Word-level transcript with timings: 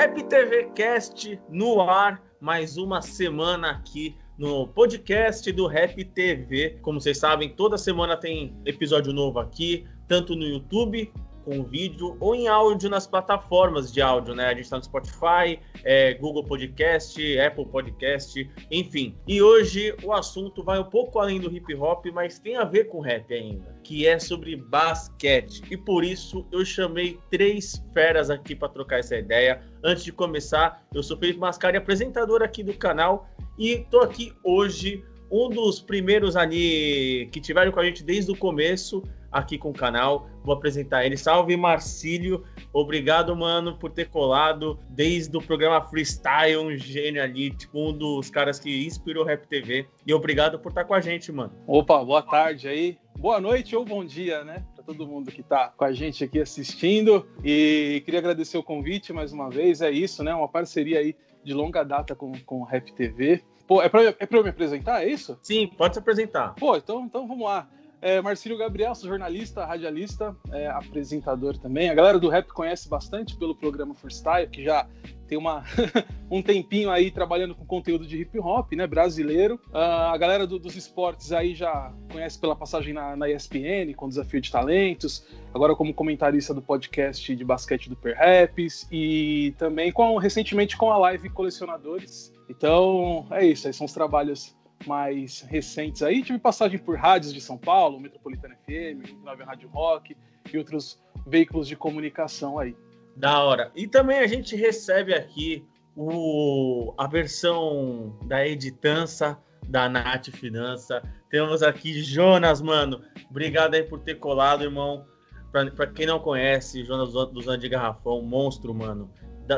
Rap 0.00 0.22
TV 0.30 0.70
Cast 0.74 1.38
no 1.50 1.78
ar, 1.82 2.22
mais 2.40 2.78
uma 2.78 3.02
semana 3.02 3.72
aqui 3.72 4.16
no 4.38 4.66
podcast 4.66 5.52
do 5.52 5.66
Rap 5.66 6.02
TV. 6.02 6.78
Como 6.80 6.98
vocês 6.98 7.18
sabem, 7.18 7.50
toda 7.50 7.76
semana 7.76 8.16
tem 8.16 8.56
episódio 8.64 9.12
novo 9.12 9.38
aqui, 9.38 9.86
tanto 10.08 10.34
no 10.34 10.44
YouTube 10.44 11.12
com 11.44 11.62
vídeo 11.62 12.16
ou 12.20 12.34
em 12.34 12.48
áudio 12.48 12.88
nas 12.88 13.06
plataformas 13.06 13.92
de 13.92 14.00
áudio, 14.00 14.34
né? 14.34 14.46
A 14.46 14.50
gente 14.50 14.62
está 14.62 14.76
no 14.76 14.84
Spotify, 14.84 15.58
é, 15.84 16.14
Google 16.14 16.44
Podcast, 16.44 17.38
Apple 17.38 17.66
Podcast, 17.66 18.50
enfim. 18.70 19.14
E 19.26 19.40
hoje 19.42 19.94
o 20.02 20.12
assunto 20.12 20.62
vai 20.62 20.78
um 20.78 20.84
pouco 20.84 21.18
além 21.18 21.40
do 21.40 21.54
hip 21.54 21.74
hop, 21.74 22.06
mas 22.12 22.38
tem 22.38 22.56
a 22.56 22.64
ver 22.64 22.84
com 22.84 23.00
rap 23.00 23.32
ainda, 23.32 23.76
que 23.82 24.06
é 24.06 24.18
sobre 24.18 24.56
basquete. 24.56 25.62
E 25.70 25.76
por 25.76 26.04
isso 26.04 26.46
eu 26.52 26.64
chamei 26.64 27.18
três 27.30 27.82
feras 27.92 28.30
aqui 28.30 28.54
para 28.54 28.68
trocar 28.68 28.98
essa 28.98 29.16
ideia. 29.16 29.62
Antes 29.82 30.04
de 30.04 30.12
começar, 30.12 30.86
eu 30.94 31.02
sou 31.02 31.16
Felipe 31.16 31.38
Mascari, 31.38 31.76
apresentador 31.76 32.42
aqui 32.42 32.62
do 32.62 32.74
canal, 32.74 33.28
e 33.58 33.78
tô 33.90 34.00
aqui 34.00 34.32
hoje 34.44 35.04
um 35.30 35.48
dos 35.48 35.80
primeiros 35.80 36.36
ali 36.36 37.28
que 37.30 37.40
tiveram 37.40 37.70
com 37.70 37.78
a 37.78 37.84
gente 37.84 38.02
desde 38.02 38.32
o 38.32 38.36
começo 38.36 39.02
aqui 39.30 39.58
com 39.58 39.70
o 39.70 39.74
canal. 39.74 40.28
Vou 40.42 40.54
apresentar 40.54 41.04
ele. 41.04 41.16
Salve 41.16 41.56
Marcílio, 41.56 42.44
obrigado, 42.72 43.34
mano, 43.36 43.76
por 43.76 43.90
ter 43.90 44.08
colado 44.08 44.78
desde 44.88 45.36
o 45.36 45.40
programa 45.40 45.80
Freestyle, 45.82 46.56
um 46.56 46.76
gênio 46.76 47.22
ali, 47.22 47.50
tipo 47.50 47.78
um 47.78 47.92
dos 47.92 48.30
caras 48.30 48.58
que 48.58 48.86
inspirou 48.86 49.24
o 49.24 49.26
Rap 49.26 49.46
TV. 49.46 49.86
E 50.06 50.12
obrigado 50.12 50.58
por 50.58 50.70
estar 50.70 50.84
com 50.84 50.94
a 50.94 51.00
gente, 51.00 51.30
mano. 51.30 51.52
Opa, 51.66 52.02
boa 52.04 52.22
tarde 52.22 52.68
aí. 52.68 52.98
Boa 53.18 53.38
noite 53.38 53.76
ou 53.76 53.84
bom 53.84 54.04
dia, 54.04 54.42
né? 54.44 54.64
Pra 54.74 54.82
todo 54.82 55.06
mundo 55.06 55.30
que 55.30 55.42
tá 55.42 55.72
com 55.76 55.84
a 55.84 55.92
gente 55.92 56.24
aqui 56.24 56.40
assistindo. 56.40 57.28
E 57.44 58.02
queria 58.04 58.20
agradecer 58.20 58.56
o 58.56 58.62
convite 58.62 59.12
mais 59.12 59.32
uma 59.32 59.50
vez. 59.50 59.82
É 59.82 59.90
isso, 59.90 60.24
né? 60.24 60.34
Uma 60.34 60.48
parceria 60.48 61.00
aí 61.00 61.14
de 61.44 61.52
longa 61.52 61.82
data 61.82 62.14
com, 62.14 62.32
com 62.46 62.60
o 62.60 62.64
Rap 62.64 62.92
TV. 62.92 63.42
Pô, 63.66 63.82
é 63.82 63.88
pra, 63.88 64.02
é 64.02 64.12
pra 64.26 64.38
eu 64.38 64.42
me 64.42 64.50
apresentar, 64.50 65.04
é 65.04 65.08
isso? 65.08 65.38
Sim, 65.42 65.68
pode 65.68 65.94
se 65.94 66.00
apresentar. 66.00 66.54
Pô, 66.56 66.76
então, 66.76 67.04
então 67.04 67.28
vamos 67.28 67.44
lá. 67.44 67.68
É, 68.02 68.20
Marcílio 68.20 68.56
Gabriel, 68.56 68.94
sou 68.94 69.08
jornalista, 69.08 69.64
radialista, 69.64 70.34
é, 70.50 70.66
apresentador 70.68 71.58
também. 71.58 71.90
A 71.90 71.94
galera 71.94 72.18
do 72.18 72.28
rap 72.28 72.48
conhece 72.48 72.88
bastante 72.88 73.36
pelo 73.36 73.54
programa 73.54 73.94
Freestyle, 73.94 74.48
que 74.48 74.64
já 74.64 74.88
tem 75.26 75.36
uma, 75.36 75.62
um 76.30 76.42
tempinho 76.42 76.90
aí 76.90 77.10
trabalhando 77.10 77.54
com 77.54 77.64
conteúdo 77.64 78.06
de 78.06 78.20
hip 78.20 78.38
hop, 78.38 78.72
né, 78.72 78.86
brasileiro. 78.86 79.60
Uh, 79.68 79.76
a 79.76 80.16
galera 80.16 80.46
do, 80.46 80.58
dos 80.58 80.74
esportes 80.76 81.30
aí 81.30 81.54
já 81.54 81.92
conhece 82.10 82.38
pela 82.40 82.56
passagem 82.56 82.94
na, 82.94 83.14
na, 83.14 83.28
ESPN, 83.28 83.92
com 83.94 84.08
Desafio 84.08 84.40
de 84.40 84.50
Talentos, 84.50 85.24
agora 85.52 85.76
como 85.76 85.92
comentarista 85.92 86.54
do 86.54 86.62
podcast 86.62 87.36
de 87.36 87.44
basquete 87.44 87.88
do 87.88 87.96
Per 87.96 88.16
Raps 88.16 88.88
e 88.90 89.54
também 89.58 89.92
com, 89.92 90.16
recentemente 90.16 90.76
com 90.76 90.90
a 90.90 90.98
live 90.98 91.28
Colecionadores, 91.30 92.32
então, 92.50 93.28
é 93.30 93.46
isso, 93.46 93.68
aí 93.68 93.72
são 93.72 93.86
os 93.86 93.92
trabalhos 93.92 94.56
mais 94.86 95.40
recentes 95.42 96.02
aí. 96.02 96.22
Tive 96.22 96.38
passagem 96.38 96.78
por 96.78 96.96
rádios 96.96 97.32
de 97.32 97.40
São 97.40 97.56
Paulo, 97.56 98.00
Metropolitana 98.00 98.56
FM, 98.64 99.22
Nova 99.22 99.44
Rádio 99.44 99.68
Rock 99.68 100.16
e 100.52 100.58
outros 100.58 101.00
veículos 101.26 101.68
de 101.68 101.76
comunicação 101.76 102.58
aí. 102.58 102.76
Da 103.16 103.42
hora. 103.42 103.70
E 103.74 103.86
também 103.86 104.20
a 104.20 104.26
gente 104.26 104.56
recebe 104.56 105.14
aqui 105.14 105.64
o, 105.96 106.94
a 106.96 107.06
versão 107.06 108.16
da 108.24 108.46
editança 108.46 109.38
da 109.68 109.88
Nath 109.88 110.30
Finança. 110.30 111.02
Temos 111.28 111.62
aqui 111.62 112.02
Jonas, 112.02 112.62
mano. 112.62 113.02
Obrigado 113.28 113.74
aí 113.74 113.82
por 113.82 114.00
ter 114.00 114.16
colado, 114.16 114.64
irmão. 114.64 115.06
Pra 115.52 115.86
quem 115.88 116.06
não 116.06 116.20
conhece, 116.20 116.84
Jonas 116.84 117.12
dos 117.12 117.48
Anos 117.48 117.60
de 117.60 117.68
Garrafão, 117.68 118.22
monstro, 118.22 118.72
mano 118.72 119.10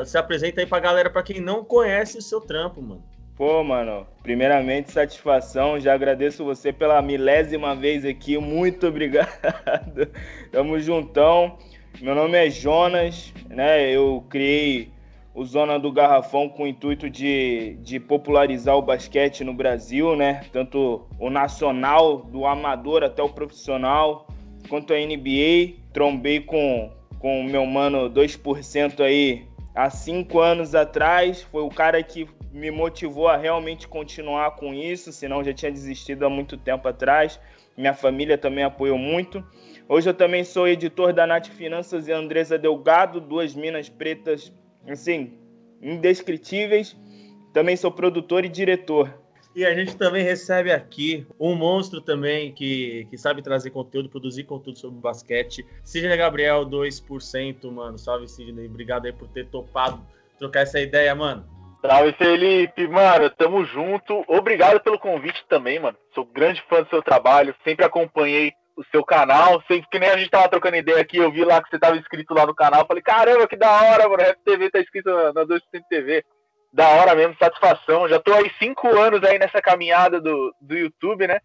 se 0.03 0.17
apresenta 0.17 0.61
aí 0.61 0.65
pra 0.65 0.79
galera, 0.79 1.09
pra 1.09 1.21
quem 1.21 1.39
não 1.39 1.63
conhece 1.63 2.17
o 2.17 2.21
seu 2.21 2.41
trampo, 2.41 2.81
mano. 2.81 3.03
Pô, 3.35 3.63
mano, 3.63 4.05
primeiramente, 4.21 4.91
satisfação. 4.91 5.79
Já 5.79 5.93
agradeço 5.95 6.45
você 6.45 6.71
pela 6.71 7.01
milésima 7.01 7.75
vez 7.75 8.05
aqui. 8.05 8.37
Muito 8.37 8.87
obrigado. 8.87 10.07
Tamo 10.51 10.79
juntão. 10.79 11.57
Meu 11.99 12.13
nome 12.13 12.37
é 12.37 12.49
Jonas, 12.49 13.33
né? 13.49 13.89
Eu 13.89 14.23
criei 14.29 14.91
o 15.33 15.43
Zona 15.43 15.79
do 15.79 15.91
Garrafão 15.91 16.47
com 16.47 16.63
o 16.63 16.67
intuito 16.67 17.09
de, 17.09 17.75
de 17.81 17.99
popularizar 17.99 18.77
o 18.77 18.83
basquete 18.83 19.43
no 19.43 19.53
Brasil, 19.53 20.15
né? 20.15 20.41
Tanto 20.51 21.07
o 21.17 21.31
nacional, 21.31 22.17
do 22.17 22.45
amador 22.45 23.03
até 23.03 23.23
o 23.23 23.29
profissional, 23.29 24.27
quanto 24.69 24.93
a 24.93 24.97
NBA. 24.97 25.81
Trombei 25.91 26.39
com 26.39 26.91
com 27.23 27.39
o 27.39 27.43
meu 27.45 27.65
mano 27.65 28.09
2% 28.09 28.99
aí 28.99 29.45
há 29.73 29.89
cinco 29.89 30.39
anos 30.39 30.75
atrás. 30.75 31.41
Foi 31.41 31.63
o 31.63 31.69
cara 31.69 32.01
que 32.03 32.27
me 32.51 32.69
motivou 32.69 33.27
a 33.27 33.35
realmente 33.37 33.87
continuar 33.87 34.51
com 34.51 34.73
isso, 34.73 35.11
senão 35.11 35.43
já 35.43 35.53
tinha 35.53 35.71
desistido 35.71 36.25
há 36.25 36.29
muito 36.29 36.57
tempo 36.57 36.87
atrás. 36.87 37.39
Minha 37.75 37.93
família 37.93 38.37
também 38.37 38.63
apoiou 38.63 38.97
muito. 38.97 39.43
Hoje 39.89 40.09
eu 40.09 40.13
também 40.13 40.43
sou 40.43 40.67
editor 40.67 41.11
da 41.11 41.25
Nath 41.25 41.47
Finanças 41.47 42.07
e 42.07 42.11
Andresa 42.11 42.57
Delgado, 42.57 43.19
duas 43.19 43.55
minas 43.55 43.89
pretas, 43.89 44.53
assim, 44.87 45.33
indescritíveis. 45.81 46.95
Também 47.51 47.75
sou 47.75 47.91
produtor 47.91 48.45
e 48.45 48.49
diretor. 48.49 49.22
E 49.55 49.63
a 49.63 49.73
gente 49.75 49.95
também 49.95 50.23
recebe 50.23 50.71
aqui 50.71 51.27
um 51.39 51.53
monstro 51.53 52.01
também 52.01 52.51
que, 52.51 53.05
que 53.09 53.17
sabe 53.17 53.43
trazer 53.43 53.69
conteúdo, 53.69 54.09
produzir 54.09 54.45
conteúdo 54.45 54.79
sobre 54.79 54.99
basquete. 54.99 55.65
Sidney 55.83 56.17
Gabriel, 56.17 56.65
2%, 56.65 57.71
mano. 57.71 57.97
Salve, 57.99 58.27
Sidney. 58.27 58.65
Obrigado 58.65 59.05
aí 59.05 59.13
por 59.13 59.27
ter 59.27 59.47
topado 59.47 60.01
trocar 60.39 60.61
essa 60.61 60.79
ideia, 60.79 61.13
mano. 61.13 61.45
Salve, 61.85 62.13
Felipe. 62.13 62.87
Mano, 62.87 63.29
tamo 63.29 63.63
junto. 63.63 64.23
Obrigado 64.27 64.79
pelo 64.81 64.97
convite 64.97 65.45
também, 65.47 65.79
mano. 65.79 65.97
Sou 66.15 66.25
grande 66.25 66.63
fã 66.67 66.81
do 66.81 66.89
seu 66.89 67.03
trabalho. 67.03 67.53
Sempre 67.63 67.85
acompanhei 67.85 68.53
o 68.75 68.83
seu 68.85 69.03
canal. 69.03 69.61
Sempre 69.67 69.87
que 69.91 69.99
nem 69.99 70.09
a 70.09 70.17
gente 70.17 70.31
tava 70.31 70.49
trocando 70.49 70.77
ideia 70.77 70.99
aqui, 70.99 71.17
eu 71.17 71.31
vi 71.31 71.45
lá 71.45 71.61
que 71.61 71.69
você 71.69 71.77
tava 71.77 71.95
inscrito 71.95 72.33
lá 72.33 72.47
no 72.47 72.55
canal. 72.55 72.87
Falei, 72.87 73.03
caramba, 73.03 73.47
que 73.47 73.55
da 73.55 73.69
hora, 73.69 74.09
mano. 74.09 74.23
Rap 74.23 74.39
TV 74.43 74.71
tá 74.71 74.79
inscrito 74.79 75.11
na, 75.11 75.31
na 75.31 75.45
2% 75.45 75.59
TV 75.87 76.25
da 76.73 76.89
hora 76.89 77.13
mesmo, 77.13 77.35
satisfação. 77.37 78.09
Já 78.09 78.19
tô 78.19 78.33
aí 78.33 78.51
cinco 78.57 78.87
anos 78.97 79.23
aí 79.23 79.37
nessa 79.37 79.61
caminhada 79.61 80.19
do, 80.19 80.53
do 80.59 80.75
YouTube, 80.75 81.27
né? 81.27 81.39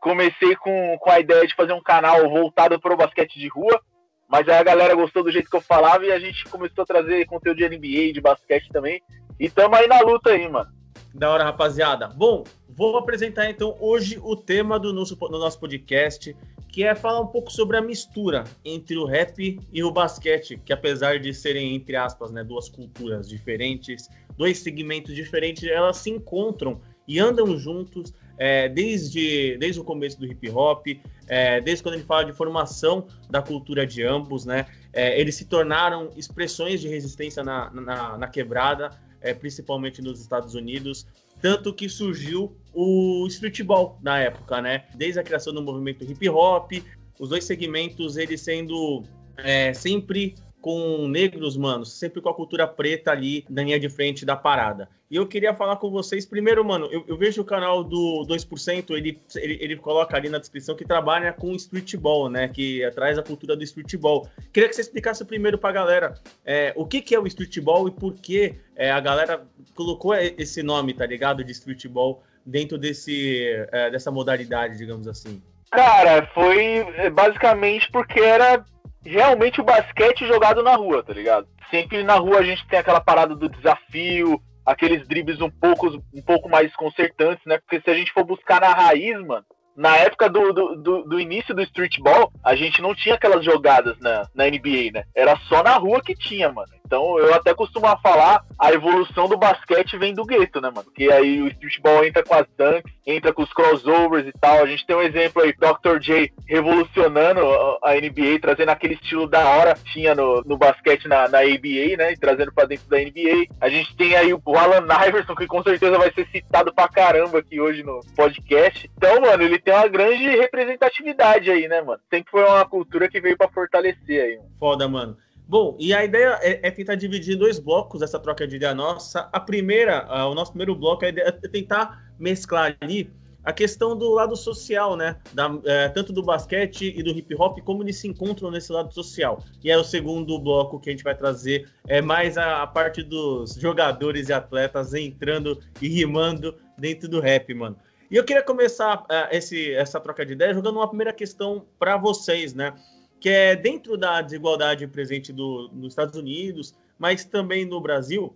Comecei 0.00 0.56
com, 0.56 0.96
com 0.98 1.10
a 1.10 1.20
ideia 1.20 1.46
de 1.46 1.54
fazer 1.54 1.74
um 1.74 1.82
canal 1.82 2.28
voltado 2.30 2.80
para 2.80 2.94
o 2.94 2.96
basquete 2.96 3.38
de 3.38 3.48
rua, 3.48 3.78
mas 4.26 4.48
aí 4.48 4.56
a 4.56 4.62
galera 4.62 4.94
gostou 4.94 5.22
do 5.22 5.30
jeito 5.30 5.50
que 5.50 5.56
eu 5.56 5.60
falava 5.60 6.06
e 6.06 6.10
a 6.10 6.18
gente 6.18 6.44
começou 6.46 6.82
a 6.82 6.86
trazer 6.86 7.26
conteúdo 7.26 7.58
de 7.58 7.68
NBA, 7.68 8.14
de 8.14 8.20
basquete 8.22 8.70
também. 8.70 9.02
E 9.38 9.50
tamo 9.50 9.76
aí 9.76 9.86
na 9.86 10.00
luta 10.00 10.30
aí, 10.30 10.48
mano. 10.48 10.70
Da 11.12 11.30
hora, 11.30 11.44
rapaziada. 11.44 12.08
Bom, 12.08 12.44
vou 12.68 12.96
apresentar 12.96 13.50
então 13.50 13.76
hoje 13.80 14.18
o 14.22 14.34
tema 14.34 14.78
do 14.78 14.92
nosso, 14.92 15.14
do 15.16 15.38
nosso 15.38 15.60
podcast, 15.60 16.34
que 16.68 16.84
é 16.84 16.94
falar 16.94 17.20
um 17.20 17.26
pouco 17.26 17.50
sobre 17.50 17.76
a 17.76 17.82
mistura 17.82 18.44
entre 18.64 18.96
o 18.96 19.04
rap 19.04 19.60
e 19.72 19.82
o 19.82 19.90
basquete, 19.90 20.60
que 20.64 20.72
apesar 20.72 21.18
de 21.18 21.34
serem, 21.34 21.74
entre 21.74 21.96
aspas, 21.96 22.30
né, 22.30 22.44
duas 22.44 22.68
culturas 22.68 23.28
diferentes, 23.28 24.08
dois 24.40 24.58
segmentos 24.60 25.14
diferentes, 25.14 25.64
elas 25.64 25.98
se 25.98 26.08
encontram 26.08 26.80
e 27.06 27.20
andam 27.20 27.58
juntos 27.58 28.14
é, 28.38 28.70
desde, 28.70 29.58
desde 29.58 29.78
o 29.78 29.84
começo 29.84 30.18
do 30.18 30.24
hip 30.24 30.48
hop, 30.48 30.86
é, 31.28 31.60
desde 31.60 31.82
quando 31.82 31.96
gente 31.96 32.06
fala 32.06 32.24
de 32.24 32.32
formação 32.32 33.06
da 33.28 33.42
cultura 33.42 33.86
de 33.86 34.02
ambos, 34.02 34.46
né? 34.46 34.64
É, 34.94 35.20
eles 35.20 35.34
se 35.34 35.44
tornaram 35.44 36.08
expressões 36.16 36.80
de 36.80 36.88
resistência 36.88 37.44
na, 37.44 37.70
na, 37.70 38.16
na 38.16 38.28
quebrada, 38.28 38.98
é, 39.20 39.34
principalmente 39.34 40.00
nos 40.00 40.18
Estados 40.22 40.54
Unidos, 40.54 41.06
tanto 41.42 41.74
que 41.74 41.86
surgiu 41.86 42.56
o 42.72 43.26
streetball 43.26 43.98
na 44.02 44.20
época, 44.20 44.62
né? 44.62 44.86
Desde 44.94 45.20
a 45.20 45.22
criação 45.22 45.52
do 45.52 45.60
movimento 45.60 46.02
hip 46.10 46.26
hop, 46.30 46.72
os 47.18 47.28
dois 47.28 47.44
segmentos 47.44 48.16
eles 48.16 48.40
sendo 48.40 49.02
é, 49.36 49.74
sempre 49.74 50.34
com 50.60 51.08
negros, 51.08 51.56
mano, 51.56 51.84
sempre 51.84 52.20
com 52.20 52.28
a 52.28 52.34
cultura 52.34 52.66
preta 52.66 53.10
ali 53.10 53.44
na 53.48 53.62
linha 53.62 53.80
de 53.80 53.88
frente 53.88 54.24
da 54.24 54.36
parada. 54.36 54.88
E 55.10 55.16
eu 55.16 55.26
queria 55.26 55.52
falar 55.54 55.76
com 55.76 55.90
vocês, 55.90 56.24
primeiro, 56.24 56.64
mano, 56.64 56.86
eu, 56.86 57.04
eu 57.08 57.16
vejo 57.16 57.42
o 57.42 57.44
canal 57.44 57.82
do 57.82 58.24
2%, 58.28 58.90
ele, 58.90 59.20
ele, 59.36 59.58
ele, 59.60 59.76
coloca 59.76 60.16
ali 60.16 60.28
na 60.28 60.38
descrição 60.38 60.76
que 60.76 60.84
trabalha 60.84 61.32
com 61.32 61.52
streetball, 61.56 62.28
né, 62.28 62.46
que 62.46 62.88
traz 62.94 63.18
a 63.18 63.22
cultura 63.22 63.56
do 63.56 63.64
streetball. 63.64 64.28
Queria 64.52 64.68
que 64.68 64.74
você 64.74 64.82
explicasse 64.82 65.24
primeiro 65.24 65.58
pra 65.58 65.72
galera 65.72 66.14
é, 66.44 66.72
o 66.76 66.86
que, 66.86 67.00
que 67.00 67.14
é 67.14 67.18
o 67.18 67.26
streetball 67.26 67.88
e 67.88 67.90
por 67.90 68.14
que 68.14 68.54
é, 68.76 68.90
a 68.90 69.00
galera 69.00 69.44
colocou 69.74 70.14
esse 70.14 70.62
nome, 70.62 70.94
tá 70.94 71.06
ligado, 71.06 71.42
de 71.42 71.50
streetball 71.52 72.22
dentro 72.44 72.78
desse, 72.78 73.66
é, 73.72 73.90
dessa 73.90 74.10
modalidade, 74.10 74.78
digamos 74.78 75.08
assim. 75.08 75.42
Cara, 75.70 76.26
foi 76.34 76.84
é, 76.96 77.10
basicamente 77.10 77.90
porque 77.92 78.20
era 78.20 78.64
realmente 79.04 79.60
o 79.60 79.64
basquete 79.64 80.26
jogado 80.26 80.62
na 80.62 80.74
rua, 80.74 81.02
tá 81.02 81.12
ligado? 81.12 81.46
Sempre 81.70 82.02
na 82.02 82.14
rua 82.14 82.38
a 82.38 82.42
gente 82.42 82.66
tem 82.66 82.78
aquela 82.78 83.00
parada 83.00 83.34
do 83.34 83.48
desafio, 83.48 84.40
aqueles 84.64 85.06
dribles 85.06 85.40
um 85.40 85.50
pouco, 85.50 85.88
um 86.14 86.22
pouco 86.22 86.48
mais 86.48 86.74
concertantes, 86.76 87.44
né? 87.46 87.58
Porque 87.58 87.80
se 87.80 87.90
a 87.90 87.94
gente 87.94 88.12
for 88.12 88.24
buscar 88.24 88.60
na 88.60 88.72
raiz, 88.72 89.18
mano, 89.24 89.44
na 89.76 89.96
época 89.96 90.28
do, 90.28 90.52
do, 90.52 90.76
do, 90.76 91.02
do 91.04 91.20
início 91.20 91.54
do 91.54 91.62
streetball, 91.62 92.32
a 92.44 92.54
gente 92.54 92.82
não 92.82 92.94
tinha 92.94 93.14
aquelas 93.14 93.44
jogadas 93.44 93.98
na, 93.98 94.28
na 94.34 94.44
NBA, 94.46 94.90
né? 94.92 95.04
Era 95.14 95.36
só 95.48 95.62
na 95.62 95.76
rua 95.76 96.02
que 96.02 96.14
tinha, 96.14 96.50
mano. 96.52 96.79
Então 96.90 97.16
eu 97.20 97.32
até 97.32 97.54
costumo 97.54 97.86
falar 98.02 98.44
a 98.58 98.72
evolução 98.72 99.28
do 99.28 99.38
basquete 99.38 99.96
vem 99.96 100.12
do 100.12 100.24
gueto, 100.24 100.60
né, 100.60 100.70
mano? 100.74 100.82
Porque 100.82 101.04
aí 101.04 101.40
o 101.40 101.46
streetball 101.46 102.04
entra 102.04 102.24
com 102.24 102.34
as 102.34 102.48
dunks, 102.58 102.92
entra 103.06 103.32
com 103.32 103.44
os 103.44 103.52
crossovers 103.52 104.26
e 104.26 104.32
tal. 104.32 104.60
A 104.60 104.66
gente 104.66 104.84
tem 104.84 104.96
um 104.96 105.02
exemplo 105.02 105.40
aí, 105.40 105.52
Dr. 105.52 106.00
J 106.00 106.32
revolucionando 106.48 107.42
a 107.84 107.94
NBA, 107.94 108.40
trazendo 108.40 108.70
aquele 108.70 108.94
estilo 108.94 109.28
da 109.28 109.48
hora 109.50 109.74
que 109.76 109.84
tinha 109.92 110.16
no, 110.16 110.42
no 110.42 110.56
basquete 110.56 111.06
na, 111.06 111.28
na 111.28 111.38
ABA, 111.38 111.96
né? 111.96 112.12
E 112.12 112.18
trazendo 112.18 112.52
pra 112.52 112.64
dentro 112.64 112.88
da 112.88 112.98
NBA. 112.98 113.46
A 113.60 113.68
gente 113.68 113.96
tem 113.96 114.16
aí 114.16 114.34
o 114.34 114.40
Alan 114.56 114.84
Iverson, 115.06 115.36
que 115.36 115.46
com 115.46 115.62
certeza 115.62 115.96
vai 115.96 116.12
ser 116.12 116.26
citado 116.32 116.74
pra 116.74 116.88
caramba 116.88 117.38
aqui 117.38 117.60
hoje 117.60 117.84
no 117.84 118.00
podcast. 118.16 118.90
Então, 118.96 119.20
mano, 119.20 119.44
ele 119.44 119.60
tem 119.60 119.72
uma 119.72 119.86
grande 119.86 120.28
representatividade 120.28 121.52
aí, 121.52 121.68
né, 121.68 121.80
mano? 121.82 122.00
Sempre 122.10 122.32
foi 122.32 122.42
uma 122.42 122.66
cultura 122.66 123.08
que 123.08 123.20
veio 123.20 123.38
para 123.38 123.48
fortalecer 123.48 124.24
aí. 124.24 124.36
Mano. 124.38 124.50
Foda, 124.58 124.88
mano. 124.88 125.16
Bom, 125.50 125.76
e 125.80 125.92
a 125.92 126.04
ideia 126.04 126.38
é, 126.42 126.60
é, 126.62 126.70
tentar 126.70 126.94
dividir 126.94 127.34
em 127.34 127.36
dois 127.36 127.58
blocos 127.58 128.02
essa 128.02 128.20
troca 128.20 128.46
de 128.46 128.54
ideia 128.54 128.72
nossa. 128.72 129.28
A 129.32 129.40
primeira, 129.40 130.06
o 130.28 130.32
nosso 130.32 130.52
primeiro 130.52 130.76
bloco 130.76 131.04
é, 131.04 131.08
é 131.08 131.32
tentar 131.32 132.14
mesclar 132.16 132.76
ali 132.80 133.10
a 133.42 133.52
questão 133.52 133.98
do 133.98 134.10
lado 134.10 134.36
social, 134.36 134.96
né? 134.96 135.16
Da, 135.32 135.50
é, 135.64 135.88
tanto 135.88 136.12
do 136.12 136.22
basquete 136.22 136.94
e 136.96 137.02
do 137.02 137.10
hip 137.10 137.34
hop, 137.34 137.58
como 137.62 137.82
eles 137.82 137.96
se 137.96 138.06
encontram 138.06 138.48
nesse 138.48 138.70
lado 138.70 138.94
social. 138.94 139.42
E 139.64 139.72
aí 139.72 139.76
o 139.76 139.82
segundo 139.82 140.38
bloco 140.38 140.78
que 140.78 140.88
a 140.88 140.92
gente 140.92 141.02
vai 141.02 141.16
trazer 141.16 141.68
é 141.88 142.00
mais 142.00 142.38
a, 142.38 142.62
a 142.62 142.66
parte 142.68 143.02
dos 143.02 143.54
jogadores 143.54 144.28
e 144.28 144.32
atletas 144.32 144.94
entrando 144.94 145.58
e 145.82 145.88
rimando 145.88 146.54
dentro 146.78 147.08
do 147.08 147.18
rap, 147.18 147.52
mano. 147.54 147.76
E 148.08 148.14
eu 148.14 148.22
queria 148.22 148.44
começar 148.44 149.00
uh, 149.00 149.28
esse, 149.32 149.74
essa 149.74 149.98
troca 149.98 150.24
de 150.24 150.34
ideia 150.34 150.54
jogando 150.54 150.76
uma 150.76 150.86
primeira 150.86 151.12
questão 151.12 151.66
para 151.76 151.96
vocês, 151.96 152.54
né? 152.54 152.72
Que 153.20 153.28
é 153.28 153.54
dentro 153.54 153.96
da 153.96 154.22
desigualdade 154.22 154.86
presente 154.86 155.32
do, 155.32 155.68
nos 155.72 155.92
Estados 155.92 156.18
Unidos, 156.18 156.74
mas 156.98 157.24
também 157.24 157.64
no 157.64 157.80
Brasil, 157.80 158.34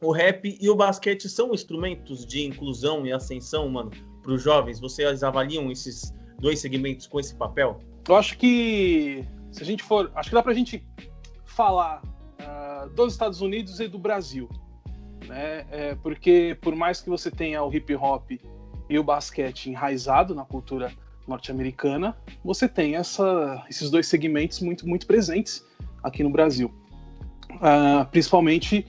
o 0.00 0.10
rap 0.10 0.58
e 0.60 0.68
o 0.68 0.74
basquete 0.74 1.28
são 1.28 1.54
instrumentos 1.54 2.26
de 2.26 2.44
inclusão 2.44 3.06
e 3.06 3.12
ascensão, 3.12 3.68
mano, 3.68 3.90
para 4.22 4.32
os 4.32 4.42
jovens. 4.42 4.80
Vocês 4.80 5.22
avaliam 5.22 5.70
esses 5.70 6.12
dois 6.38 6.58
segmentos 6.58 7.06
com 7.06 7.20
esse 7.20 7.34
papel? 7.34 7.78
Eu 8.08 8.16
acho 8.16 8.36
que 8.36 9.24
se 9.52 9.62
a 9.62 9.66
gente 9.66 9.82
for, 9.82 10.10
acho 10.14 10.28
que 10.28 10.34
dá 10.34 10.42
para 10.42 10.52
a 10.52 10.54
gente 10.54 10.84
falar 11.44 12.02
uh, 12.02 12.88
dos 12.90 13.12
Estados 13.12 13.40
Unidos 13.40 13.78
e 13.80 13.86
do 13.86 13.98
Brasil, 13.98 14.48
né? 15.26 15.64
É, 15.70 15.94
porque 16.02 16.58
por 16.60 16.74
mais 16.74 17.00
que 17.00 17.08
você 17.08 17.30
tenha 17.30 17.62
o 17.62 17.72
hip 17.72 17.94
hop 17.94 18.32
e 18.90 18.98
o 18.98 19.04
basquete 19.04 19.70
enraizado 19.70 20.34
na 20.34 20.44
cultura 20.44 20.92
norte-americana, 21.26 22.16
você 22.44 22.68
tem 22.68 22.96
essa, 22.96 23.64
esses 23.68 23.90
dois 23.90 24.06
segmentos 24.06 24.60
muito, 24.60 24.86
muito 24.88 25.06
presentes 25.06 25.64
aqui 26.02 26.22
no 26.22 26.30
Brasil. 26.30 26.72
Uh, 27.50 28.04
principalmente 28.10 28.86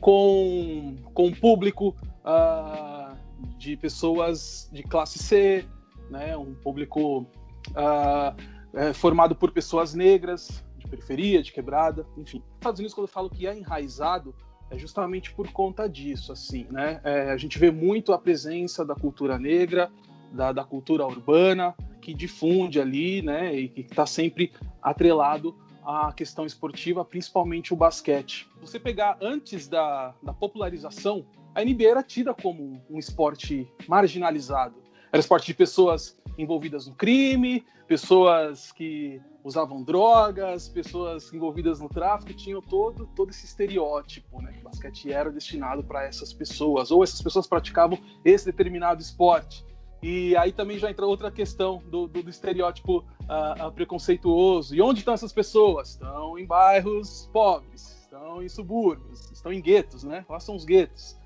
com, 0.00 0.96
com 1.14 1.26
um 1.26 1.32
público 1.32 1.96
uh, 2.24 3.16
de 3.56 3.76
pessoas 3.76 4.68
de 4.72 4.82
classe 4.82 5.18
C, 5.18 5.64
né, 6.10 6.36
um 6.36 6.54
público 6.54 7.26
uh, 7.70 8.36
é, 8.74 8.92
formado 8.92 9.34
por 9.34 9.50
pessoas 9.50 9.94
negras, 9.94 10.64
de 10.78 10.88
periferia, 10.88 11.42
de 11.42 11.52
quebrada, 11.52 12.06
enfim. 12.16 12.42
Estados 12.54 12.80
Unidos, 12.80 12.94
quando 12.94 13.06
eu 13.06 13.12
falo 13.12 13.30
que 13.30 13.46
é 13.46 13.56
enraizado, 13.56 14.34
é 14.70 14.78
justamente 14.78 15.32
por 15.32 15.50
conta 15.52 15.88
disso, 15.88 16.32
assim, 16.32 16.66
né? 16.70 17.00
É, 17.04 17.30
a 17.30 17.36
gente 17.36 17.58
vê 17.58 17.70
muito 17.70 18.12
a 18.12 18.18
presença 18.18 18.84
da 18.84 18.94
cultura 18.94 19.38
negra, 19.38 19.90
da, 20.32 20.52
da 20.52 20.64
cultura 20.64 21.06
urbana, 21.06 21.74
que 22.00 22.12
difunde 22.12 22.80
ali, 22.80 23.22
né, 23.22 23.54
e 23.54 23.68
que 23.68 23.82
está 23.82 24.06
sempre 24.06 24.52
atrelado 24.82 25.56
à 25.84 26.12
questão 26.12 26.46
esportiva, 26.46 27.04
principalmente 27.04 27.72
o 27.72 27.76
basquete. 27.76 28.48
Você 28.60 28.78
pegar 28.78 29.18
antes 29.20 29.68
da, 29.68 30.14
da 30.22 30.32
popularização, 30.32 31.24
a 31.54 31.64
NBA 31.64 31.84
era 31.84 32.02
tida 32.02 32.32
como 32.34 32.82
um 32.88 32.98
esporte 32.98 33.68
marginalizado. 33.86 34.76
Era 35.12 35.20
esporte 35.20 35.46
de 35.46 35.54
pessoas 35.54 36.18
envolvidas 36.38 36.86
no 36.86 36.94
crime, 36.94 37.64
pessoas 37.86 38.72
que 38.72 39.20
usavam 39.44 39.82
drogas, 39.82 40.68
pessoas 40.68 41.32
envolvidas 41.32 41.80
no 41.80 41.88
tráfico, 41.88 42.32
tinham 42.32 42.62
todo, 42.62 43.06
todo 43.14 43.30
esse 43.30 43.44
estereótipo, 43.44 44.40
né? 44.40 44.52
Que 44.52 44.60
o 44.60 44.62
basquete 44.62 45.12
era 45.12 45.30
destinado 45.30 45.84
para 45.84 46.04
essas 46.04 46.32
pessoas, 46.32 46.90
ou 46.90 47.02
essas 47.02 47.20
pessoas 47.20 47.46
praticavam 47.46 47.98
esse 48.24 48.46
determinado 48.46 49.02
esporte. 49.02 49.64
E 50.02 50.36
aí 50.36 50.50
também 50.50 50.78
já 50.78 50.90
entra 50.90 51.06
outra 51.06 51.30
questão 51.30 51.80
do, 51.86 52.08
do, 52.08 52.24
do 52.24 52.30
estereótipo 52.30 53.04
uh, 53.22 53.70
preconceituoso. 53.72 54.74
E 54.74 54.82
onde 54.82 54.98
estão 54.98 55.14
essas 55.14 55.32
pessoas? 55.32 55.90
Estão 55.90 56.36
em 56.36 56.44
bairros 56.44 57.30
pobres, 57.32 58.00
estão 58.02 58.42
em 58.42 58.48
subúrbios, 58.48 59.30
estão 59.30 59.52
em 59.52 59.60
guetos, 59.60 60.02
né? 60.02 60.26
Lá 60.28 60.40
são 60.40 60.56
os 60.56 60.64
guetos. 60.64 61.16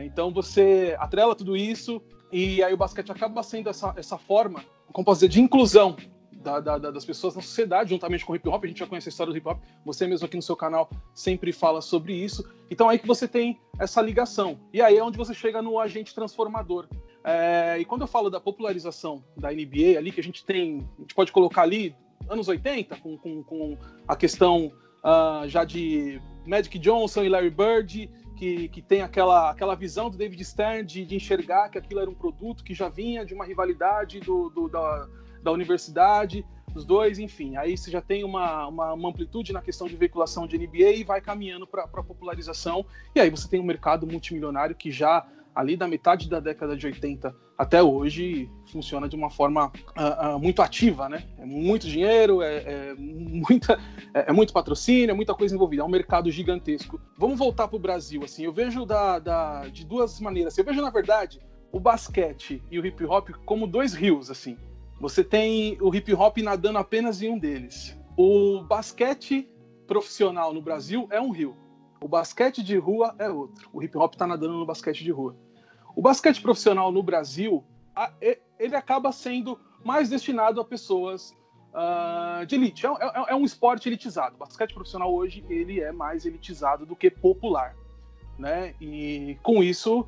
Então 0.00 0.32
você 0.32 0.96
atrela 0.98 1.34
tudo 1.34 1.54
isso 1.54 2.00
e 2.32 2.62
aí 2.62 2.72
o 2.72 2.76
basquete 2.78 3.12
acaba 3.12 3.42
sendo 3.42 3.68
essa, 3.68 3.92
essa 3.96 4.16
forma, 4.16 4.64
como 4.90 5.04
posso 5.04 5.20
dizer, 5.20 5.28
de 5.28 5.40
inclusão 5.40 5.94
da, 6.32 6.58
da, 6.58 6.78
das 6.78 7.04
pessoas 7.04 7.36
na 7.36 7.42
sociedade, 7.42 7.90
juntamente 7.90 8.24
com 8.24 8.32
o 8.32 8.36
hip 8.36 8.48
hop. 8.48 8.64
A 8.64 8.66
gente 8.66 8.78
já 8.78 8.86
conhece 8.86 9.08
a 9.08 9.10
história 9.10 9.32
do 9.32 9.36
hip 9.36 9.46
hop, 9.46 9.60
você 9.84 10.06
mesmo 10.06 10.24
aqui 10.24 10.36
no 10.36 10.42
seu 10.42 10.56
canal 10.56 10.88
sempre 11.14 11.52
fala 11.52 11.82
sobre 11.82 12.14
isso. 12.14 12.42
Então 12.70 12.88
é 12.88 12.94
aí 12.94 12.98
que 12.98 13.06
você 13.06 13.28
tem 13.28 13.60
essa 13.78 14.00
ligação. 14.00 14.58
E 14.72 14.80
aí 14.80 14.96
é 14.96 15.04
onde 15.04 15.18
você 15.18 15.34
chega 15.34 15.60
no 15.60 15.78
agente 15.78 16.14
transformador. 16.14 16.88
É, 17.24 17.78
e 17.78 17.84
quando 17.84 18.02
eu 18.02 18.06
falo 18.06 18.28
da 18.28 18.40
popularização 18.40 19.22
da 19.36 19.50
NBA 19.50 19.96
ali, 19.96 20.10
que 20.10 20.20
a 20.20 20.24
gente 20.24 20.44
tem, 20.44 20.86
a 20.98 21.02
gente 21.02 21.14
pode 21.14 21.30
colocar 21.30 21.62
ali 21.62 21.94
anos 22.28 22.48
80, 22.48 22.96
com, 22.96 23.16
com, 23.16 23.42
com 23.42 23.78
a 24.06 24.16
questão 24.16 24.72
uh, 25.04 25.48
já 25.48 25.64
de 25.64 26.20
Magic 26.46 26.78
Johnson 26.78 27.22
e 27.22 27.28
Larry 27.28 27.50
Bird, 27.50 28.10
que, 28.36 28.68
que 28.68 28.82
tem 28.82 29.02
aquela, 29.02 29.50
aquela 29.50 29.74
visão 29.74 30.10
do 30.10 30.16
David 30.16 30.44
Stern 30.44 30.84
de, 30.84 31.04
de 31.04 31.14
enxergar 31.14 31.68
que 31.68 31.78
aquilo 31.78 32.00
era 32.00 32.10
um 32.10 32.14
produto 32.14 32.64
que 32.64 32.74
já 32.74 32.88
vinha 32.88 33.24
de 33.24 33.34
uma 33.34 33.44
rivalidade 33.44 34.18
do, 34.20 34.50
do 34.50 34.68
da, 34.68 35.08
da 35.42 35.52
universidade, 35.52 36.44
dos 36.72 36.84
dois, 36.84 37.18
enfim. 37.18 37.56
Aí 37.56 37.76
você 37.76 37.90
já 37.90 38.00
tem 38.00 38.24
uma, 38.24 38.66
uma, 38.66 38.92
uma, 38.94 39.08
amplitude 39.08 39.52
na 39.52 39.60
questão 39.60 39.86
de 39.86 39.94
veiculação 39.94 40.46
de 40.46 40.58
NBA 40.58 40.90
e 40.90 41.04
vai 41.04 41.20
caminhando 41.20 41.66
para 41.66 41.84
a 41.84 42.02
popularização. 42.02 42.84
E 43.14 43.20
aí 43.20 43.30
você 43.30 43.48
tem 43.48 43.60
um 43.60 43.64
mercado 43.64 44.06
multimilionário 44.06 44.74
que 44.74 44.90
já 44.90 45.26
ali 45.54 45.76
da 45.76 45.86
metade 45.86 46.28
da 46.28 46.40
década 46.40 46.76
de 46.76 46.86
80 46.86 47.34
até 47.56 47.82
hoje 47.82 48.50
funciona 48.70 49.08
de 49.08 49.14
uma 49.14 49.30
forma 49.30 49.66
uh, 49.66 50.36
uh, 50.36 50.38
muito 50.38 50.62
ativa, 50.62 51.08
né? 51.08 51.24
É 51.38 51.44
muito 51.44 51.86
dinheiro, 51.86 52.42
é, 52.42 52.56
é 52.56 52.94
muita, 52.98 53.78
é, 54.14 54.30
é, 54.30 54.32
muito 54.32 54.52
patrocínio, 54.52 55.10
é 55.10 55.14
muita 55.14 55.34
coisa 55.34 55.54
envolvida, 55.54 55.82
é 55.82 55.84
um 55.84 55.88
mercado 55.88 56.30
gigantesco. 56.30 57.00
Vamos 57.16 57.38
voltar 57.38 57.68
para 57.68 57.76
o 57.76 57.80
Brasil, 57.80 58.22
assim, 58.24 58.44
eu 58.44 58.52
vejo 58.52 58.84
da, 58.84 59.18
da, 59.18 59.68
de 59.68 59.86
duas 59.86 60.18
maneiras. 60.20 60.58
Eu 60.58 60.64
vejo, 60.64 60.82
na 60.82 60.90
verdade, 60.90 61.40
o 61.70 61.78
basquete 61.78 62.62
e 62.70 62.78
o 62.78 62.86
hip 62.86 63.04
hop 63.04 63.30
como 63.44 63.66
dois 63.66 63.94
rios, 63.94 64.30
assim. 64.30 64.56
Você 65.00 65.22
tem 65.22 65.78
o 65.80 65.94
hip 65.94 66.12
hop 66.14 66.38
nadando 66.38 66.78
apenas 66.78 67.22
em 67.22 67.30
um 67.30 67.38
deles. 67.38 67.98
O 68.16 68.62
basquete 68.62 69.48
profissional 69.86 70.52
no 70.52 70.62
Brasil 70.62 71.06
é 71.10 71.20
um 71.20 71.30
rio. 71.30 71.56
O 72.02 72.08
basquete 72.08 72.64
de 72.64 72.76
rua 72.76 73.14
é 73.16 73.28
outro. 73.28 73.70
O 73.72 73.80
hip 73.80 73.96
hop 73.96 74.14
está 74.14 74.26
nadando 74.26 74.54
no 74.54 74.66
basquete 74.66 75.04
de 75.04 75.12
rua. 75.12 75.36
O 75.94 76.02
basquete 76.02 76.42
profissional 76.42 76.90
no 76.90 77.02
Brasil, 77.02 77.64
ele 78.58 78.74
acaba 78.74 79.12
sendo 79.12 79.58
mais 79.84 80.08
destinado 80.08 80.60
a 80.60 80.64
pessoas 80.64 81.32
uh, 81.72 82.44
de 82.44 82.56
elite. 82.56 82.86
É, 82.86 82.90
é, 82.90 83.24
é, 83.28 83.34
um 83.36 83.44
esporte 83.44 83.88
elitizado. 83.88 84.34
O 84.34 84.38
basquete 84.38 84.74
profissional 84.74 85.14
hoje 85.14 85.44
ele 85.48 85.80
é 85.80 85.92
mais 85.92 86.26
elitizado 86.26 86.84
do 86.84 86.96
que 86.96 87.08
popular, 87.08 87.76
né? 88.36 88.74
E 88.80 89.38
com 89.42 89.62
isso 89.62 90.04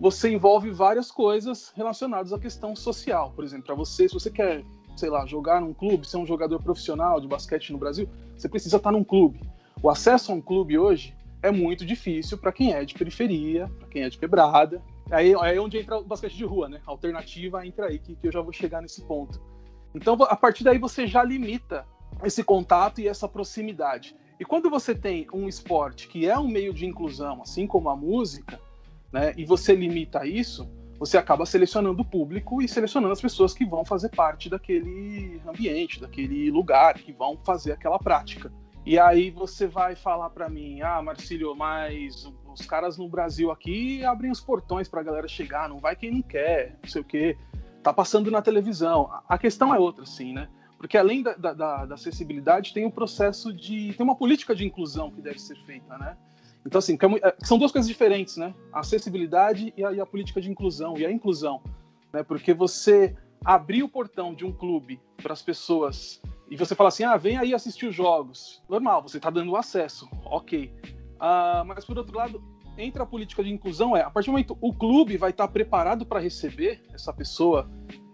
você 0.00 0.30
envolve 0.30 0.70
várias 0.70 1.10
coisas 1.10 1.72
relacionadas 1.74 2.32
à 2.32 2.38
questão 2.38 2.76
social. 2.76 3.32
Por 3.34 3.44
exemplo, 3.44 3.66
para 3.66 3.74
você, 3.74 4.08
se 4.08 4.14
você 4.14 4.30
quer, 4.30 4.64
sei 4.96 5.10
lá, 5.10 5.26
jogar 5.26 5.60
num 5.60 5.74
clube, 5.74 6.06
ser 6.06 6.18
um 6.18 6.26
jogador 6.26 6.62
profissional 6.62 7.20
de 7.20 7.26
basquete 7.26 7.72
no 7.72 7.78
Brasil, 7.78 8.08
você 8.36 8.48
precisa 8.48 8.76
estar 8.76 8.92
num 8.92 9.04
clube. 9.04 9.40
O 9.82 9.90
acesso 9.90 10.30
a 10.30 10.34
um 10.34 10.40
clube 10.40 10.78
hoje 10.78 11.16
é 11.42 11.50
muito 11.50 11.84
difícil 11.84 12.38
para 12.38 12.52
quem 12.52 12.72
é 12.72 12.84
de 12.84 12.94
periferia, 12.94 13.68
para 13.78 13.88
quem 13.88 14.02
é 14.02 14.08
de 14.08 14.18
quebrada. 14.18 14.82
Aí 15.10 15.32
é 15.32 15.60
onde 15.60 15.78
entra 15.78 15.98
o 15.98 16.04
basquete 16.04 16.36
de 16.36 16.44
rua, 16.44 16.68
né? 16.68 16.80
A 16.86 16.90
alternativa 16.90 17.66
entra 17.66 17.86
aí, 17.86 17.98
que, 17.98 18.14
que 18.14 18.28
eu 18.28 18.32
já 18.32 18.40
vou 18.40 18.52
chegar 18.52 18.80
nesse 18.80 19.02
ponto. 19.02 19.40
Então, 19.94 20.16
a 20.22 20.36
partir 20.36 20.64
daí, 20.64 20.78
você 20.78 21.06
já 21.06 21.22
limita 21.22 21.84
esse 22.24 22.42
contato 22.44 23.00
e 23.00 23.08
essa 23.08 23.28
proximidade. 23.28 24.16
E 24.38 24.44
quando 24.44 24.70
você 24.70 24.94
tem 24.94 25.26
um 25.32 25.48
esporte 25.48 26.08
que 26.08 26.26
é 26.26 26.38
um 26.38 26.48
meio 26.48 26.72
de 26.72 26.86
inclusão, 26.86 27.42
assim 27.42 27.66
como 27.66 27.90
a 27.90 27.96
música, 27.96 28.58
né, 29.12 29.34
e 29.36 29.44
você 29.44 29.74
limita 29.74 30.26
isso, 30.26 30.68
você 30.98 31.18
acaba 31.18 31.44
selecionando 31.44 32.02
o 32.02 32.04
público 32.04 32.62
e 32.62 32.68
selecionando 32.68 33.12
as 33.12 33.20
pessoas 33.20 33.52
que 33.52 33.64
vão 33.64 33.84
fazer 33.84 34.08
parte 34.10 34.48
daquele 34.48 35.40
ambiente, 35.46 36.00
daquele 36.00 36.50
lugar, 36.50 36.94
que 36.94 37.12
vão 37.12 37.36
fazer 37.44 37.72
aquela 37.72 37.98
prática. 37.98 38.52
E 38.84 38.98
aí 38.98 39.30
você 39.30 39.66
vai 39.66 39.94
falar 39.94 40.30
para 40.30 40.48
mim, 40.48 40.80
ah, 40.82 41.00
Marcílio, 41.00 41.54
mas 41.54 42.30
os 42.52 42.66
caras 42.66 42.98
no 42.98 43.08
Brasil 43.08 43.50
aqui 43.50 44.04
abrem 44.04 44.30
os 44.30 44.40
portões 44.40 44.88
para 44.88 45.00
a 45.00 45.04
galera 45.04 45.28
chegar, 45.28 45.68
não 45.68 45.78
vai 45.78 45.94
quem 45.94 46.10
não 46.10 46.22
quer, 46.22 46.76
não 46.82 46.90
sei 46.90 47.00
o 47.00 47.04
quê. 47.04 47.38
Tá 47.82 47.92
passando 47.92 48.30
na 48.30 48.42
televisão. 48.42 49.10
A 49.28 49.38
questão 49.38 49.74
é 49.74 49.78
outra, 49.78 50.04
sim, 50.04 50.32
né? 50.32 50.48
porque 50.82 50.98
além 50.98 51.22
da, 51.22 51.34
da, 51.34 51.86
da 51.86 51.94
acessibilidade, 51.94 52.74
tem 52.74 52.84
um 52.84 52.90
processo 52.90 53.52
de. 53.52 53.94
tem 53.94 54.02
uma 54.02 54.16
política 54.16 54.52
de 54.52 54.66
inclusão 54.66 55.12
que 55.12 55.22
deve 55.22 55.38
ser 55.38 55.54
feita, 55.58 55.96
né? 55.96 56.16
Então, 56.66 56.80
assim, 56.80 56.98
é, 57.22 57.36
são 57.44 57.56
duas 57.56 57.70
coisas 57.70 57.88
diferentes, 57.88 58.36
né? 58.36 58.52
A 58.72 58.80
acessibilidade 58.80 59.72
e 59.76 59.84
a, 59.84 59.92
e 59.92 60.00
a 60.00 60.06
política 60.06 60.40
de 60.40 60.50
inclusão, 60.50 60.98
e 60.98 61.06
a 61.06 61.12
inclusão. 61.12 61.62
Né? 62.12 62.24
Porque 62.24 62.52
você 62.52 63.16
abrir 63.44 63.84
o 63.84 63.88
portão 63.88 64.34
de 64.34 64.44
um 64.44 64.50
clube 64.50 65.00
para 65.22 65.32
as 65.32 65.40
pessoas 65.40 66.20
e 66.52 66.56
você 66.56 66.74
fala 66.74 66.90
assim, 66.90 67.02
ah, 67.02 67.16
vem 67.16 67.38
aí 67.38 67.54
assistir 67.54 67.86
os 67.86 67.94
jogos. 67.94 68.62
Normal, 68.68 69.00
você 69.00 69.16
está 69.16 69.30
dando 69.30 69.56
acesso, 69.56 70.06
ok. 70.22 70.70
Uh, 71.14 71.64
mas, 71.64 71.82
por 71.82 71.96
outro 71.96 72.14
lado, 72.14 72.44
entra 72.76 73.04
a 73.04 73.06
política 73.06 73.42
de 73.42 73.50
inclusão, 73.50 73.96
é, 73.96 74.02
a 74.02 74.10
partir 74.10 74.26
do 74.26 74.32
momento 74.32 74.58
o 74.60 74.70
clube 74.70 75.16
vai 75.16 75.30
estar 75.30 75.46
tá 75.46 75.52
preparado 75.52 76.04
para 76.04 76.20
receber 76.20 76.82
essa 76.92 77.10
pessoa 77.10 77.70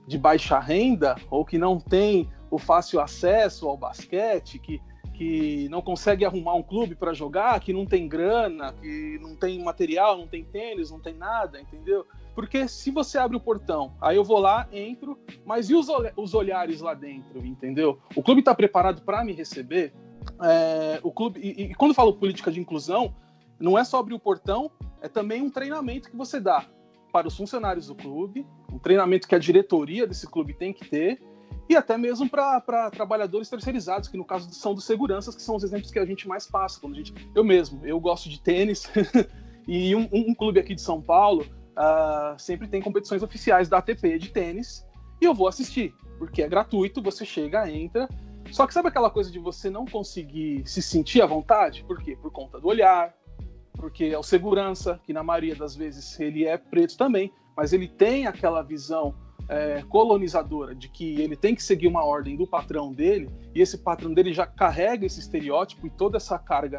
de 0.06 0.16
baixa 0.16 0.56
renda 0.60 1.16
ou 1.28 1.44
que 1.44 1.58
não 1.58 1.80
tem 1.80 2.30
o 2.48 2.58
fácil 2.58 3.00
acesso 3.00 3.66
ao 3.66 3.76
basquete, 3.76 4.60
que 4.60 4.80
que 5.14 5.68
não 5.68 5.82
consegue 5.82 6.24
arrumar 6.24 6.54
um 6.54 6.62
clube 6.62 6.94
para 6.94 7.12
jogar, 7.12 7.58
que 7.58 7.72
não 7.72 7.84
tem 7.84 8.06
grana, 8.06 8.72
que 8.72 9.18
não 9.20 9.34
tem 9.34 9.60
material, 9.60 10.16
não 10.16 10.28
tem 10.28 10.44
tênis, 10.44 10.92
não 10.92 11.00
tem 11.00 11.12
nada, 11.12 11.60
entendeu? 11.60 12.06
Porque 12.38 12.68
se 12.68 12.92
você 12.92 13.18
abre 13.18 13.36
o 13.36 13.40
portão, 13.40 13.96
aí 14.00 14.14
eu 14.14 14.22
vou 14.22 14.38
lá, 14.38 14.68
entro, 14.70 15.18
mas 15.44 15.68
e 15.70 15.74
os, 15.74 15.88
os 16.16 16.34
olhares 16.34 16.80
lá 16.80 16.94
dentro, 16.94 17.44
entendeu? 17.44 17.98
O 18.14 18.22
clube 18.22 18.42
está 18.42 18.54
preparado 18.54 19.02
para 19.02 19.24
me 19.24 19.32
receber? 19.32 19.92
É, 20.40 21.00
o 21.02 21.10
clube 21.10 21.40
e, 21.40 21.62
e 21.64 21.74
quando 21.74 21.94
falo 21.94 22.12
política 22.12 22.52
de 22.52 22.60
inclusão, 22.60 23.12
não 23.58 23.76
é 23.76 23.82
só 23.82 23.98
abrir 23.98 24.14
o 24.14 24.20
portão, 24.20 24.70
é 25.02 25.08
também 25.08 25.42
um 25.42 25.50
treinamento 25.50 26.08
que 26.08 26.16
você 26.16 26.38
dá 26.38 26.64
para 27.12 27.26
os 27.26 27.36
funcionários 27.36 27.88
do 27.88 27.96
clube, 27.96 28.46
um 28.72 28.78
treinamento 28.78 29.26
que 29.26 29.34
a 29.34 29.38
diretoria 29.40 30.06
desse 30.06 30.28
clube 30.28 30.54
tem 30.54 30.72
que 30.72 30.88
ter, 30.88 31.20
e 31.68 31.74
até 31.74 31.98
mesmo 31.98 32.30
para 32.30 32.88
trabalhadores 32.92 33.50
terceirizados, 33.50 34.08
que 34.08 34.16
no 34.16 34.24
caso 34.24 34.48
são 34.54 34.74
dos 34.74 34.84
seguranças, 34.84 35.34
que 35.34 35.42
são 35.42 35.56
os 35.56 35.64
exemplos 35.64 35.90
que 35.90 35.98
a 35.98 36.06
gente 36.06 36.28
mais 36.28 36.46
passa. 36.46 36.78
Quando 36.78 36.94
a 36.94 36.98
gente, 36.98 37.12
eu 37.34 37.42
mesmo, 37.42 37.84
eu 37.84 37.98
gosto 37.98 38.28
de 38.28 38.40
tênis, 38.40 38.88
e 39.66 39.92
um, 39.96 40.08
um, 40.12 40.32
clube 40.32 40.60
aqui 40.60 40.72
de 40.72 40.80
São 40.80 41.02
Paulo 41.02 41.44
uh, 41.78 42.38
sempre 42.38 42.66
tem 42.66 42.82
competições 42.82 43.22
oficiais 43.22 43.68
da 43.68 43.78
ATP 43.78 44.18
de 44.18 44.30
tênis, 44.30 44.84
e 45.20 45.24
eu 45.24 45.34
vou 45.34 45.48
assistir, 45.48 45.94
porque 46.18 46.42
é 46.42 46.48
gratuito, 46.48 47.00
você 47.00 47.24
chega, 47.24 47.70
entra. 47.70 48.08
Só 48.50 48.66
que 48.66 48.74
sabe 48.74 48.88
aquela 48.88 49.10
coisa 49.10 49.30
de 49.30 49.38
você 49.38 49.70
não 49.70 49.84
conseguir 49.84 50.62
se 50.66 50.82
sentir 50.82 51.22
à 51.22 51.26
vontade? 51.26 51.84
Por 51.84 52.02
quê? 52.02 52.16
Por 52.20 52.30
conta 52.30 52.60
do 52.60 52.68
olhar, 52.68 53.14
porque 53.74 54.06
é 54.06 54.18
o 54.18 54.22
segurança, 54.22 55.00
que 55.04 55.12
na 55.12 55.22
maioria 55.22 55.54
das 55.54 55.76
vezes 55.76 56.18
ele 56.18 56.44
é 56.44 56.56
preto 56.56 56.96
também, 56.96 57.32
mas 57.56 57.72
ele 57.72 57.88
tem 57.88 58.26
aquela 58.26 58.62
visão 58.62 59.14
é, 59.48 59.82
colonizadora 59.88 60.74
de 60.74 60.88
que 60.88 61.20
ele 61.20 61.34
tem 61.34 61.54
que 61.54 61.62
seguir 61.62 61.86
uma 61.86 62.04
ordem 62.04 62.36
do 62.36 62.46
patrão 62.46 62.92
dele 62.92 63.30
e 63.54 63.62
esse 63.62 63.78
patrão 63.78 64.12
dele 64.12 64.32
já 64.32 64.46
carrega 64.46 65.06
esse 65.06 65.20
estereótipo 65.20 65.86
e 65.86 65.90
toda 65.90 66.18
essa 66.18 66.38
carga 66.38 66.78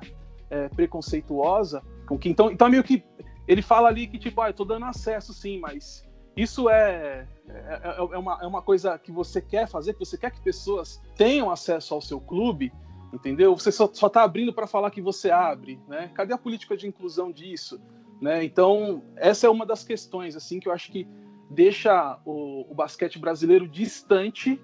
é, 0.50 0.70
preconceituosa 0.70 1.82
com 2.08 2.18
que 2.18 2.30
então 2.30 2.52
então 2.52 2.70
meio 2.70 2.84
que 2.84 3.04
ele 3.50 3.64
fala 3.64 3.90
ali 3.90 4.06
que 4.08 4.20
tipo 4.20 4.40
ah, 4.40 4.50
eu 4.50 4.54
tô 4.54 4.64
dando 4.64 4.86
acesso 4.86 5.34
sim 5.34 5.60
mas 5.60 6.08
isso 6.38 6.70
é, 6.70 7.28
é, 7.50 7.82
é, 7.84 7.96
é 7.98 8.18
uma, 8.18 8.40
é 8.42 8.46
uma 8.46 8.62
coisa 8.62 8.98
que 8.98 9.12
você 9.12 9.42
quer 9.42 9.68
fazer 9.68 9.94
que 9.94 10.00
você 10.00 10.18
quer 10.18 10.32
que 10.32 10.40
pessoas 10.40 11.02
tenham 11.16 11.50
acesso 11.50 11.94
ao 11.96 12.00
seu 12.00 12.22
clube 12.22 12.72
entendeu? 13.12 13.58
Você 13.58 13.72
só, 13.72 13.90
só 13.92 14.08
tá 14.08 14.22
abrindo 14.22 14.54
para 14.54 14.68
falar 14.68 14.92
que 14.92 15.02
você 15.02 15.32
abre 15.32 15.80
né? 15.88 16.12
Cadê 16.14 16.32
a 16.32 16.38
política 16.38 16.78
de 16.78 16.88
inclusão 16.88 17.32
disso 17.32 17.82
né? 18.22 18.44
Então 18.44 19.04
essa 19.16 19.48
é 19.48 19.50
uma 19.50 19.66
das 19.66 19.84
questões 19.84 20.36
assim 20.36 20.60
que 20.60 20.70
eu 20.70 20.72
acho 20.72 20.92
que 20.92 21.08
deixa 21.50 22.20
o, 22.24 22.72
o 22.72 22.76
basquete 22.76 23.18
brasileiro 23.18 23.68
distante 23.68 24.62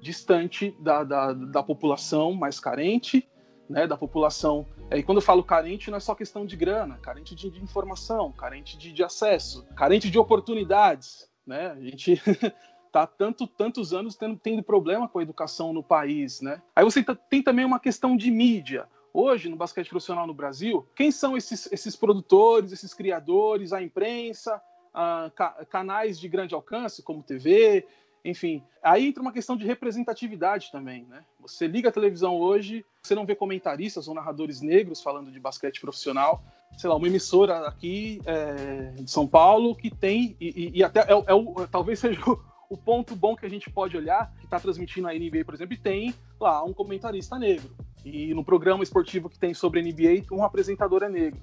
distante 0.00 0.76
da, 0.80 1.04
da, 1.04 1.32
da, 1.32 1.62
população 1.62 2.32
mais 2.32 2.58
carente, 2.58 3.28
né, 3.72 3.86
da 3.86 3.96
população. 3.96 4.66
É, 4.90 4.98
e 4.98 5.02
quando 5.02 5.18
eu 5.18 5.22
falo 5.22 5.42
carente, 5.42 5.90
não 5.90 5.96
é 5.96 6.00
só 6.00 6.14
questão 6.14 6.44
de 6.44 6.56
grana, 6.56 6.98
carente 6.98 7.34
de, 7.34 7.50
de 7.50 7.62
informação, 7.62 8.30
carente 8.30 8.76
de, 8.76 8.92
de, 8.92 9.02
acesso, 9.02 9.66
carente 9.74 10.10
de 10.10 10.18
oportunidades. 10.18 11.28
Né? 11.46 11.68
A 11.72 11.80
gente 11.80 12.20
tá 12.92 13.06
tanto, 13.06 13.46
tantos 13.46 13.92
anos 13.92 14.14
tendo, 14.14 14.36
tendo 14.36 14.62
problema 14.62 15.08
com 15.08 15.18
a 15.18 15.22
educação 15.22 15.72
no 15.72 15.82
país. 15.82 16.40
Né? 16.42 16.60
Aí 16.76 16.84
você 16.84 17.02
tá, 17.02 17.14
tem 17.14 17.42
também 17.42 17.64
uma 17.64 17.80
questão 17.80 18.16
de 18.16 18.30
mídia. 18.30 18.86
Hoje, 19.14 19.48
no 19.48 19.56
basquete 19.56 19.88
profissional 19.88 20.26
no 20.26 20.34
Brasil, 20.34 20.86
quem 20.94 21.10
são 21.10 21.36
esses, 21.36 21.70
esses 21.72 21.96
produtores, 21.96 22.72
esses 22.72 22.94
criadores, 22.94 23.72
a 23.72 23.82
imprensa, 23.82 24.56
uh, 24.92 25.30
ca 25.32 25.64
canais 25.66 26.18
de 26.18 26.28
grande 26.28 26.54
alcance, 26.54 27.02
como 27.02 27.22
TV, 27.22 27.86
enfim. 28.24 28.62
Aí 28.82 29.08
entra 29.08 29.22
uma 29.22 29.32
questão 29.32 29.56
de 29.56 29.66
representatividade 29.66 30.70
também, 30.70 31.04
né? 31.08 31.24
Você 31.40 31.66
liga 31.66 31.88
a 31.88 31.92
televisão 31.92 32.36
hoje, 32.36 32.84
você 33.02 33.14
não 33.14 33.26
vê 33.26 33.34
comentaristas 33.34 34.06
ou 34.06 34.14
narradores 34.14 34.60
negros 34.60 35.02
falando 35.02 35.30
de 35.30 35.40
basquete 35.40 35.80
profissional. 35.80 36.42
Sei 36.76 36.88
lá, 36.88 36.96
uma 36.96 37.06
emissora 37.06 37.66
aqui 37.66 38.20
é, 38.24 38.92
de 38.92 39.10
São 39.10 39.26
Paulo 39.26 39.74
que 39.74 39.90
tem, 39.90 40.36
e, 40.40 40.72
e 40.74 40.84
até 40.84 41.00
é, 41.00 41.24
é 41.26 41.34
o, 41.34 41.66
talvez 41.70 41.98
seja 42.00 42.20
o, 42.28 42.40
o 42.70 42.76
ponto 42.76 43.14
bom 43.14 43.36
que 43.36 43.44
a 43.44 43.50
gente 43.50 43.68
pode 43.68 43.96
olhar, 43.96 44.32
que 44.38 44.44
está 44.44 44.58
transmitindo 44.58 45.08
a 45.08 45.12
NBA, 45.12 45.44
por 45.44 45.54
exemplo, 45.54 45.74
e 45.74 45.78
tem 45.78 46.14
lá 46.40 46.64
um 46.64 46.72
comentarista 46.72 47.38
negro. 47.38 47.74
E 48.04 48.32
no 48.34 48.44
programa 48.44 48.82
esportivo 48.82 49.28
que 49.28 49.38
tem 49.38 49.52
sobre 49.52 49.82
NBA, 49.82 50.26
um 50.32 50.44
apresentador 50.44 51.02
é 51.02 51.08
negro. 51.08 51.40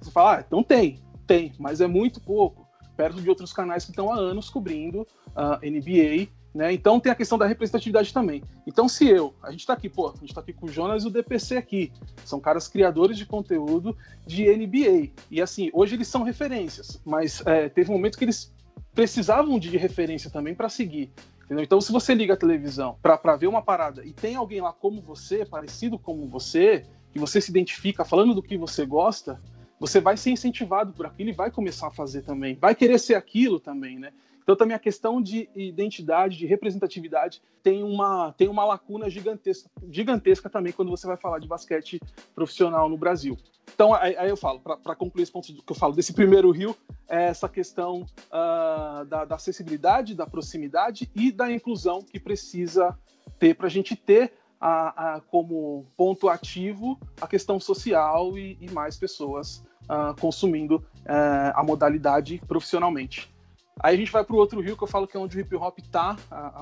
Você 0.00 0.10
fala, 0.10 0.38
ah, 0.38 0.44
então 0.46 0.62
tem, 0.62 0.98
tem, 1.26 1.52
mas 1.58 1.80
é 1.80 1.86
muito 1.86 2.20
pouco 2.20 2.61
perto 3.02 3.20
de 3.20 3.28
outros 3.28 3.52
canais 3.52 3.84
que 3.84 3.90
estão 3.90 4.12
há 4.12 4.16
anos 4.16 4.48
cobrindo 4.48 5.04
a 5.34 5.56
uh, 5.56 5.60
NBA, 5.60 6.28
né? 6.54 6.72
Então 6.72 7.00
tem 7.00 7.10
a 7.10 7.16
questão 7.16 7.36
da 7.36 7.46
representatividade 7.46 8.14
também. 8.14 8.44
Então 8.64 8.88
se 8.88 9.08
eu, 9.08 9.34
a 9.42 9.50
gente 9.50 9.60
está 9.60 9.72
aqui, 9.72 9.88
pô, 9.88 10.10
a 10.10 10.12
gente 10.12 10.28
está 10.28 10.40
aqui 10.40 10.52
com 10.52 10.66
o 10.66 10.68
Jonas 10.68 11.02
e 11.02 11.08
o 11.08 11.10
DPC 11.10 11.56
aqui, 11.56 11.92
são 12.24 12.38
caras 12.38 12.68
criadores 12.68 13.18
de 13.18 13.26
conteúdo 13.26 13.96
de 14.24 14.44
NBA. 14.44 15.10
E 15.28 15.42
assim, 15.42 15.68
hoje 15.72 15.96
eles 15.96 16.06
são 16.06 16.22
referências, 16.22 17.02
mas 17.04 17.42
é, 17.44 17.68
teve 17.68 17.90
um 17.90 17.94
momento 17.94 18.16
que 18.16 18.24
eles 18.24 18.54
precisavam 18.94 19.58
de 19.58 19.76
referência 19.76 20.30
também 20.30 20.54
para 20.54 20.68
seguir. 20.68 21.10
Entendeu? 21.44 21.64
Então, 21.64 21.80
se 21.80 21.90
você 21.90 22.14
liga 22.14 22.34
a 22.34 22.36
televisão 22.36 22.96
para 23.02 23.36
ver 23.36 23.48
uma 23.48 23.62
parada 23.62 24.04
e 24.04 24.12
tem 24.12 24.36
alguém 24.36 24.60
lá 24.60 24.72
como 24.72 25.02
você, 25.02 25.44
parecido 25.44 25.98
como 25.98 26.28
você, 26.28 26.84
que 27.12 27.18
você 27.18 27.40
se 27.40 27.50
identifica 27.50 28.04
falando 28.04 28.32
do 28.32 28.42
que 28.42 28.56
você 28.56 28.86
gosta, 28.86 29.40
você 29.82 30.00
vai 30.00 30.16
ser 30.16 30.30
incentivado 30.30 30.92
por 30.92 31.06
aquilo 31.06 31.30
e 31.30 31.32
vai 31.32 31.50
começar 31.50 31.88
a 31.88 31.90
fazer 31.90 32.22
também, 32.22 32.54
vai 32.54 32.72
querer 32.72 33.00
ser 33.00 33.16
aquilo 33.16 33.58
também, 33.58 33.98
né? 33.98 34.12
Então 34.40 34.54
também 34.54 34.76
a 34.76 34.78
questão 34.78 35.20
de 35.20 35.48
identidade, 35.56 36.38
de 36.38 36.46
representatividade 36.46 37.42
tem 37.64 37.82
uma, 37.82 38.32
tem 38.38 38.46
uma 38.46 38.64
lacuna 38.64 39.10
gigantesca, 39.10 39.68
gigantesca 39.90 40.48
também 40.48 40.72
quando 40.72 40.88
você 40.88 41.04
vai 41.04 41.16
falar 41.16 41.40
de 41.40 41.48
basquete 41.48 41.98
profissional 42.32 42.88
no 42.88 42.96
Brasil. 42.96 43.36
Então 43.74 43.92
aí, 43.92 44.16
aí 44.16 44.30
eu 44.30 44.36
falo, 44.36 44.60
para 44.60 44.94
concluir 44.94 45.24
esse 45.24 45.32
ponto 45.32 45.52
que 45.52 45.72
eu 45.72 45.76
falo 45.76 45.94
desse 45.94 46.12
primeiro 46.12 46.52
rio, 46.52 46.76
é 47.08 47.24
essa 47.24 47.48
questão 47.48 48.02
uh, 48.02 49.04
da, 49.06 49.24
da 49.24 49.34
acessibilidade, 49.34 50.14
da 50.14 50.28
proximidade 50.28 51.10
e 51.12 51.32
da 51.32 51.50
inclusão 51.50 52.02
que 52.02 52.20
precisa 52.20 52.96
ter 53.36 53.56
para 53.56 53.66
a 53.66 53.70
gente 53.70 53.96
ter 53.96 54.32
a, 54.60 55.14
a, 55.16 55.20
como 55.22 55.84
ponto 55.96 56.28
ativo 56.28 56.96
a 57.20 57.26
questão 57.26 57.58
social 57.58 58.38
e, 58.38 58.56
e 58.60 58.70
mais 58.70 58.96
pessoas 58.96 59.64
uh, 59.84 60.18
consumindo 60.20 60.76
uh, 60.76 61.52
a 61.54 61.62
modalidade 61.62 62.40
profissionalmente. 62.46 63.32
Aí 63.80 63.94
a 63.94 63.98
gente 63.98 64.12
vai 64.12 64.24
para 64.24 64.36
o 64.36 64.38
outro 64.38 64.60
rio 64.60 64.76
que 64.76 64.84
eu 64.84 64.88
falo 64.88 65.06
que 65.06 65.16
é 65.16 65.20
onde 65.20 65.36
o 65.36 65.40
hip 65.40 65.54
hop 65.56 65.78
está 65.78 66.16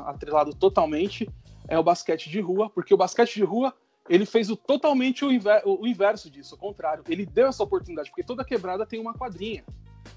atrelado 0.06 0.54
totalmente, 0.54 1.28
é 1.68 1.78
o 1.78 1.82
basquete 1.82 2.30
de 2.30 2.40
rua, 2.40 2.70
porque 2.70 2.94
o 2.94 2.96
basquete 2.96 3.34
de 3.34 3.44
rua 3.44 3.74
ele 4.08 4.26
fez 4.26 4.50
o, 4.50 4.56
totalmente 4.56 5.24
o, 5.24 5.30
inver, 5.30 5.62
o, 5.64 5.86
inverso 5.86 6.30
disso, 6.30 6.54
o 6.54 6.58
contrário. 6.58 7.04
Ele 7.08 7.24
deu 7.24 7.46
essa 7.46 7.62
oportunidade, 7.62 8.10
porque 8.10 8.24
toda 8.24 8.44
quebrada 8.44 8.84
tem 8.84 9.00
uma 9.00 9.14
quadrinha. 9.14 9.64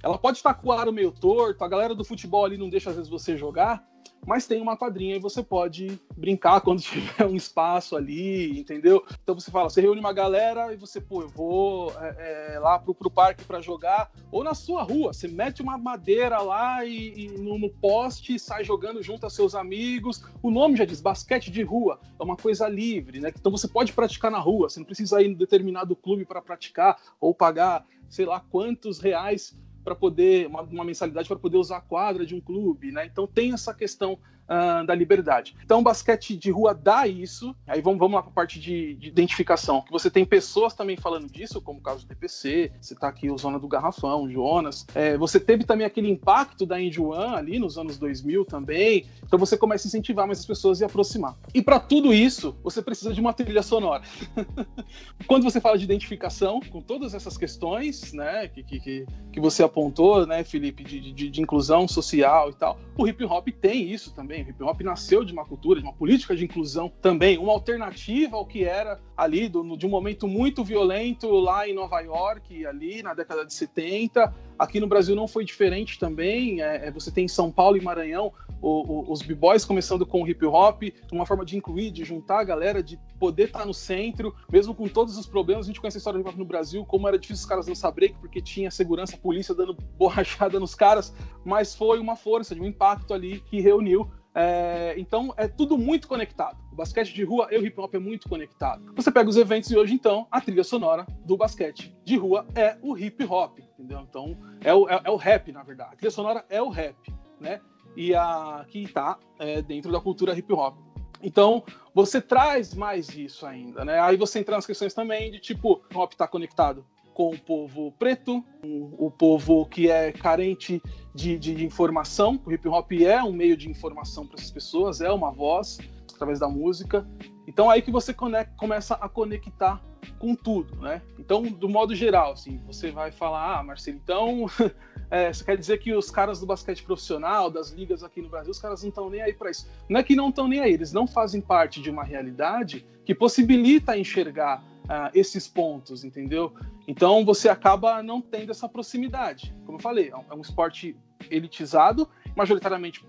Ela 0.02 0.18
pode 0.18 0.38
estar 0.38 0.54
com 0.56 0.70
o 0.70 0.72
aro 0.72 0.92
meio 0.92 1.12
torto, 1.12 1.64
a 1.64 1.68
galera 1.68 1.94
do 1.94 2.04
futebol 2.04 2.46
ali 2.46 2.58
não 2.58 2.70
deixa 2.70 2.90
às 2.90 2.96
vezes 2.96 3.10
você 3.10 3.38
jogar, 3.38 3.86
mas 4.26 4.48
tem 4.48 4.62
uma 4.62 4.78
quadrinha 4.78 5.16
e 5.16 5.20
você 5.20 5.44
pode 5.44 6.00
brincar 6.16 6.62
quando 6.62 6.82
tiver 6.82 7.26
um 7.26 7.36
espaço 7.36 7.96
ali, 7.96 8.60
entendeu? 8.60 9.04
Então 9.24 9.36
você 9.36 9.52
fala, 9.52 9.70
você 9.70 9.82
reúne 9.82 10.00
uma 10.00 10.14
galera 10.14 10.74
e 10.74 10.78
você, 10.78 11.00
pô, 11.02 11.22
eu 11.22 11.30
vou 11.30 11.92
é, 12.00 12.56
é, 12.56 12.60
lá 12.60 12.80
pro, 12.80 12.94
pro 12.94 13.10
parque 13.10 13.44
para 13.44 13.62
jogar, 13.62 14.12
ou 14.32 14.44
na 14.44 14.54
sua 14.54 14.84
rua, 14.84 15.14
você 15.14 15.28
mete 15.28 15.62
uma 15.62 15.78
madeira 15.78 16.40
lá 16.40 16.86
e, 16.86 17.14
e 17.16 17.28
no, 17.38 17.58
no, 17.58 17.70
poste 17.70 18.40
sai 18.40 18.64
jogando 18.64 19.02
junto 19.02 19.26
a 19.26 19.30
seus 19.30 19.56
amigos. 19.56 20.24
O 20.42 20.50
nome 20.50 20.78
já 20.78 20.86
diz 20.86 21.02
basquete 21.02 21.52
de 21.52 21.64
rua, 21.64 22.00
é 22.20 22.24
uma 22.24 22.38
coisa 22.38 22.68
livre, 22.68 23.20
né? 23.20 23.32
Então 23.36 23.52
você 23.52 23.68
pode 23.68 23.94
praticar 23.94 24.32
na 24.32 24.40
rua, 24.40 24.70
você 24.70 24.80
não 24.80 24.86
precisa 24.86 25.22
ir 25.22 25.28
em 25.28 25.34
determinado 25.34 25.96
clube 25.96 26.26
para 26.26 26.42
praticar 26.42 27.00
ou 27.20 27.34
pagar, 27.34 27.86
sei 28.10 28.26
lá, 28.26 28.40
quantos 28.40 29.00
reais 29.00 29.56
para 29.84 29.96
poder 29.96 30.48
uma, 30.48 30.62
uma 30.62 30.84
mensalidade 30.84 31.28
para 31.28 31.38
poder 31.38 31.58
usar 31.58 31.78
a 31.78 31.82
quadra 31.82 32.26
de 32.26 32.34
um 32.34 32.42
clube, 32.42 32.92
né? 32.92 33.06
Então 33.06 33.28
tem 33.28 33.54
essa 33.54 33.74
questão 33.74 34.18
uh, 34.44 34.86
da 34.86 34.96
liberdade. 34.96 35.56
Então, 35.64 35.80
o 35.80 35.84
basquete 35.84 36.36
de 36.36 36.52
rua 36.52 36.74
dá 36.74 37.08
isso. 37.08 37.56
Aí 37.68 37.82
vamos, 37.82 38.00
vamos 38.00 38.16
lá 38.16 38.22
para 38.22 38.32
a 38.32 38.34
parte 38.34 38.60
de, 38.60 38.96
de, 38.96 39.08
identificação. 39.08 39.82
Que 39.82 39.92
você 39.92 40.10
tem 40.10 40.26
pessoas 40.26 40.74
também 40.74 40.98
falando 40.98 41.30
disso, 41.30 41.62
como 41.62 41.80
o 41.80 41.82
caso 41.82 42.06
do 42.06 42.10
DPC, 42.10 42.72
você 42.80 42.94
está 42.94 43.08
aqui 43.08 43.30
o 43.30 43.38
Zona 43.38 43.60
do 43.60 43.68
Garrafão, 43.68 44.30
Jonas. 44.30 44.86
É, 44.94 45.18
você 45.18 45.40
teve 45.40 45.64
também 45.64 45.86
aquele 45.86 46.10
impacto 46.10 46.66
da 46.66 46.76
One 46.76 47.36
ali 47.36 47.60
nos 47.60 47.78
anos 47.78 47.98
2000 47.98 48.46
também. 48.46 49.06
Então, 49.24 49.40
você 49.40 49.58
começa 49.58 49.88
a 49.88 49.90
incentivar 49.90 50.26
mais 50.28 50.40
as 50.40 50.46
pessoas 50.46 50.82
e 50.82 50.86
aproximar. 50.86 51.38
E 51.54 51.62
para 51.62 51.80
tudo 51.80 52.14
isso, 52.14 52.56
você 52.64 52.82
precisa 52.82 53.14
de 53.14 53.22
uma 53.22 53.34
trilha 53.34 53.64
sonora. 53.64 54.04
Quando 55.28 55.44
você 55.44 55.60
fala 55.62 55.78
de 55.78 55.84
identificação, 55.84 56.60
com 56.60 56.82
todas 56.82 57.14
essas 57.14 57.38
questões 57.38 58.14
né, 58.14 58.48
que, 58.48 58.64
que, 58.64 59.06
que 59.32 59.40
você 59.40 59.64
apontou, 59.64 60.26
né, 60.26 60.44
Felipe, 60.44 60.84
de, 60.84 61.14
de, 61.14 61.30
de 61.30 61.42
inclusão 61.42 61.88
social 61.88 62.50
e 62.50 62.54
tal, 62.54 62.80
o 62.98 63.08
hip 63.08 63.24
hop 63.24 63.48
tem 63.50 63.90
isso 63.92 64.14
também 64.14 64.33
também. 64.34 64.44
O 64.44 64.50
hip 64.50 64.64
hop 64.64 64.82
nasceu 64.82 65.24
de 65.24 65.32
uma 65.32 65.46
cultura, 65.46 65.80
de 65.80 65.86
uma 65.86 65.94
política 65.94 66.36
de 66.36 66.44
inclusão 66.44 66.92
também, 67.02 67.38
uma 67.38 67.52
alternativa 67.52 68.36
ao 68.36 68.46
que 68.46 68.64
era 68.64 69.00
ali 69.16 69.48
do, 69.48 69.78
de 69.78 69.86
um 69.86 69.90
momento 69.90 70.28
muito 70.28 70.64
violento 70.64 71.30
lá 71.30 71.68
em 71.68 71.74
Nova 71.74 72.00
York, 72.00 72.66
ali 72.66 73.04
na 73.04 73.14
década 73.14 73.46
de 73.46 73.54
70. 73.54 74.34
Aqui 74.58 74.80
no 74.80 74.88
Brasil 74.88 75.16
não 75.16 75.28
foi 75.28 75.46
diferente 75.46 76.00
também. 76.00 76.62
É, 76.62 76.88
é, 76.88 76.92
você 76.92 77.12
tem 77.12 77.26
em 77.26 77.28
São 77.28 77.52
Paulo 77.52 77.78
e 77.78 77.82
Maranhão 77.82 78.32
o, 78.62 79.10
o, 79.10 79.12
os 79.12 79.22
b-boys 79.22 79.66
começando 79.66 80.06
com 80.06 80.24
o 80.24 80.28
hip 80.28 80.46
hop, 80.46 80.84
uma 81.12 81.26
forma 81.26 81.44
de 81.44 81.58
incluir, 81.58 81.92
de 81.92 82.06
juntar 82.06 82.40
a 82.40 82.44
galera, 82.44 82.82
de 82.82 82.98
poder 83.20 83.46
estar 83.46 83.66
no 83.66 83.74
centro, 83.74 84.34
mesmo 84.50 84.74
com 84.74 84.88
todos 84.88 85.18
os 85.18 85.26
problemas. 85.26 85.66
A 85.66 85.68
gente 85.68 85.82
conhece 85.82 85.98
a 85.98 86.00
história 86.00 86.18
do 86.18 86.22
hip 86.22 86.30
hop 86.30 86.40
no 86.40 86.46
Brasil, 86.46 86.86
como 86.86 87.08
era 87.08 87.20
difícil 87.20 87.44
os 87.44 87.50
caras 87.50 87.66
dançar 87.66 87.92
break, 87.92 88.16
porque 88.20 88.42
tinha 88.42 88.72
segurança, 88.72 89.18
polícia 89.18 89.54
dando 89.54 89.76
borrachada 89.98 90.60
nos 90.60 90.74
caras, 90.74 91.14
mas 91.44 91.76
foi 91.76 92.00
uma 92.00 92.16
força, 92.16 92.56
de 92.56 92.62
um 92.62 92.66
impacto 92.66 93.14
ali 93.14 93.42
que 93.42 93.60
reuniu 93.60 94.10
é, 94.36 94.96
então 94.98 95.34
é 95.38 95.48
tudo 95.48 95.78
muito 95.78 96.08
conectado. 96.08 96.58
O 96.72 96.76
basquete 96.76 97.14
de 97.14 97.24
rua 97.24 97.48
e 97.52 97.58
o 97.58 97.66
hip 97.66 97.80
hop 97.80 97.94
é 97.94 98.00
muito 98.00 98.28
conectado. 98.28 98.94
Você 98.96 99.12
pega 99.12 99.30
os 99.30 99.38
eventos 99.38 99.70
e 99.70 99.78
hoje, 99.78 99.94
então, 99.94 100.28
a 100.32 100.42
trilha 100.42 100.64
sonora 100.64 101.06
do 101.24 101.38
basquete 101.38 101.96
de 102.04 102.18
rua 102.18 102.46
é 102.56 102.78
o 102.82 102.98
hip 102.98 103.24
hop, 103.26 103.60
entendeu? 103.60 104.00
Então 104.02 104.38
é 104.62 104.74
o, 104.74 104.90
é, 104.90 105.02
é 105.04 105.10
o 105.10 105.16
rap, 105.16 105.52
na 105.52 105.62
verdade. 105.62 105.92
A 105.94 105.96
trilha 105.96 106.12
sonora 106.12 106.44
é 106.50 106.62
o 106.62 106.70
rap, 106.70 106.96
né? 107.40 107.62
E 107.96 108.16
a 108.16 108.66
que 108.68 108.84
está 108.84 109.20
é, 109.38 109.62
dentro 109.62 109.92
da 109.92 110.00
cultura 110.00 110.38
hip 110.38 110.52
hop. 110.52 110.78
Então, 111.22 111.64
você 111.94 112.20
traz 112.20 112.74
mais 112.74 113.16
isso 113.16 113.46
ainda, 113.46 113.86
né? 113.86 114.00
Aí 114.00 114.18
você 114.18 114.40
entra 114.40 114.56
nas 114.56 114.66
questões 114.66 114.94
também 114.94 115.32
de 115.32 115.40
tipo, 115.40 115.74
o 115.74 115.86
hip 115.86 115.98
hop 115.98 116.12
está 116.12 116.28
conectado 116.28 116.84
com 117.14 117.30
o 117.30 117.40
povo 117.40 117.92
preto, 117.98 118.44
o 118.64 119.12
povo 119.12 119.66
que 119.66 119.90
é 119.90 120.12
carente 120.12 120.82
de, 121.14 121.38
de 121.38 121.66
informação. 121.66 122.40
O 122.46 122.52
hip 122.52 122.68
hop 122.68 122.92
é 122.94 123.24
um 123.24 123.32
meio 123.32 123.56
de 123.56 123.70
informação 123.70 124.26
para 124.26 124.40
essas 124.40 124.52
pessoas, 124.52 125.02
é 125.02 125.12
uma 125.12 125.32
voz 125.32 125.78
através 126.14 126.40
da 126.40 126.48
música. 126.48 127.08
Então 127.48 127.70
aí 127.70 127.82
que 127.82 127.92
você 127.92 128.14
conecta, 128.14 128.54
começa 128.58 128.96
a 128.96 129.10
conectar 129.10 129.82
com 130.18 130.36
tudo, 130.36 130.76
né? 130.82 131.02
Então, 131.20 131.44
do 131.44 131.68
modo 131.68 131.94
geral, 131.96 132.34
assim, 132.34 132.62
você 132.66 132.92
vai 132.92 133.12
falar, 133.12 133.60
ah, 133.60 133.64
Marcelo, 133.64 134.00
então 134.02 134.46
é, 135.12 135.32
você 135.32 135.44
quer 135.44 135.58
dizer 135.58 135.78
que 135.80 135.94
os 135.94 136.10
caras 136.10 136.40
do 136.40 136.46
basquete 136.46 136.84
profissional, 136.84 137.50
das 137.50 137.72
ligas 137.72 138.04
aqui 138.04 138.22
no 138.22 138.30
Brasil, 138.30 138.52
os 138.52 138.60
caras 138.60 138.82
não 138.82 138.90
estão 138.90 139.10
nem 139.10 139.22
aí 139.22 139.34
para 139.34 139.52
isso. 139.52 139.70
Não 139.90 140.00
é 140.00 140.04
que 140.04 140.16
não 140.16 140.30
estão 140.30 140.48
nem 140.48 140.60
aí, 140.60 140.74
eles 140.74 140.94
não 140.94 141.08
fazem 141.08 141.42
parte 141.42 141.82
de 141.82 141.90
uma 141.90 142.04
realidade 142.04 142.86
que 143.06 143.14
possibilita 143.14 143.98
enxergar 143.98 144.64
uh, 144.84 145.10
esses 145.14 145.48
pontos, 145.48 146.04
entendeu? 146.04 146.54
Então 146.88 147.24
você 147.26 147.50
acaba 147.50 148.02
não 148.04 148.22
tendo 148.22 148.52
essa 148.52 148.68
proximidade. 148.68 149.56
Como 149.66 149.78
eu 149.78 149.82
falei, 149.82 150.10
é 150.10 150.16
um, 150.16 150.24
é 150.32 150.36
um 150.36 150.42
esporte 150.42 150.96
elitizado, 151.30 152.08
majoritariamente 152.36 153.06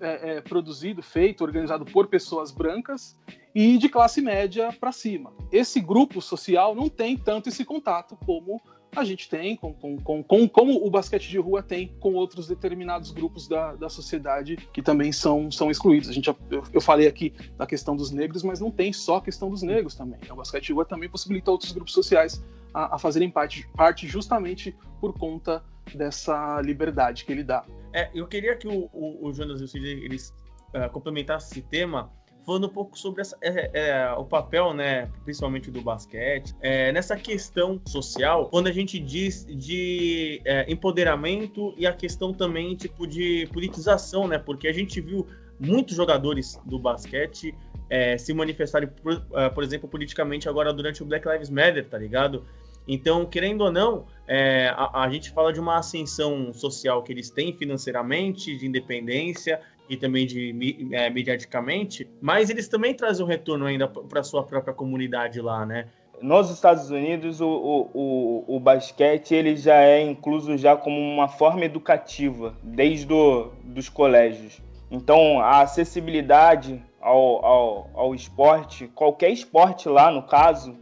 é, 0.00 0.36
é, 0.36 0.40
produzido, 0.40 1.02
feito, 1.02 1.44
organizado 1.44 1.84
por 1.84 2.06
pessoas 2.06 2.50
brancas 2.50 3.18
e 3.54 3.78
de 3.78 3.88
classe 3.88 4.20
média 4.20 4.72
para 4.72 4.92
cima. 4.92 5.32
Esse 5.50 5.80
grupo 5.80 6.20
social 6.20 6.74
não 6.74 6.88
tem 6.88 7.16
tanto 7.16 7.48
esse 7.48 7.64
contato 7.64 8.16
como 8.24 8.60
a 8.94 9.04
gente 9.04 9.28
tem, 9.28 9.56
com, 9.56 9.72
com, 9.74 9.98
com, 9.98 10.22
com, 10.22 10.48
como 10.48 10.86
o 10.86 10.90
basquete 10.90 11.28
de 11.28 11.38
rua 11.38 11.62
tem 11.62 11.94
com 12.00 12.14
outros 12.14 12.46
determinados 12.48 13.10
grupos 13.10 13.46
da, 13.46 13.74
da 13.74 13.88
sociedade 13.88 14.56
que 14.72 14.82
também 14.82 15.12
são, 15.12 15.50
são 15.50 15.70
excluídos. 15.70 16.08
A 16.08 16.12
gente, 16.12 16.28
eu, 16.28 16.62
eu 16.72 16.80
falei 16.80 17.06
aqui 17.06 17.32
da 17.56 17.66
questão 17.66 17.96
dos 17.96 18.10
negros, 18.10 18.42
mas 18.42 18.60
não 18.60 18.70
tem 18.70 18.92
só 18.92 19.16
a 19.16 19.22
questão 19.22 19.50
dos 19.50 19.62
negros 19.62 19.94
também. 19.94 20.18
O 20.30 20.36
basquete 20.36 20.66
de 20.66 20.72
rua 20.72 20.84
também 20.84 21.08
possibilita 21.08 21.50
outros 21.50 21.72
grupos 21.72 21.92
sociais 21.92 22.42
a, 22.72 22.96
a 22.96 22.98
fazerem 22.98 23.30
parte, 23.30 23.68
parte 23.74 24.06
justamente 24.06 24.76
por 25.00 25.12
conta 25.18 25.64
dessa 25.94 26.60
liberdade 26.62 27.24
que 27.24 27.32
ele 27.32 27.44
dá. 27.44 27.64
É, 27.92 28.10
eu 28.14 28.26
queria 28.26 28.56
que 28.56 28.68
o, 28.68 28.90
o, 28.92 29.28
o 29.28 29.32
Jonas 29.32 29.60
e 29.60 29.64
o 29.64 29.68
Cid 29.68 29.86
eles 29.86 30.34
uh, 30.74 30.90
complementassem 30.90 31.58
esse 31.58 31.62
tema 31.62 32.10
falando 32.46 32.68
um 32.68 32.70
pouco 32.70 32.96
sobre 32.96 33.22
essa, 33.22 33.36
é, 33.42 33.70
é, 33.72 34.12
o 34.12 34.24
papel, 34.24 34.72
né, 34.72 35.10
principalmente 35.24 35.68
do 35.68 35.82
basquete, 35.82 36.54
é, 36.60 36.92
nessa 36.92 37.16
questão 37.16 37.80
social, 37.84 38.48
quando 38.48 38.68
a 38.68 38.72
gente 38.72 39.00
diz 39.00 39.44
de 39.44 40.40
é, 40.44 40.64
empoderamento 40.70 41.74
e 41.76 41.86
a 41.86 41.92
questão 41.92 42.32
também 42.32 42.76
tipo 42.76 43.04
de 43.04 43.48
politização, 43.52 44.28
né, 44.28 44.38
porque 44.38 44.68
a 44.68 44.72
gente 44.72 45.00
viu 45.00 45.26
muitos 45.58 45.96
jogadores 45.96 46.60
do 46.64 46.78
basquete 46.78 47.52
é, 47.90 48.16
se 48.16 48.32
manifestarem, 48.32 48.88
por, 48.88 49.26
é, 49.34 49.48
por 49.48 49.64
exemplo, 49.64 49.88
politicamente 49.88 50.48
agora 50.48 50.72
durante 50.72 51.02
o 51.02 51.06
Black 51.06 51.28
Lives 51.28 51.50
Matter, 51.50 51.88
tá 51.88 51.98
ligado? 51.98 52.44
Então, 52.88 53.26
querendo 53.26 53.62
ou 53.62 53.72
não, 53.72 54.06
é, 54.28 54.68
a, 54.68 55.02
a, 55.02 55.10
gente 55.10 55.30
fala 55.32 55.52
de 55.52 55.58
uma 55.58 55.78
ascensão 55.78 56.52
social 56.52 57.02
que 57.02 57.12
eles 57.12 57.30
têm 57.30 57.52
financeiramente, 57.52 58.56
de 58.56 58.64
independência, 58.64 59.60
e 59.88 59.96
também 59.96 60.26
de 60.26 60.54
é, 60.92 61.10
mediaticamente, 61.10 62.08
mas 62.20 62.50
eles 62.50 62.68
também 62.68 62.94
trazem 62.94 63.24
um 63.24 63.28
retorno 63.28 63.66
ainda 63.66 63.86
para 63.86 64.22
sua 64.22 64.42
própria 64.42 64.74
comunidade 64.74 65.40
lá, 65.40 65.64
né? 65.64 65.86
Nos 66.20 66.50
Estados 66.50 66.90
Unidos, 66.90 67.40
o, 67.42 67.46
o, 67.46 67.90
o, 67.92 68.56
o, 68.56 68.60
basquete 68.60 69.34
ele 69.34 69.54
já 69.54 69.82
é 69.82 70.00
incluso 70.00 70.56
já 70.56 70.74
como 70.74 70.98
uma 70.98 71.28
forma 71.28 71.64
educativa, 71.64 72.54
desde 72.62 73.04
do, 73.04 73.52
dos 73.62 73.90
colégios. 73.90 74.62
Então, 74.90 75.40
a 75.40 75.60
acessibilidade 75.60 76.82
ao, 77.00 77.44
ao, 77.44 77.90
ao 77.94 78.14
esporte, 78.14 78.88
qualquer 78.88 79.30
esporte 79.30 79.88
lá 79.88 80.10
no 80.10 80.22
caso, 80.22 80.76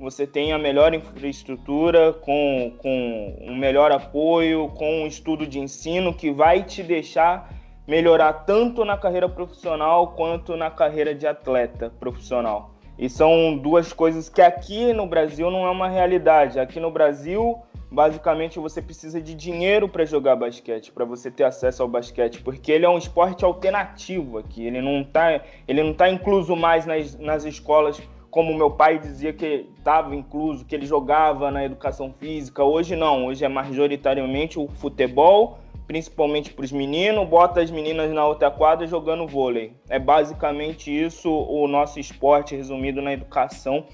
você 0.00 0.26
tem 0.26 0.52
a 0.52 0.58
melhor 0.58 0.92
infraestrutura, 0.92 2.12
com, 2.12 2.74
com 2.78 3.36
um 3.40 3.54
melhor 3.54 3.92
apoio, 3.92 4.68
com 4.70 5.02
um 5.02 5.06
estudo 5.06 5.46
de 5.46 5.60
ensino 5.60 6.12
que 6.12 6.32
vai 6.32 6.64
te 6.64 6.82
deixar 6.82 7.61
melhorar 7.86 8.32
tanto 8.32 8.84
na 8.84 8.96
carreira 8.96 9.28
profissional 9.28 10.08
quanto 10.08 10.56
na 10.56 10.70
carreira 10.70 11.14
de 11.14 11.26
atleta 11.26 11.92
profissional. 11.98 12.70
E 12.98 13.08
são 13.08 13.56
duas 13.56 13.92
coisas 13.92 14.28
que 14.28 14.42
aqui 14.42 14.92
no 14.92 15.06
Brasil 15.06 15.50
não 15.50 15.66
é 15.66 15.70
uma 15.70 15.88
realidade. 15.88 16.60
Aqui 16.60 16.78
no 16.78 16.90
Brasil, 16.90 17.58
basicamente, 17.90 18.58
você 18.58 18.80
precisa 18.80 19.20
de 19.20 19.34
dinheiro 19.34 19.88
para 19.88 20.04
jogar 20.04 20.36
basquete, 20.36 20.92
para 20.92 21.04
você 21.04 21.30
ter 21.30 21.44
acesso 21.44 21.82
ao 21.82 21.88
basquete, 21.88 22.42
porque 22.42 22.70
ele 22.70 22.84
é 22.84 22.88
um 22.88 22.98
esporte 22.98 23.44
alternativo 23.44 24.38
aqui. 24.38 24.66
Ele 24.66 24.80
não 24.80 25.00
está 25.00 25.40
ele 25.66 25.82
não 25.82 25.94
tá 25.94 26.08
incluso 26.08 26.54
mais 26.54 26.86
nas, 26.86 27.18
nas 27.18 27.44
escolas 27.44 28.00
como 28.30 28.56
meu 28.56 28.70
pai 28.70 28.98
dizia 28.98 29.30
que 29.30 29.68
estava 29.76 30.14
incluso, 30.16 30.64
que 30.64 30.74
ele 30.74 30.86
jogava 30.86 31.50
na 31.50 31.64
educação 31.64 32.14
física. 32.18 32.64
Hoje 32.64 32.96
não, 32.96 33.26
hoje 33.26 33.44
é 33.44 33.48
majoritariamente 33.48 34.58
o 34.58 34.68
futebol 34.68 35.58
principalmente 35.92 36.54
para 36.54 36.64
os 36.64 36.72
meninos, 36.72 37.28
bota 37.28 37.60
as 37.60 37.70
meninas 37.70 38.10
na 38.12 38.26
outra 38.26 38.50
quadra 38.50 38.86
jogando 38.86 39.26
vôlei. 39.26 39.74
É 39.90 39.98
basicamente 39.98 40.90
isso 40.90 41.30
o 41.30 41.68
nosso 41.68 42.00
esporte 42.00 42.56
resumido 42.56 43.02
na 43.02 43.12
educação 43.12 43.84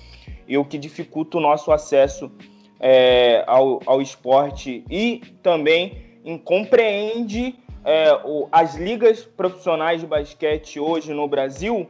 e 0.47 0.57
o 0.57 0.65
que 0.65 0.79
dificulta 0.79 1.39
o 1.39 1.41
nosso 1.41 1.73
acesso 1.73 2.31
é, 2.79 3.43
ao, 3.49 3.81
ao 3.85 4.01
esporte 4.01 4.85
e 4.89 5.23
também 5.43 5.99
compreende 6.45 7.57
é, 7.85 8.13
o, 8.25 8.47
as 8.53 8.77
ligas 8.77 9.25
profissionais 9.25 10.01
de 10.01 10.07
basquete 10.07 10.79
hoje 10.79 11.13
no 11.13 11.27
Brasil 11.27 11.89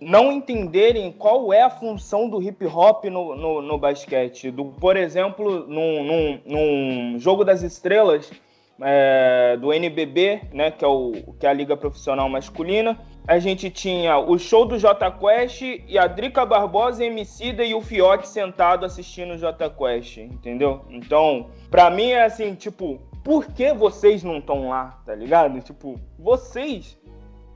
não 0.00 0.32
entenderem 0.32 1.12
qual 1.12 1.52
é 1.52 1.62
a 1.62 1.70
função 1.70 2.28
do 2.28 2.42
hip 2.42 2.66
hop 2.66 3.04
no, 3.04 3.36
no, 3.36 3.62
no 3.62 3.78
basquete. 3.78 4.50
Do, 4.50 4.64
por 4.64 4.96
exemplo, 4.96 5.64
num, 5.68 6.02
num, 6.02 6.40
num 6.44 7.18
jogo 7.20 7.44
das 7.44 7.62
estrelas, 7.62 8.32
é, 8.80 9.56
do 9.56 9.72
NBB, 9.72 10.42
né, 10.52 10.70
que 10.70 10.84
é, 10.84 10.88
o, 10.88 11.12
que 11.38 11.46
é 11.46 11.50
a 11.50 11.52
liga 11.52 11.76
profissional 11.76 12.28
masculina. 12.28 12.98
A 13.26 13.38
gente 13.38 13.70
tinha 13.70 14.18
o 14.18 14.38
show 14.38 14.66
do 14.66 14.78
J 14.78 15.10
Quest 15.12 15.62
e 15.62 15.98
a 15.98 16.06
Drica 16.06 16.44
Barbosa, 16.44 17.04
Emicida 17.04 17.64
e 17.64 17.74
o 17.74 17.80
Fiote 17.80 18.28
sentado 18.28 18.84
assistindo 18.84 19.34
o 19.34 19.38
J 19.38 19.70
Quest, 19.70 20.18
entendeu? 20.18 20.84
Então, 20.90 21.50
pra 21.70 21.88
mim 21.90 22.10
é 22.10 22.24
assim, 22.24 22.54
tipo, 22.54 23.00
por 23.22 23.46
que 23.46 23.72
vocês 23.72 24.22
não 24.22 24.38
estão 24.38 24.68
lá, 24.68 25.00
tá 25.06 25.14
ligado? 25.14 25.58
Tipo, 25.60 25.98
vocês 26.18 26.98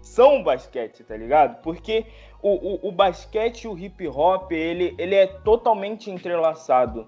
são 0.00 0.42
basquete, 0.42 1.04
tá 1.04 1.16
ligado? 1.16 1.60
Porque 1.62 2.06
o, 2.40 2.86
o, 2.86 2.88
o 2.88 2.92
basquete 2.92 3.64
e 3.64 3.68
o 3.68 3.78
hip 3.78 4.08
hop, 4.08 4.50
ele, 4.52 4.94
ele 4.96 5.14
é 5.14 5.26
totalmente 5.26 6.10
entrelaçado. 6.10 7.06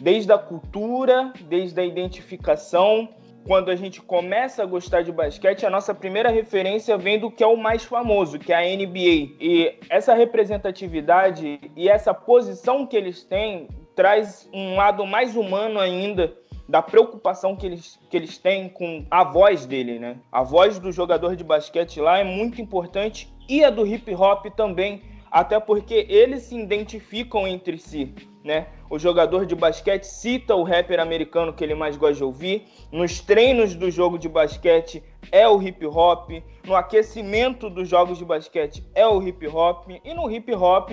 Desde 0.00 0.32
a 0.32 0.38
cultura, 0.38 1.32
desde 1.48 1.80
a 1.80 1.84
identificação, 1.84 3.08
quando 3.46 3.70
a 3.70 3.76
gente 3.76 4.00
começa 4.00 4.62
a 4.62 4.66
gostar 4.66 5.02
de 5.02 5.12
basquete, 5.12 5.66
a 5.66 5.70
nossa 5.70 5.94
primeira 5.94 6.30
referência 6.30 6.96
vem 6.96 7.18
do 7.18 7.30
que 7.30 7.44
é 7.44 7.46
o 7.46 7.56
mais 7.56 7.84
famoso, 7.84 8.38
que 8.38 8.52
é 8.52 8.56
a 8.56 8.76
NBA. 8.76 9.36
E 9.40 9.78
essa 9.90 10.14
representatividade 10.14 11.60
e 11.76 11.88
essa 11.88 12.14
posição 12.14 12.86
que 12.86 12.96
eles 12.96 13.22
têm 13.22 13.68
traz 13.94 14.48
um 14.52 14.74
lado 14.76 15.06
mais 15.06 15.36
humano 15.36 15.78
ainda 15.78 16.34
da 16.68 16.80
preocupação 16.80 17.54
que 17.54 17.66
eles, 17.66 18.00
que 18.08 18.16
eles 18.16 18.38
têm 18.38 18.68
com 18.68 19.04
a 19.10 19.22
voz 19.22 19.66
dele, 19.66 19.98
né? 19.98 20.16
A 20.32 20.42
voz 20.42 20.78
do 20.78 20.90
jogador 20.90 21.36
de 21.36 21.44
basquete 21.44 22.00
lá 22.00 22.18
é 22.18 22.24
muito 22.24 22.60
importante 22.60 23.32
e 23.48 23.62
a 23.62 23.68
do 23.68 23.86
hip 23.86 24.12
hop 24.14 24.46
também, 24.56 25.02
até 25.30 25.60
porque 25.60 26.06
eles 26.08 26.44
se 26.44 26.58
identificam 26.58 27.46
entre 27.46 27.76
si, 27.76 28.14
né? 28.44 28.66
O 28.90 28.98
jogador 28.98 29.46
de 29.46 29.54
basquete 29.54 30.04
cita 30.04 30.54
o 30.54 30.62
rapper 30.62 31.00
americano 31.00 31.52
que 31.52 31.64
ele 31.64 31.74
mais 31.74 31.96
gosta 31.96 32.16
de 32.16 32.24
ouvir, 32.24 32.66
nos 32.92 33.20
treinos 33.20 33.74
do 33.74 33.90
jogo 33.90 34.18
de 34.18 34.28
basquete 34.28 35.02
é 35.32 35.48
o 35.48 35.60
hip 35.60 35.84
hop, 35.86 36.30
no 36.64 36.76
aquecimento 36.76 37.70
dos 37.70 37.88
jogos 37.88 38.18
de 38.18 38.24
basquete 38.24 38.84
é 38.94 39.06
o 39.06 39.22
hip 39.26 39.46
hop. 39.48 39.88
E 40.04 40.12
no 40.12 40.30
hip 40.30 40.54
hop 40.54 40.90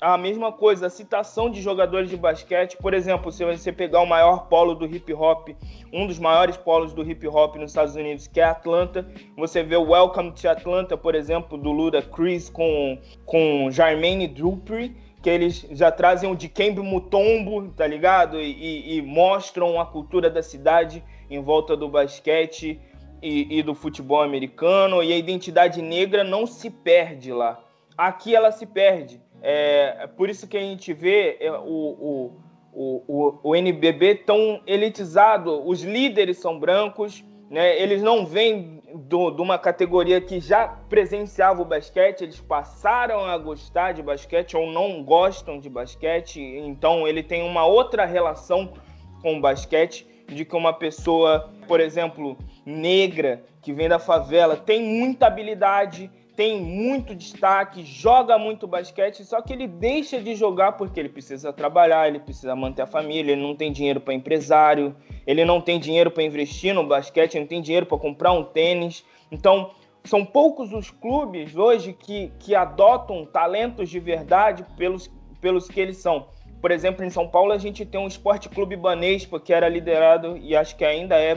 a 0.00 0.18
mesma 0.18 0.52
coisa, 0.52 0.88
a 0.88 0.90
citação 0.90 1.50
de 1.50 1.62
jogadores 1.62 2.10
de 2.10 2.16
basquete, 2.16 2.76
por 2.76 2.92
exemplo, 2.92 3.32
se 3.32 3.42
você 3.42 3.72
pegar 3.72 4.00
o 4.00 4.06
maior 4.06 4.48
polo 4.48 4.74
do 4.74 4.84
hip 4.84 5.10
hop, 5.14 5.48
um 5.90 6.06
dos 6.06 6.18
maiores 6.18 6.58
polos 6.58 6.92
do 6.92 7.08
hip 7.08 7.26
hop 7.26 7.56
nos 7.56 7.70
Estados 7.70 7.94
Unidos, 7.94 8.26
que 8.26 8.38
é 8.38 8.44
Atlanta, 8.44 9.06
você 9.34 9.62
vê 9.62 9.76
o 9.76 9.90
Welcome 9.90 10.32
to 10.32 10.46
Atlanta, 10.46 10.94
por 10.96 11.14
exemplo, 11.14 11.56
do 11.56 11.72
Luda 11.72 12.02
Chris 12.02 12.50
com, 12.50 12.98
com 13.24 13.70
Jermaine 13.70 14.28
Dupri, 14.28 14.94
que 15.24 15.30
eles 15.30 15.66
já 15.70 15.90
trazem 15.90 16.30
o 16.30 16.36
Dikembe 16.36 16.82
Mutombo, 16.82 17.70
tá 17.70 17.86
ligado? 17.86 18.40
E, 18.40 18.52
e, 18.52 18.98
e, 18.98 19.02
mostram 19.02 19.80
a 19.80 19.86
cultura 19.86 20.28
da 20.28 20.42
cidade 20.42 21.02
em 21.30 21.40
volta 21.40 21.74
do 21.74 21.88
basquete 21.88 22.78
e, 23.22 23.58
e 23.58 23.62
do 23.62 23.74
futebol 23.74 24.22
americano, 24.22 25.02
e 25.02 25.12
a 25.12 25.16
identidade 25.16 25.80
negra 25.80 26.22
não 26.22 26.46
se 26.46 26.68
perde 26.68 27.32
lá. 27.32 27.58
Aqui 27.96 28.36
ela 28.36 28.52
se 28.52 28.66
perde 28.66 29.18
é, 29.46 30.06
por 30.16 30.30
isso 30.30 30.46
que 30.46 30.56
a 30.56 30.60
gente 30.60 30.92
vê 30.94 31.36
é, 31.38 31.52
o, 31.52 32.32
o, 32.72 33.02
o, 33.06 33.38
o 33.42 33.54
NBB 33.54 34.14
tão 34.26 34.62
elitizado. 34.66 35.66
Os 35.68 35.82
líderes 35.82 36.38
são 36.38 36.58
brancos, 36.58 37.22
né? 37.50 37.78
eles 37.78 38.02
não 38.02 38.24
vêm 38.24 38.82
do, 38.94 39.30
de 39.30 39.42
uma 39.42 39.58
categoria 39.58 40.20
que 40.20 40.38
já 40.38 40.68
presenciava 40.68 41.60
o 41.60 41.64
basquete, 41.64 42.22
eles 42.22 42.40
passaram 42.40 43.24
a 43.24 43.36
gostar 43.36 43.92
de 43.92 44.02
basquete 44.02 44.56
ou 44.56 44.70
não 44.70 45.02
gostam 45.02 45.58
de 45.58 45.68
basquete, 45.68 46.40
então 46.40 47.06
ele 47.06 47.22
tem 47.22 47.42
uma 47.42 47.66
outra 47.66 48.04
relação 48.04 48.72
com 49.20 49.36
o 49.36 49.40
basquete 49.40 50.06
de 50.28 50.44
que 50.44 50.56
uma 50.56 50.72
pessoa, 50.72 51.52
por 51.66 51.80
exemplo, 51.80 52.36
negra, 52.64 53.42
que 53.60 53.72
vem 53.72 53.88
da 53.88 53.98
favela, 53.98 54.56
tem 54.56 54.82
muita 54.82 55.26
habilidade, 55.26 56.10
tem 56.36 56.60
muito 56.60 57.14
destaque, 57.14 57.84
joga 57.84 58.36
muito 58.36 58.66
basquete, 58.66 59.24
só 59.24 59.40
que 59.40 59.52
ele 59.52 59.68
deixa 59.68 60.20
de 60.20 60.34
jogar 60.34 60.72
porque 60.72 60.98
ele 60.98 61.08
precisa 61.08 61.52
trabalhar, 61.52 62.08
ele 62.08 62.18
precisa 62.18 62.56
manter 62.56 62.82
a 62.82 62.86
família, 62.86 63.32
ele 63.32 63.42
não 63.42 63.54
tem 63.54 63.70
dinheiro 63.70 64.00
para 64.00 64.14
empresário, 64.14 64.96
ele 65.26 65.44
não 65.44 65.60
tem 65.60 65.78
dinheiro 65.78 66.10
para 66.10 66.24
investir 66.24 66.74
no 66.74 66.84
basquete, 66.84 67.34
ele 67.34 67.42
não 67.42 67.48
tem 67.48 67.62
dinheiro 67.62 67.86
para 67.86 67.98
comprar 67.98 68.32
um 68.32 68.42
tênis. 68.42 69.04
Então, 69.30 69.70
são 70.02 70.24
poucos 70.24 70.72
os 70.72 70.90
clubes 70.90 71.56
hoje 71.56 71.92
que, 71.92 72.32
que 72.40 72.54
adotam 72.54 73.24
talentos 73.24 73.88
de 73.88 74.00
verdade 74.00 74.66
pelos, 74.76 75.10
pelos 75.40 75.68
que 75.68 75.80
eles 75.80 75.98
são. 75.98 76.26
Por 76.60 76.70
exemplo, 76.70 77.04
em 77.04 77.10
São 77.10 77.28
Paulo 77.28 77.52
a 77.52 77.58
gente 77.58 77.84
tem 77.84 78.00
um 78.00 78.06
esporte 78.06 78.48
clube 78.48 78.74
Banespa, 78.74 79.38
que 79.38 79.52
era 79.52 79.68
liderado 79.68 80.36
e 80.36 80.56
acho 80.56 80.74
que 80.76 80.84
ainda 80.84 81.14
é 81.14 81.36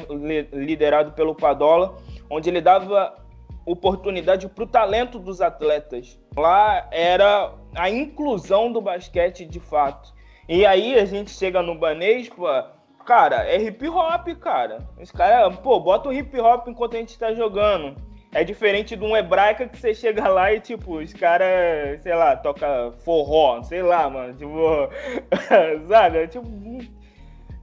liderado 0.54 1.12
pelo 1.12 1.36
Padola, 1.36 1.98
onde 2.30 2.50
ele 2.50 2.62
dava 2.62 3.27
oportunidade 3.68 4.48
para 4.48 4.64
o 4.64 4.68
talento 4.68 5.20
dos 5.20 5.42
atletas. 5.42 6.18
Lá 6.36 6.88
era 6.90 7.54
a 7.76 7.90
inclusão 7.90 8.72
do 8.72 8.82
basquete 8.82 9.46
de 9.46 9.60
fato. 9.60 10.14
E 10.48 10.66
aí 10.66 10.98
a 10.98 11.04
gente 11.04 11.32
chega 11.32 11.62
no 11.62 11.78
Banespa, 11.78 12.72
cara, 13.06 13.46
é 13.46 13.62
hip 13.62 13.86
hop, 13.90 14.28
cara. 14.40 14.88
Os 15.00 15.12
caras, 15.12 15.54
pô, 15.58 15.80
bota 15.82 16.08
o 16.08 16.14
hip 16.14 16.40
hop 16.40 16.70
enquanto 16.70 16.96
a 16.96 17.00
gente 17.00 17.20
tá 17.20 17.34
jogando. 17.34 17.96
É 18.34 18.44
diferente 18.44 18.96
de 18.96 19.04
um 19.04 19.16
hebraica 19.16 19.68
que 19.68 19.78
você 19.78 19.94
chega 19.94 20.28
lá 20.30 20.54
e, 20.54 20.60
tipo, 20.60 21.00
os 21.00 21.14
caras, 21.14 22.02
sei 22.02 22.14
lá, 22.14 22.36
toca 22.38 22.92
forró, 23.04 23.62
sei 23.64 23.82
lá, 23.82 24.10
mano. 24.10 24.34
Tipo, 24.34 24.90
sabe? 25.90 26.20
É, 26.20 26.28
tipo, 26.28 26.48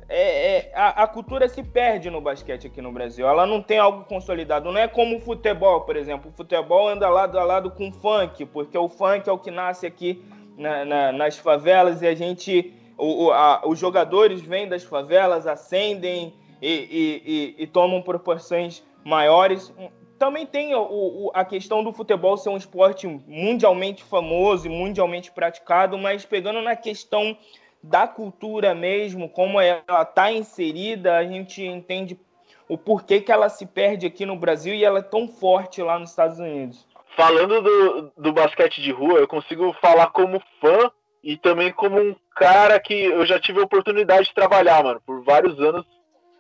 é, 0.09 0.57
é, 0.57 0.73
a, 0.75 1.05
a, 1.05 1.07
cultura 1.07 1.49
se 1.49 1.63
perde 1.63 2.11
no 2.11 2.21
basquete 2.21 2.67
aqui 2.67 2.81
no 2.83 2.93
Brasil. 2.93 3.27
Ela 3.27 3.47
não 3.47 3.63
tem 3.63 3.79
algo 3.79 4.05
consolidado. 4.05 4.71
Não 4.71 4.79
é 4.79 4.87
como 4.87 5.17
o 5.17 5.21
futebol, 5.21 5.83
por 5.83 5.97
exemplo. 5.97 6.31
O 6.31 6.37
futebol 6.37 6.89
anda 6.89 7.09
lado 7.09 7.39
a 7.39 7.45
lado 7.45 7.71
com 7.71 7.89
o 7.89 7.93
funk, 7.93 8.45
porque 8.47 8.77
o 8.77 8.89
funk 8.89 9.29
é 9.29 9.33
o 9.33 9.39
que 9.39 9.51
nasce 9.51 9.87
aqui 9.87 10.23
na, 10.57 10.85
na, 10.85 11.13
nas 11.13 11.39
favelas 11.39 12.03
e 12.03 12.07
a 12.07 12.15
gente. 12.15 12.75
O, 12.97 13.33
a, 13.33 13.63
os 13.67 13.79
jogadores 13.79 14.41
vêm 14.41 14.69
das 14.69 14.85
favelas, 14.85 15.49
ascendem 15.49 16.33
e, 16.63 16.69
e, 16.69 17.23
e, 17.59 17.63
e 17.65 17.67
tomam 17.67 18.01
proporções 18.01 18.85
maiores. 19.05 19.73
Também 20.19 20.47
tem 20.47 20.75
o, 20.75 20.81
o, 20.81 21.31
a 21.35 21.45
questão 21.45 21.83
do 21.83 21.93
futebol 21.93 22.37
ser 22.37 22.51
um 22.51 22.57
esporte 22.57 23.07
mundialmente 23.27 24.05
famoso 24.05 24.67
e 24.67 24.71
mundialmente 24.71 25.33
praticado, 25.33 25.99
mas 25.99 26.25
pegando 26.25 26.63
na 26.63 26.77
questão 26.77 27.37
da 27.85 28.09
cultura 28.09 28.75
mesmo, 28.75 29.29
como 29.29 29.61
ela 29.61 30.03
está 30.03 30.33
inserida, 30.33 31.19
a 31.19 31.25
gente 31.25 31.63
entende 31.63 32.19
o 32.67 32.79
porquê 32.79 33.21
que 33.21 33.31
ela 33.31 33.51
se 33.51 33.67
perde 33.67 34.07
aqui 34.07 34.25
no 34.25 34.37
Brasil 34.37 34.75
e 34.75 34.83
ela 34.83 35.01
é 35.01 35.03
tão 35.03 35.29
forte 35.29 35.83
lá 35.83 35.99
nos 35.99 36.11
Estados 36.11 36.39
Unidos. 36.39 36.87
Falando 37.15 37.61
do, 37.61 38.13
do 38.17 38.33
basquete 38.33 38.81
de 38.81 38.91
rua, 38.91 39.19
eu 39.19 39.29
consigo 39.29 39.73
falar 39.75 40.07
como 40.09 40.43
fã 40.61 40.91
e 41.23 41.37
também 41.37 41.71
como 41.73 42.01
um 42.01 42.17
cara 42.35 42.81
que 42.81 42.95
eu 42.95 43.27
já 43.27 43.39
tive 43.39 43.61
a 43.61 43.65
oportunidade 43.65 44.29
de 44.29 44.35
trabalhar, 44.35 44.83
mano. 44.83 45.01
Por 45.05 45.23
vários 45.23 45.61
anos 45.61 45.85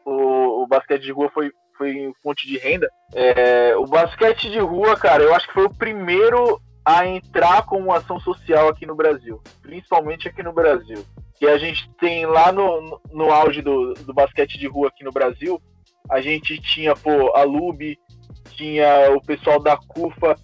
o, 0.04 0.62
o 0.62 0.66
basquete 0.66 1.02
de 1.02 1.12
rua 1.12 1.28
foi, 1.28 1.52
foi 1.76 2.10
fonte 2.22 2.48
de 2.48 2.56
renda. 2.56 2.88
É, 3.14 3.76
o 3.76 3.86
basquete 3.86 4.50
de 4.50 4.60
rua, 4.60 4.96
cara, 4.96 5.22
eu 5.22 5.34
acho 5.34 5.46
que 5.46 5.54
foi 5.54 5.66
o 5.66 5.74
primeiro 5.74 6.58
a 6.82 7.06
entrar 7.06 7.66
como 7.66 7.92
ação 7.92 8.18
social 8.18 8.68
aqui 8.68 8.86
no 8.86 8.94
Brasil, 8.94 9.42
principalmente 9.62 10.26
aqui 10.26 10.42
no 10.42 10.52
Brasil 10.52 11.04
que 11.44 11.50
a 11.50 11.58
gente 11.58 11.88
tem 12.00 12.24
lá 12.24 12.50
no, 12.50 13.00
no 13.12 13.30
auge 13.30 13.60
do, 13.60 13.92
do 13.92 14.14
basquete 14.14 14.58
de 14.58 14.66
rua 14.66 14.88
aqui 14.88 15.04
no 15.04 15.12
Brasil, 15.12 15.60
a 16.10 16.20
gente 16.20 16.58
tinha 16.60 16.96
pô, 16.96 17.36
a 17.36 17.42
Lube, 17.42 17.98
tinha 18.52 19.10
o 19.14 19.20
pessoal 19.20 19.60
da 19.60 19.76
CUFA 19.76 20.36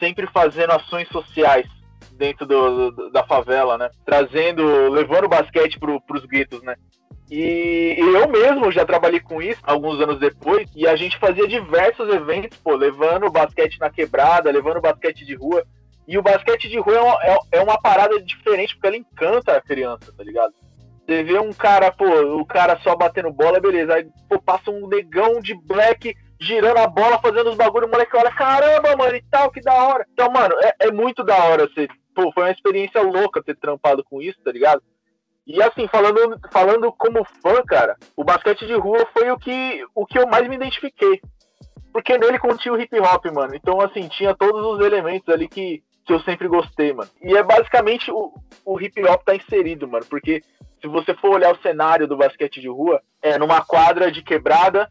sempre 0.00 0.26
fazendo 0.26 0.72
ações 0.72 1.08
sociais 1.08 1.66
dentro 2.12 2.46
do, 2.46 2.90
do, 2.90 3.10
da 3.10 3.24
favela, 3.24 3.78
né? 3.78 3.90
Trazendo, 4.04 4.88
levando 4.88 5.24
o 5.24 5.28
basquete 5.28 5.78
para 5.78 5.92
os 5.92 6.26
guetos, 6.26 6.62
né? 6.62 6.74
E, 7.30 7.94
eu 7.96 8.28
mesmo 8.28 8.72
já 8.72 8.84
trabalhei 8.84 9.20
com 9.20 9.40
isso 9.40 9.60
alguns 9.62 10.00
anos 10.00 10.18
depois, 10.18 10.68
e 10.74 10.86
a 10.86 10.96
gente 10.96 11.16
fazia 11.18 11.46
diversos 11.46 12.08
eventos, 12.08 12.58
pô, 12.58 12.74
levando 12.74 13.26
o 13.26 13.30
basquete 13.30 13.78
na 13.78 13.88
quebrada, 13.88 14.50
levando 14.50 14.78
o 14.78 14.82
basquete 14.82 15.24
de 15.24 15.36
rua. 15.36 15.64
E 16.10 16.18
o 16.18 16.22
basquete 16.22 16.68
de 16.68 16.76
rua 16.76 16.96
é 16.96 17.00
uma, 17.00 17.22
é, 17.22 17.38
é 17.52 17.60
uma 17.62 17.80
parada 17.80 18.20
diferente, 18.20 18.74
porque 18.74 18.88
ela 18.88 18.96
encanta 18.96 19.56
a 19.56 19.60
criança, 19.60 20.12
tá 20.12 20.24
ligado? 20.24 20.52
Você 21.06 21.22
vê 21.22 21.38
um 21.38 21.52
cara, 21.52 21.92
pô, 21.92 22.04
o 22.04 22.44
cara 22.44 22.76
só 22.80 22.96
batendo 22.96 23.32
bola, 23.32 23.60
beleza. 23.60 23.94
Aí, 23.94 24.08
pô, 24.28 24.42
passa 24.42 24.72
um 24.72 24.88
negão 24.88 25.38
de 25.38 25.54
black 25.54 26.12
girando 26.40 26.78
a 26.78 26.88
bola, 26.88 27.20
fazendo 27.20 27.50
os 27.50 27.56
bagulho, 27.56 27.86
o 27.86 27.90
moleque 27.90 28.16
olha, 28.16 28.32
caramba, 28.32 28.96
mano, 28.96 29.14
e 29.14 29.22
tal, 29.30 29.52
que 29.52 29.60
da 29.60 29.72
hora. 29.72 30.04
Então, 30.12 30.28
mano, 30.32 30.52
é, 30.60 30.88
é 30.88 30.90
muito 30.90 31.22
da 31.22 31.44
hora. 31.44 31.68
Você, 31.68 31.86
pô, 32.12 32.32
foi 32.32 32.42
uma 32.42 32.50
experiência 32.50 33.00
louca 33.02 33.40
ter 33.40 33.56
trampado 33.56 34.02
com 34.02 34.20
isso, 34.20 34.40
tá 34.42 34.50
ligado? 34.50 34.82
E 35.46 35.62
assim, 35.62 35.86
falando, 35.86 36.40
falando 36.52 36.92
como 36.92 37.24
fã, 37.40 37.62
cara, 37.62 37.96
o 38.16 38.24
basquete 38.24 38.66
de 38.66 38.74
rua 38.74 39.06
foi 39.16 39.30
o 39.30 39.38
que, 39.38 39.84
o 39.94 40.04
que 40.04 40.18
eu 40.18 40.26
mais 40.26 40.48
me 40.48 40.56
identifiquei. 40.56 41.20
Porque 41.92 42.18
nele 42.18 42.38
continha 42.40 42.74
o 42.74 42.80
hip 42.80 42.98
hop, 42.98 43.26
mano. 43.26 43.54
Então, 43.54 43.80
assim, 43.80 44.08
tinha 44.08 44.34
todos 44.34 44.64
os 44.64 44.84
elementos 44.84 45.28
ali 45.32 45.48
que, 45.48 45.82
que 46.04 46.12
eu 46.12 46.20
sempre 46.20 46.48
gostei, 46.48 46.92
mano. 46.92 47.10
E 47.22 47.36
é 47.36 47.42
basicamente 47.42 48.10
o, 48.10 48.32
o 48.64 48.80
hip 48.80 49.02
hop 49.04 49.22
tá 49.22 49.34
inserido, 49.34 49.86
mano, 49.86 50.04
porque 50.08 50.42
se 50.80 50.88
você 50.88 51.14
for 51.14 51.34
olhar 51.34 51.52
o 51.52 51.62
cenário 51.62 52.08
do 52.08 52.16
basquete 52.16 52.60
de 52.60 52.68
rua, 52.68 53.00
é 53.22 53.38
numa 53.38 53.62
quadra 53.62 54.10
de 54.10 54.22
quebrada, 54.22 54.88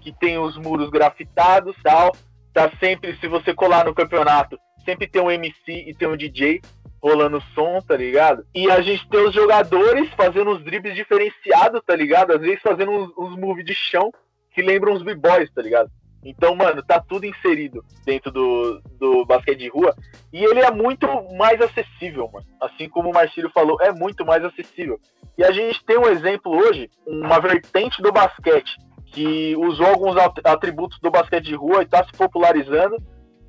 que 0.00 0.12
tem 0.12 0.38
os 0.38 0.56
muros 0.56 0.90
grafitados 0.90 1.76
tal. 1.82 2.12
Tá 2.52 2.70
sempre, 2.78 3.16
se 3.16 3.26
você 3.26 3.54
colar 3.54 3.84
no 3.84 3.94
campeonato, 3.94 4.58
sempre 4.84 5.08
tem 5.08 5.22
um 5.22 5.30
MC 5.30 5.72
e 5.88 5.94
tem 5.94 6.06
um 6.06 6.16
DJ 6.16 6.60
rolando 7.02 7.42
som, 7.54 7.80
tá 7.80 7.96
ligado? 7.96 8.46
E 8.54 8.70
a 8.70 8.80
gente 8.80 9.08
tem 9.08 9.26
os 9.26 9.34
jogadores 9.34 10.08
fazendo 10.14 10.50
uns 10.50 10.62
dribles 10.62 10.94
diferenciados, 10.94 11.82
tá 11.84 11.96
ligado? 11.96 12.32
Às 12.32 12.40
vezes 12.40 12.62
fazendo 12.62 12.92
uns, 12.92 13.10
uns 13.18 13.36
moves 13.36 13.64
de 13.64 13.74
chão 13.74 14.12
que 14.52 14.62
lembram 14.62 14.92
os 14.92 15.02
b-boys, 15.02 15.50
tá 15.52 15.62
ligado? 15.62 15.90
Então, 16.24 16.54
mano, 16.54 16.82
tá 16.82 17.00
tudo 17.00 17.26
inserido 17.26 17.84
dentro 18.04 18.30
do, 18.30 18.80
do 18.98 19.26
basquete 19.26 19.58
de 19.58 19.68
rua. 19.68 19.94
E 20.32 20.44
ele 20.44 20.60
é 20.60 20.70
muito 20.70 21.06
mais 21.36 21.60
acessível, 21.60 22.30
mano. 22.32 22.46
Assim 22.60 22.88
como 22.88 23.10
o 23.10 23.12
Marcílio 23.12 23.50
falou, 23.50 23.76
é 23.80 23.92
muito 23.92 24.24
mais 24.24 24.44
acessível. 24.44 25.00
E 25.36 25.44
a 25.44 25.50
gente 25.50 25.84
tem 25.84 25.98
um 25.98 26.08
exemplo 26.08 26.52
hoje, 26.52 26.88
uma 27.06 27.40
vertente 27.40 28.00
do 28.00 28.12
basquete, 28.12 28.76
que 29.06 29.56
usou 29.56 29.86
alguns 29.86 30.16
atributos 30.44 30.98
do 31.00 31.10
basquete 31.10 31.44
de 31.44 31.54
rua 31.54 31.80
e 31.80 31.84
está 31.84 32.04
se 32.04 32.12
popularizando. 32.12 32.96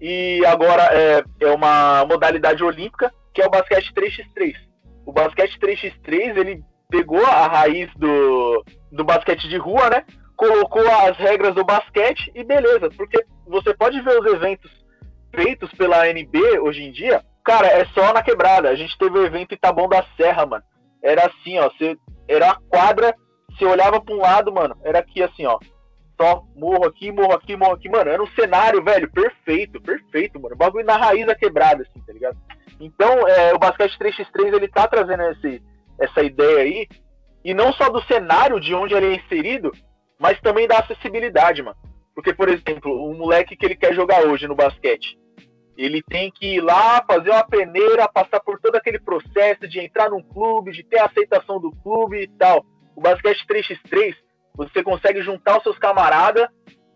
E 0.01 0.43
agora 0.45 0.83
é, 0.91 1.23
é 1.39 1.51
uma 1.51 2.05
modalidade 2.05 2.63
olímpica, 2.63 3.13
que 3.33 3.41
é 3.41 3.45
o 3.45 3.51
basquete 3.51 3.93
3x3. 3.93 4.53
O 5.05 5.13
basquete 5.13 5.59
3x3, 5.59 6.37
ele 6.37 6.63
pegou 6.89 7.23
a 7.25 7.47
raiz 7.47 7.89
do, 7.95 8.63
do 8.91 9.03
basquete 9.03 9.47
de 9.47 9.57
rua, 9.57 9.89
né? 9.89 10.05
Colocou 10.43 10.85
as 10.85 11.15
regras 11.15 11.55
do 11.55 11.63
basquete 11.63 12.29
e 12.35 12.43
beleza, 12.43 12.89
porque 12.97 13.23
você 13.47 13.73
pode 13.73 14.01
ver 14.01 14.19
os 14.19 14.33
eventos 14.33 14.69
feitos 15.33 15.71
pela 15.71 16.05
NB 16.09 16.59
hoje 16.59 16.83
em 16.83 16.91
dia, 16.91 17.23
cara, 17.45 17.67
é 17.67 17.85
só 17.85 18.11
na 18.11 18.21
quebrada. 18.21 18.67
A 18.67 18.75
gente 18.75 18.97
teve 18.97 19.17
o 19.17 19.21
um 19.21 19.25
evento 19.25 19.53
em 19.53 19.57
Taboão 19.57 19.87
da 19.87 20.03
Serra, 20.17 20.45
mano. 20.45 20.63
Era 21.01 21.27
assim, 21.27 21.57
ó, 21.59 21.69
você, 21.69 21.97
era 22.27 22.51
a 22.51 22.55
quadra, 22.69 23.15
você 23.49 23.63
olhava 23.63 24.01
para 24.01 24.13
um 24.13 24.19
lado, 24.19 24.51
mano, 24.51 24.75
era 24.83 24.99
aqui 24.99 25.23
assim, 25.23 25.45
ó. 25.45 25.57
Só 26.19 26.43
morro 26.57 26.87
aqui, 26.87 27.09
morro 27.09 27.31
aqui, 27.31 27.55
morro 27.55 27.75
aqui, 27.75 27.87
mano. 27.87 28.11
Era 28.11 28.21
um 28.21 28.27
cenário, 28.27 28.83
velho, 28.83 29.09
perfeito, 29.13 29.81
perfeito, 29.81 30.41
mano. 30.41 30.55
O 30.55 30.57
bagulho 30.57 30.85
na 30.85 30.97
raiz 30.97 31.25
da 31.25 31.35
quebrada, 31.35 31.83
assim, 31.83 32.05
tá 32.05 32.11
ligado? 32.11 32.37
Então, 32.81 33.25
é, 33.29 33.53
o 33.53 33.59
basquete 33.59 33.97
3x3, 33.97 34.53
ele 34.53 34.67
tá 34.67 34.89
trazendo 34.89 35.23
esse, 35.23 35.63
essa 35.97 36.21
ideia 36.21 36.59
aí, 36.59 36.87
e 37.45 37.53
não 37.53 37.71
só 37.71 37.87
do 37.87 38.03
cenário 38.03 38.59
de 38.59 38.75
onde 38.75 38.93
ele 38.93 39.05
é 39.05 39.15
inserido, 39.15 39.71
mas 40.23 40.39
também 40.39 40.65
da 40.65 40.79
acessibilidade, 40.79 41.61
mano. 41.61 41.75
Porque, 42.15 42.33
por 42.33 42.47
exemplo, 42.47 42.93
o 42.93 43.13
moleque 43.13 43.57
que 43.57 43.65
ele 43.65 43.75
quer 43.75 43.93
jogar 43.93 44.23
hoje 44.23 44.47
no 44.47 44.55
basquete, 44.55 45.19
ele 45.77 46.01
tem 46.01 46.31
que 46.31 46.55
ir 46.55 46.61
lá, 46.61 47.03
fazer 47.05 47.29
uma 47.29 47.43
peneira, 47.43 48.07
passar 48.07 48.39
por 48.39 48.57
todo 48.57 48.77
aquele 48.77 49.01
processo 49.01 49.67
de 49.67 49.81
entrar 49.81 50.09
num 50.09 50.23
clube, 50.23 50.71
de 50.71 50.81
ter 50.81 50.99
a 50.99 51.07
aceitação 51.07 51.59
do 51.59 51.71
clube 51.71 52.21
e 52.21 52.27
tal. 52.39 52.65
O 52.95 53.01
basquete 53.01 53.45
3x3, 53.45 54.15
você 54.55 54.81
consegue 54.81 55.21
juntar 55.21 55.57
os 55.57 55.63
seus 55.63 55.77
camaradas, 55.77 56.47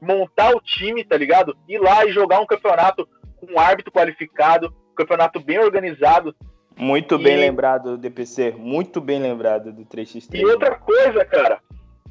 montar 0.02 0.56
o 0.56 0.62
time, 0.62 1.04
tá 1.04 1.18
ligado? 1.18 1.54
Ir 1.68 1.80
lá 1.80 2.06
e 2.06 2.14
jogar 2.14 2.40
um 2.40 2.46
campeonato 2.46 3.06
com 3.36 3.56
um 3.56 3.60
árbitro 3.60 3.92
qualificado, 3.92 4.74
um 4.90 4.96
campeonato 4.96 5.42
bem 5.42 5.60
organizado. 5.60 6.34
Muito 6.78 7.16
e... 7.16 7.24
bem 7.24 7.36
lembrado, 7.36 7.98
DPC. 7.98 8.56
Muito 8.58 9.02
bem 9.02 9.20
lembrado 9.20 9.74
do 9.74 9.84
3x3. 9.84 10.40
E 10.40 10.46
outra 10.46 10.76
coisa, 10.76 11.26
cara, 11.26 11.60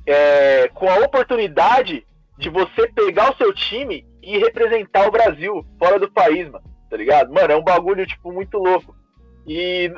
é, 0.07 0.69
com 0.69 0.89
a 0.89 0.99
oportunidade 0.99 2.07
de 2.39 2.49
você 2.49 2.89
pegar 2.89 3.33
o 3.33 3.37
seu 3.37 3.53
time 3.53 4.07
e 4.23 4.39
representar 4.39 5.07
o 5.07 5.11
Brasil 5.11 5.65
fora 5.79 5.99
do 5.99 6.11
país, 6.11 6.51
mano. 6.51 6.65
Tá 6.89 6.97
ligado? 6.97 7.33
Mano, 7.33 7.53
é 7.53 7.57
um 7.57 7.65
bagulho, 7.65 8.07
tipo, 8.07 8.33
muito 8.33 8.59
louco. 8.59 8.95
E 9.47 9.93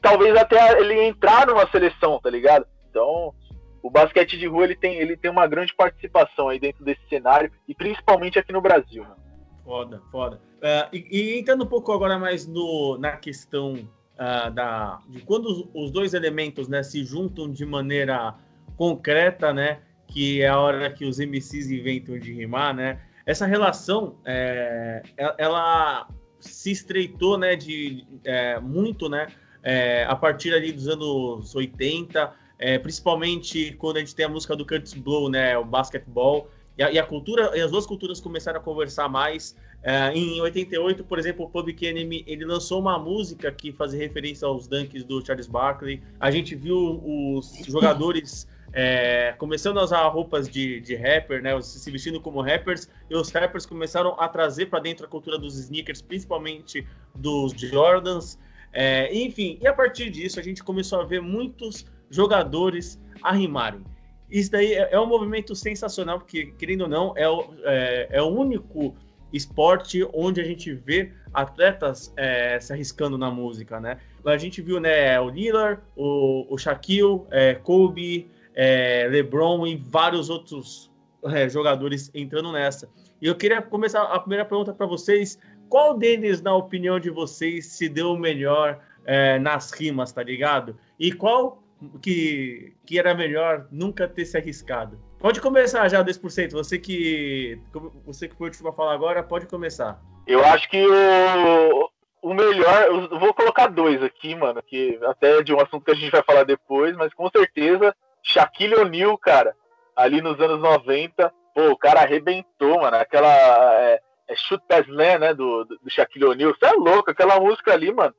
talvez 0.00 0.36
até 0.36 0.80
ele 0.80 1.02
entrar 1.02 1.46
numa 1.46 1.68
seleção, 1.70 2.20
tá 2.20 2.30
ligado? 2.30 2.66
Então, 2.88 3.34
o 3.82 3.90
basquete 3.90 4.38
de 4.38 4.46
rua 4.46 4.64
ele 4.64 4.76
tem, 4.76 4.96
ele 4.96 5.16
tem 5.16 5.30
uma 5.30 5.46
grande 5.46 5.74
participação 5.74 6.48
aí 6.48 6.58
dentro 6.58 6.84
desse 6.84 7.00
cenário, 7.08 7.50
e 7.66 7.74
principalmente 7.74 8.38
aqui 8.38 8.52
no 8.52 8.60
Brasil. 8.60 9.02
Mano. 9.02 9.16
Foda, 9.64 10.02
foda. 10.10 10.40
Uh, 10.58 10.88
e, 10.92 11.06
e, 11.10 11.38
entrando 11.38 11.64
um 11.64 11.68
pouco 11.68 11.92
agora 11.92 12.18
mais 12.18 12.46
no, 12.46 12.98
na 12.98 13.12
questão 13.12 13.74
uh, 13.74 14.50
da, 14.50 14.98
de 15.08 15.20
quando 15.20 15.46
os, 15.46 15.68
os, 15.72 15.90
dois 15.90 16.12
elementos 16.12 16.68
né, 16.68 16.82
se 16.82 17.04
juntam 17.04 17.50
de 17.50 17.64
maneira 17.64 18.34
concreta, 18.80 19.52
né? 19.52 19.80
Que 20.06 20.40
é 20.40 20.48
a 20.48 20.58
hora 20.58 20.90
que 20.90 21.04
os 21.04 21.18
MCs 21.18 21.70
inventam 21.70 22.18
de 22.18 22.32
rimar, 22.32 22.74
né? 22.74 22.98
essa 23.30 23.46
relação 23.46 24.16
é, 24.24 25.02
ela 25.38 26.08
se 26.40 26.70
estreitou 26.72 27.38
né, 27.38 27.54
de, 27.54 28.04
é, 28.24 28.58
muito 28.58 29.08
né, 29.08 29.28
é, 29.62 30.04
a 30.04 30.16
partir 30.16 30.54
ali 30.54 30.72
dos 30.72 30.88
anos 30.88 31.54
80, 31.54 32.32
é, 32.58 32.78
principalmente 32.78 33.72
quando 33.78 33.98
a 33.98 34.00
gente 34.00 34.14
tem 34.14 34.26
a 34.26 34.28
música 34.28 34.56
do 34.56 34.66
Curtis 34.66 34.94
Blow, 34.94 35.28
né, 35.28 35.56
o 35.56 35.64
basquetebol, 35.64 36.50
e 36.76 36.82
a, 36.82 36.90
e 36.90 36.98
a 36.98 37.04
cultura, 37.04 37.56
e 37.56 37.60
as 37.60 37.70
duas 37.70 37.86
culturas 37.86 38.20
começaram 38.20 38.58
a 38.58 38.62
conversar 38.62 39.08
mais. 39.08 39.54
É, 39.82 40.12
em 40.12 40.40
88, 40.40 41.04
por 41.04 41.18
exemplo, 41.18 41.44
o 41.44 41.48
Public 41.48 41.84
Enemy 41.84 42.24
ele 42.26 42.44
lançou 42.44 42.80
uma 42.80 42.98
música 42.98 43.52
que 43.52 43.70
fazia 43.70 43.98
referência 43.98 44.46
aos 44.46 44.66
dunks 44.66 45.04
do 45.04 45.24
Charles 45.24 45.46
Barkley. 45.46 46.02
A 46.18 46.30
gente 46.30 46.54
viu 46.54 47.00
os 47.04 47.62
jogadores 47.66 48.48
é, 48.72 49.34
começando 49.38 49.78
a 49.78 49.84
usar 49.84 50.06
roupas 50.08 50.48
de, 50.48 50.80
de 50.80 50.94
rapper, 50.94 51.42
né, 51.42 51.60
se 51.60 51.90
vestindo 51.90 52.20
como 52.20 52.40
rappers, 52.40 52.88
e 53.08 53.14
os 53.14 53.30
rappers 53.30 53.66
começaram 53.66 54.14
a 54.18 54.28
trazer 54.28 54.66
para 54.66 54.80
dentro 54.80 55.06
a 55.06 55.08
cultura 55.08 55.38
dos 55.38 55.58
sneakers, 55.58 56.00
principalmente 56.00 56.86
dos 57.14 57.52
Jordans. 57.52 58.38
É, 58.72 59.12
enfim, 59.12 59.58
e 59.60 59.66
a 59.66 59.72
partir 59.72 60.10
disso 60.10 60.38
a 60.38 60.42
gente 60.42 60.62
começou 60.62 61.00
a 61.00 61.04
ver 61.04 61.20
muitos 61.20 61.86
jogadores 62.08 63.00
arrimarem. 63.22 63.84
Isso 64.30 64.50
daí 64.52 64.74
é, 64.74 64.90
é 64.92 65.00
um 65.00 65.06
movimento 65.06 65.54
sensacional, 65.56 66.18
porque, 66.18 66.52
querendo 66.58 66.82
ou 66.82 66.88
não, 66.88 67.12
é 67.16 67.28
o, 67.28 67.48
é, 67.64 68.08
é 68.12 68.22
o 68.22 68.28
único 68.28 68.94
esporte 69.32 70.06
onde 70.12 70.40
a 70.40 70.44
gente 70.44 70.72
vê 70.72 71.12
atletas 71.32 72.12
é, 72.16 72.58
se 72.60 72.72
arriscando 72.72 73.16
na 73.16 73.30
música, 73.30 73.80
né? 73.80 73.98
A 74.24 74.36
gente 74.36 74.60
viu 74.60 74.80
né, 74.80 75.18
o 75.20 75.30
Lillard, 75.30 75.80
o, 75.96 76.46
o 76.52 76.58
Shaquille, 76.58 77.22
é, 77.30 77.54
Kobe, 77.54 78.30
é, 78.54 79.06
LeBron 79.10 79.66
e 79.66 79.76
vários 79.76 80.30
outros 80.30 80.90
é, 81.24 81.48
jogadores 81.48 82.10
entrando 82.14 82.52
nessa. 82.52 82.88
E 83.20 83.26
eu 83.26 83.34
queria 83.34 83.60
começar 83.60 84.02
a 84.02 84.18
primeira 84.18 84.44
pergunta 84.44 84.72
para 84.72 84.86
vocês: 84.86 85.38
qual 85.68 85.96
deles, 85.96 86.40
na 86.40 86.54
opinião 86.54 86.98
de 86.98 87.10
vocês, 87.10 87.66
se 87.66 87.88
deu 87.88 88.16
melhor 88.16 88.80
é, 89.04 89.38
nas 89.38 89.70
rimas, 89.72 90.12
tá 90.12 90.22
ligado? 90.22 90.76
E 90.98 91.12
qual 91.12 91.62
que, 92.02 92.74
que 92.84 92.98
era 92.98 93.14
melhor 93.14 93.66
nunca 93.70 94.08
ter 94.08 94.24
se 94.24 94.36
arriscado? 94.36 94.98
Pode 95.18 95.40
começar 95.40 95.86
já, 95.88 96.02
10%. 96.02 96.52
Você 96.52 96.78
que, 96.78 97.60
você 98.04 98.28
que 98.28 98.34
foi 98.34 98.46
o 98.46 98.50
último 98.50 98.70
a 98.70 98.72
falar 98.72 98.94
agora, 98.94 99.22
pode 99.22 99.46
começar. 99.46 100.00
Eu 100.26 100.44
acho 100.44 100.68
que 100.70 100.82
o, 100.86 101.90
o 102.22 102.34
melhor, 102.34 102.82
eu 102.86 103.18
vou 103.18 103.34
colocar 103.34 103.66
dois 103.66 104.02
aqui, 104.02 104.34
mano, 104.34 104.62
que 104.62 104.98
até 105.02 105.42
de 105.42 105.52
um 105.52 105.60
assunto 105.60 105.84
que 105.84 105.90
a 105.90 105.94
gente 105.94 106.10
vai 106.10 106.22
falar 106.22 106.44
depois, 106.44 106.96
mas 106.96 107.12
com 107.12 107.28
certeza 107.30 107.94
Shaquille 108.22 108.74
O'Neal, 108.74 109.16
cara, 109.18 109.54
ali 109.96 110.20
nos 110.20 110.40
anos 110.40 110.60
90, 110.60 111.32
pô, 111.54 111.70
o 111.70 111.76
cara 111.76 112.00
arrebentou, 112.00 112.80
mano. 112.80 112.96
Aquela 112.96 113.32
é, 113.80 114.00
é 114.28 114.36
Shoot 114.36 114.62
Pass 114.68 114.86
Land, 114.88 115.18
né, 115.18 115.34
do, 115.34 115.64
do, 115.64 115.78
Shaquille 115.88 116.26
O'Neal. 116.26 116.54
Você 116.54 116.66
é 116.66 116.72
louco, 116.72 117.10
aquela 117.10 117.38
música 117.40 117.72
ali, 117.72 117.92
mano. 117.92 118.14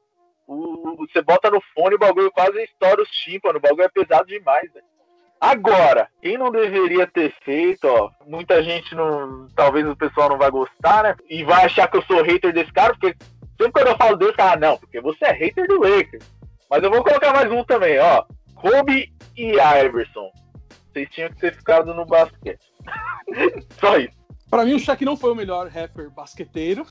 O, 0.48 0.98
você 1.08 1.22
bota 1.22 1.50
no 1.50 1.62
fone, 1.74 1.96
o 1.96 2.00
bagulho 2.00 2.32
quase 2.32 2.62
estoura 2.64 3.02
os 3.02 3.10
tímpanos, 3.10 3.60
o 3.60 3.62
bagulho 3.62 3.84
é 3.84 3.90
pesado 3.90 4.28
demais, 4.28 4.72
velho. 4.74 4.86
Agora, 5.42 6.08
quem 6.22 6.38
não 6.38 6.52
deveria 6.52 7.08
ter 7.08 7.34
feito, 7.44 7.88
ó, 7.88 8.12
muita 8.28 8.62
gente 8.62 8.94
não. 8.94 9.48
Talvez 9.56 9.88
o 9.88 9.96
pessoal 9.96 10.30
não 10.30 10.38
vai 10.38 10.52
gostar, 10.52 11.02
né? 11.02 11.16
E 11.28 11.44
vai 11.44 11.66
achar 11.66 11.90
que 11.90 11.98
eu 11.98 12.04
sou 12.04 12.22
hater 12.22 12.54
desse 12.54 12.72
cara, 12.72 12.94
porque 12.94 13.18
sempre 13.58 13.72
quando 13.72 13.88
eu 13.88 13.98
falo 13.98 14.18
desse 14.18 14.34
cara, 14.34 14.60
não, 14.60 14.78
porque 14.78 15.02
você 15.02 15.26
é 15.26 15.32
hater 15.32 15.68
do 15.68 15.80
Lakers. 15.82 16.32
Mas 16.70 16.84
eu 16.84 16.92
vou 16.92 17.04
colocar 17.04 17.34
mais 17.34 17.52
um 17.52 17.64
também, 17.64 17.98
ó. 17.98 18.24
Kobe 18.62 19.12
e 19.36 19.54
Iverson. 19.54 20.32
Vocês 20.94 21.10
tinham 21.10 21.30
que 21.30 21.38
ter 21.38 21.56
ficado 21.56 21.94
no 21.96 22.06
basquete. 22.06 22.72
Só 23.80 23.98
isso. 23.98 24.22
Para 24.50 24.66
mim, 24.66 24.74
o 24.74 24.80
Shaq 24.80 25.04
não 25.04 25.18
foi 25.18 25.32
o 25.32 25.36
melhor 25.36 25.68
rapper 25.68 26.12
basqueteiro. 26.12 26.86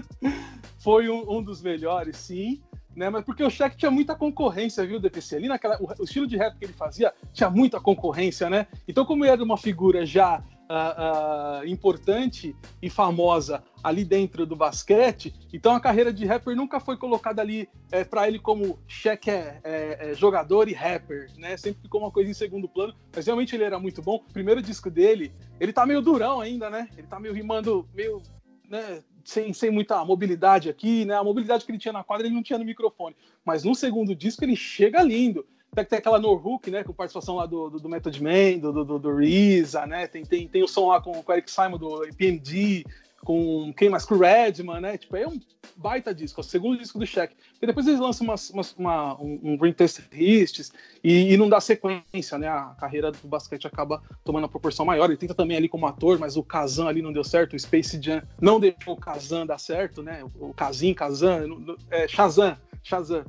foi 0.82 1.10
um, 1.10 1.30
um, 1.30 1.42
dos 1.42 1.60
melhores, 1.60 2.16
sim. 2.16 2.62
Né? 2.96 3.10
Mas 3.10 3.24
porque 3.24 3.42
o 3.42 3.50
Shaq 3.50 3.76
tinha 3.76 3.90
muita 3.90 4.14
concorrência, 4.14 4.86
viu, 4.86 5.00
DPC? 5.00 5.36
Ali 5.36 5.48
naquela, 5.48 5.76
o, 5.78 5.88
o 6.00 6.04
estilo 6.04 6.26
de 6.26 6.36
rap 6.36 6.56
que 6.56 6.64
ele 6.64 6.72
fazia 6.72 7.12
tinha 7.32 7.50
muita 7.50 7.80
concorrência, 7.80 8.48
né? 8.48 8.66
Então, 8.88 9.04
como 9.04 9.24
ele 9.24 9.32
era 9.32 9.42
uma 9.42 9.58
figura 9.58 10.06
já 10.06 10.42
uh, 10.74 11.62
uh, 11.62 11.66
importante 11.66 12.56
e 12.82 12.90
famosa 12.90 13.62
ali 13.82 14.04
dentro 14.04 14.44
do 14.44 14.56
basquete. 14.56 15.34
Então 15.52 15.74
a 15.74 15.80
carreira 15.80 16.12
de 16.12 16.24
rapper 16.24 16.56
nunca 16.56 16.80
foi 16.80 16.96
colocada 16.96 17.40
ali 17.40 17.68
é, 17.92 18.02
para 18.02 18.26
ele 18.26 18.38
como 18.38 18.78
cheque 18.88 19.30
é, 19.30 19.60
é, 19.62 20.10
é, 20.10 20.14
jogador 20.14 20.68
e 20.68 20.72
rapper, 20.72 21.30
né? 21.36 21.56
Sempre 21.56 21.82
ficou 21.82 22.00
uma 22.00 22.10
coisa 22.10 22.30
em 22.30 22.34
segundo 22.34 22.68
plano, 22.68 22.94
mas 23.14 23.26
realmente 23.26 23.54
ele 23.54 23.64
era 23.64 23.78
muito 23.78 24.02
bom. 24.02 24.16
O 24.16 24.32
primeiro 24.32 24.60
disco 24.60 24.90
dele, 24.90 25.32
ele 25.60 25.72
tá 25.72 25.86
meio 25.86 26.02
durão 26.02 26.40
ainda, 26.40 26.68
né? 26.68 26.88
Ele 26.96 27.06
tá 27.06 27.20
meio 27.20 27.34
rimando, 27.34 27.86
meio, 27.94 28.22
né? 28.68 29.02
Sem, 29.24 29.54
sem 29.54 29.70
muita 29.70 30.04
mobilidade 30.04 30.68
aqui, 30.68 31.04
né? 31.04 31.14
A 31.14 31.24
mobilidade 31.24 31.64
que 31.64 31.70
ele 31.70 31.78
tinha 31.78 31.92
na 31.92 32.04
quadra 32.04 32.26
ele 32.26 32.34
não 32.34 32.42
tinha 32.42 32.58
no 32.58 32.64
microfone. 32.64 33.16
Mas 33.44 33.64
no 33.64 33.74
segundo 33.74 34.14
disco 34.14 34.44
ele 34.44 34.56
chega 34.56 35.02
lindo. 35.02 35.46
Tem, 35.74 35.84
tem 35.84 35.98
aquela 35.98 36.18
Norhook, 36.18 36.70
né? 36.70 36.84
Com 36.84 36.92
participação 36.92 37.36
lá 37.36 37.46
do, 37.46 37.70
do, 37.70 37.80
do 37.80 37.88
Method 37.88 38.22
Man, 38.22 38.58
do, 38.58 38.84
do, 38.84 38.98
do, 38.98 39.16
Reza, 39.16 39.86
né? 39.86 40.06
Tem, 40.06 40.24
tem, 40.24 40.46
tem 40.46 40.62
o 40.62 40.68
som 40.68 40.88
lá 40.88 41.00
com, 41.00 41.10
o 41.12 41.32
Eric 41.32 41.50
Simon 41.50 41.78
do 41.78 42.06
PMD, 42.16 42.84
com 43.24 43.72
quem 43.76 43.88
mais? 43.88 44.04
Com 44.04 44.14
o 44.14 44.18
Redman, 44.18 44.80
né? 44.80 44.98
Tipo, 44.98 45.16
é 45.16 45.26
um 45.26 45.40
baita 45.76 46.14
disco, 46.14 46.40
é 46.40 46.42
o 46.42 46.44
segundo 46.44 46.78
disco 46.78 46.98
do. 46.98 47.04
E 47.04 47.66
depois 47.66 47.86
eles 47.86 47.98
lançam 47.98 48.26
umas, 48.26 48.50
umas, 48.50 48.72
uma, 48.74 49.20
um, 49.20 49.40
um 49.42 49.56
Green 49.56 49.72
Test 49.72 50.00
Hits 50.12 50.72
e, 51.02 51.32
e, 51.32 51.36
não 51.36 51.48
dá 51.48 51.60
sequência, 51.60 52.38
né? 52.38 52.48
A 52.48 52.74
carreira 52.78 53.10
do 53.10 53.26
basquete 53.26 53.66
acaba 53.66 54.02
tomando 54.22 54.44
uma 54.44 54.48
proporção 54.48 54.84
maior. 54.84 55.06
Ele 55.06 55.16
tenta 55.16 55.34
também 55.34 55.56
ali 55.56 55.68
como 55.68 55.86
ator, 55.86 56.18
mas 56.18 56.36
o 56.36 56.42
Kazan 56.42 56.86
ali 56.86 57.02
não 57.02 57.12
deu 57.12 57.24
certo, 57.24 57.56
o 57.56 57.58
Space 57.58 58.00
Jam 58.00 58.22
não 58.40 58.60
deixou 58.60 58.94
o 58.94 58.96
Kazan 58.96 59.46
dar 59.46 59.58
certo, 59.58 60.02
né? 60.02 60.24
O 60.38 60.52
Kazin, 60.52 60.94
Kazan, 60.94 61.46
é, 61.90 62.06
Shazam, 62.06 62.56
Shazam. 62.82 63.24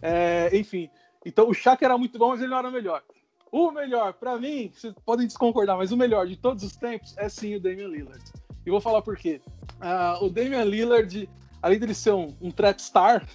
É, 0.00 0.50
enfim, 0.52 0.88
então 1.28 1.48
o 1.48 1.54
Shaq 1.54 1.84
era 1.84 1.98
muito 1.98 2.18
bom, 2.18 2.30
mas 2.30 2.40
ele 2.40 2.50
não 2.50 2.58
era 2.58 2.70
melhor. 2.70 3.02
o 3.52 3.70
melhor, 3.70 4.14
para 4.14 4.38
mim, 4.38 4.70
vocês 4.74 4.94
podem 5.04 5.26
desconcordar, 5.26 5.76
mas 5.76 5.92
o 5.92 5.96
melhor 5.96 6.26
de 6.26 6.36
todos 6.36 6.64
os 6.64 6.74
tempos 6.74 7.14
é 7.18 7.28
sim 7.28 7.54
o 7.54 7.60
Damian 7.60 7.88
Lillard. 7.88 8.24
E 8.64 8.70
vou 8.70 8.80
falar 8.80 9.02
por 9.02 9.16
quê. 9.16 9.40
Uh, 9.76 10.24
o 10.24 10.30
Damian 10.30 10.64
Lillard, 10.64 11.28
além 11.60 11.78
dele 11.78 11.92
ser 11.92 12.12
um, 12.12 12.34
um 12.40 12.50
trap 12.50 12.80
star, 12.80 13.26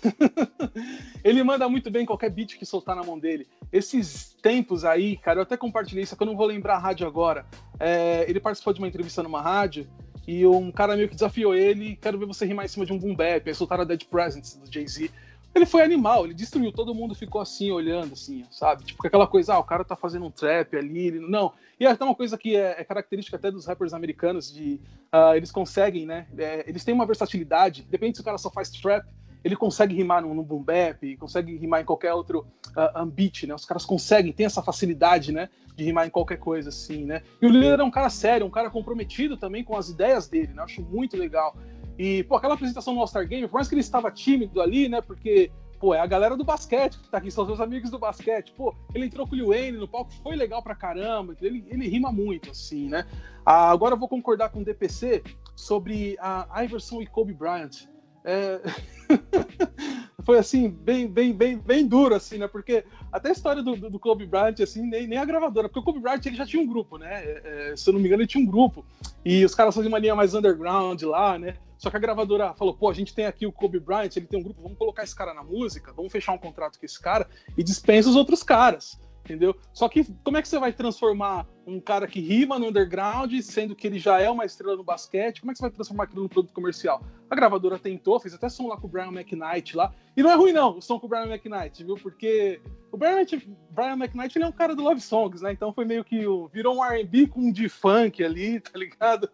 ele 1.23 1.43
manda 1.43 1.69
muito 1.69 1.91
bem 1.91 2.03
qualquer 2.03 2.31
beat 2.31 2.57
que 2.57 2.65
soltar 2.65 2.95
na 2.95 3.03
mão 3.03 3.19
dele. 3.19 3.47
Esses 3.71 4.35
tempos 4.41 4.83
aí, 4.83 5.15
cara, 5.17 5.39
eu 5.39 5.43
até 5.43 5.55
compartilhei 5.55 6.03
isso, 6.03 6.17
que 6.17 6.23
eu 6.23 6.27
não 6.27 6.35
vou 6.35 6.47
lembrar 6.47 6.75
a 6.77 6.79
rádio 6.79 7.05
agora. 7.05 7.45
É, 7.79 8.25
ele 8.27 8.39
participou 8.39 8.73
de 8.73 8.79
uma 8.79 8.87
entrevista 8.87 9.21
numa 9.21 9.41
rádio 9.41 9.87
e 10.27 10.47
um 10.47 10.71
cara 10.71 10.95
meio 10.95 11.07
que 11.07 11.15
desafiou 11.15 11.53
ele, 11.53 11.95
quero 11.95 12.17
ver 12.17 12.25
você 12.25 12.43
rimar 12.43 12.65
em 12.65 12.69
cima 12.69 12.85
de 12.85 12.93
um 12.93 12.97
boom 12.97 13.15
bap, 13.15 13.47
aí 13.47 13.53
soltaram 13.53 13.83
a 13.83 13.85
Dead 13.85 14.03
Presence 14.05 14.59
do 14.59 14.71
Jay-Z. 14.71 15.11
Ele 15.55 15.65
foi 15.65 15.83
animal, 15.83 16.25
ele 16.25 16.33
destruiu, 16.33 16.71
todo 16.71 16.95
mundo 16.95 17.13
ficou 17.13 17.39
assim, 17.39 17.71
olhando, 17.71 18.13
assim, 18.13 18.43
sabe? 18.49 18.83
Tipo, 18.85 19.05
aquela 19.05 19.27
coisa, 19.27 19.53
ah, 19.53 19.59
o 19.59 19.63
cara 19.63 19.83
tá 19.83 19.95
fazendo 19.95 20.25
um 20.25 20.31
trap 20.31 20.75
ali, 20.75 21.07
ele... 21.07 21.19
não. 21.19 21.53
E 21.79 21.85
até 21.85 22.03
uma 22.03 22.15
coisa 22.15 22.37
que 22.37 22.55
é, 22.55 22.75
é 22.79 22.83
característica 22.83 23.37
até 23.37 23.51
dos 23.51 23.65
rappers 23.65 23.93
americanos, 23.93 24.51
de 24.51 24.79
uh, 25.13 25.35
eles 25.35 25.51
conseguem, 25.51 26.05
né? 26.05 26.27
É, 26.37 26.67
eles 26.67 26.83
têm 26.83 26.93
uma 26.93 27.05
versatilidade, 27.05 27.85
depende 27.89 28.17
se 28.17 28.21
o 28.21 28.25
cara 28.25 28.37
só 28.37 28.49
faz 28.49 28.69
trap, 28.69 29.05
ele 29.43 29.55
consegue 29.55 29.93
rimar 29.93 30.21
no, 30.21 30.33
no 30.33 30.41
boom 30.41 30.63
bap, 30.63 31.17
consegue 31.17 31.55
rimar 31.57 31.81
em 31.81 31.85
qualquer 31.85 32.13
outro 32.13 32.47
uh, 32.69 33.47
né? 33.47 33.53
Os 33.53 33.65
caras 33.65 33.85
conseguem, 33.85 34.31
tem 34.31 34.45
essa 34.45 34.63
facilidade, 34.63 35.31
né? 35.31 35.49
De 35.75 35.83
rimar 35.83 36.07
em 36.07 36.09
qualquer 36.09 36.37
coisa, 36.37 36.69
assim, 36.69 37.03
né? 37.03 37.21
E 37.41 37.45
o 37.45 37.49
líder 37.49 37.79
é 37.79 37.83
um 37.83 37.91
cara 37.91 38.09
sério, 38.09 38.45
um 38.45 38.49
cara 38.49 38.69
comprometido 38.69 39.35
também 39.35 39.63
com 39.63 39.75
as 39.75 39.89
ideias 39.89 40.27
dele, 40.27 40.53
né? 40.53 40.61
Eu 40.61 40.63
acho 40.63 40.81
muito 40.81 41.17
legal. 41.17 41.55
E, 41.97 42.23
pô, 42.23 42.35
aquela 42.35 42.55
apresentação 42.55 42.93
no 42.93 43.01
All-Star 43.01 43.27
Game, 43.27 43.47
por 43.47 43.55
mais 43.55 43.67
que 43.67 43.75
ele 43.75 43.81
estava 43.81 44.11
tímido 44.11 44.61
ali, 44.61 44.89
né? 44.89 45.01
Porque, 45.01 45.51
pô, 45.79 45.93
é 45.93 45.99
a 45.99 46.05
galera 46.05 46.35
do 46.35 46.43
basquete 46.43 46.97
que 46.97 47.09
tá 47.09 47.17
aqui, 47.17 47.29
são 47.29 47.45
seus 47.45 47.59
amigos 47.59 47.91
do 47.91 47.99
basquete. 47.99 48.53
Pô, 48.53 48.75
ele 48.93 49.05
entrou 49.05 49.27
com 49.27 49.33
o 49.33 49.35
Lil 49.35 49.47
Wayne 49.47 49.77
no 49.77 49.87
palco, 49.87 50.11
foi 50.23 50.35
legal 50.35 50.61
pra 50.61 50.75
caramba. 50.75 51.35
Ele, 51.41 51.65
ele 51.69 51.87
rima 51.87 52.11
muito, 52.11 52.51
assim, 52.51 52.89
né? 52.89 53.05
Ah, 53.45 53.69
agora 53.69 53.95
eu 53.95 53.99
vou 53.99 54.09
concordar 54.09 54.49
com 54.49 54.61
o 54.61 54.65
DPC 54.65 55.23
sobre 55.55 56.17
a 56.19 56.63
Iverson 56.63 57.01
e 57.01 57.07
Kobe 57.07 57.33
Bryant. 57.33 57.87
É... 58.25 58.61
foi 60.23 60.37
assim, 60.37 60.69
bem, 60.69 61.07
bem, 61.07 61.33
bem, 61.33 61.57
bem 61.57 61.85
duro, 61.85 62.15
assim, 62.15 62.37
né? 62.37 62.47
Porque 62.47 62.85
até 63.11 63.29
a 63.29 63.31
história 63.31 63.61
do, 63.61 63.75
do, 63.75 63.89
do, 63.89 63.99
Kobe 63.99 64.25
Bryant, 64.25 64.59
assim, 64.61 64.81
nem, 64.81 65.05
nem 65.05 65.17
a 65.17 65.25
gravadora, 65.25 65.67
porque 65.67 65.79
o 65.79 65.83
Kobe 65.83 65.99
Bryant 65.99 66.25
ele 66.25 66.35
já 66.35 66.45
tinha 66.45 66.61
um 66.61 66.67
grupo, 66.67 66.97
né? 66.97 67.09
É, 67.13 67.71
é 67.71 67.75
se 67.75 67.89
eu 67.89 67.93
não 67.93 67.99
me 67.99 68.07
engano, 68.07 68.21
ele 68.21 68.27
tinha 68.27 68.43
um 68.43 68.47
grupo. 68.47 68.85
E 69.23 69.43
os 69.43 69.53
caras 69.53 69.75
faziam 69.75 69.91
uma 69.91 69.99
linha 69.99 70.15
mais 70.15 70.33
underground 70.33 71.01
lá, 71.03 71.37
né? 71.37 71.55
Só 71.83 71.89
que 71.89 71.97
a 71.97 71.99
gravadora 71.99 72.53
falou, 72.53 72.73
pô, 72.73 72.89
a 72.89 72.93
gente 72.93 73.13
tem 73.13 73.25
aqui 73.25 73.45
o 73.45 73.51
Kobe 73.51 73.77
Bryant, 73.77 74.15
ele 74.15 74.25
tem 74.25 74.39
um 74.39 74.43
grupo, 74.43 74.61
vamos 74.61 74.77
colocar 74.77 75.03
esse 75.03 75.13
cara 75.13 75.33
na 75.33 75.43
música, 75.43 75.91
vamos 75.91 76.13
fechar 76.13 76.31
um 76.31 76.37
contrato 76.37 76.79
com 76.79 76.85
esse 76.85 76.97
cara 76.97 77.27
e 77.57 77.61
dispensa 77.61 78.09
os 78.09 78.15
outros 78.15 78.41
caras 78.41 78.97
entendeu? 79.23 79.55
Só 79.71 79.87
que 79.87 80.05
como 80.23 80.37
é 80.37 80.41
que 80.41 80.47
você 80.47 80.59
vai 80.59 80.73
transformar 80.73 81.47
um 81.65 81.79
cara 81.79 82.05
que 82.07 82.19
rima 82.19 82.59
no 82.59 82.67
underground, 82.67 83.33
sendo 83.41 83.73
que 83.73 83.87
ele 83.87 83.97
já 83.97 84.19
é 84.19 84.29
uma 84.29 84.43
estrela 84.43 84.75
no 84.75 84.83
basquete, 84.83 85.39
como 85.39 85.51
é 85.51 85.53
que 85.53 85.59
você 85.59 85.63
vai 85.63 85.71
transformar 85.71 86.03
aquilo 86.03 86.23
num 86.23 86.27
produto 86.27 86.53
comercial? 86.53 87.01
A 87.29 87.35
gravadora 87.35 87.79
tentou, 87.79 88.19
fez 88.19 88.33
até 88.33 88.49
som 88.49 88.67
lá 88.67 88.75
com 88.75 88.87
o 88.87 88.89
Brian 88.89 89.07
McKnight 89.07 89.77
lá, 89.77 89.93
e 90.15 90.21
não 90.21 90.29
é 90.29 90.35
ruim 90.35 90.51
não, 90.51 90.77
o 90.77 90.81
som 90.81 90.99
com 90.99 91.05
o 91.05 91.09
Brian 91.09 91.27
McKnight, 91.27 91.83
viu? 91.83 91.95
Porque 91.95 92.61
o 92.91 92.97
Brian, 92.97 93.25
Brian 93.71 93.93
McKnight 93.93 94.37
ele 94.37 94.45
é 94.45 94.47
um 94.47 94.51
cara 94.51 94.75
do 94.75 94.83
Love 94.83 94.99
Songs, 94.99 95.41
né? 95.41 95.53
Então 95.53 95.73
foi 95.73 95.85
meio 95.85 96.03
que 96.03 96.25
virou 96.51 96.75
um 96.75 96.83
R&B 96.83 97.27
com 97.27 97.39
um 97.41 97.51
de 97.51 97.69
funk 97.69 98.21
ali, 98.21 98.59
tá 98.61 98.77
ligado? 98.77 99.29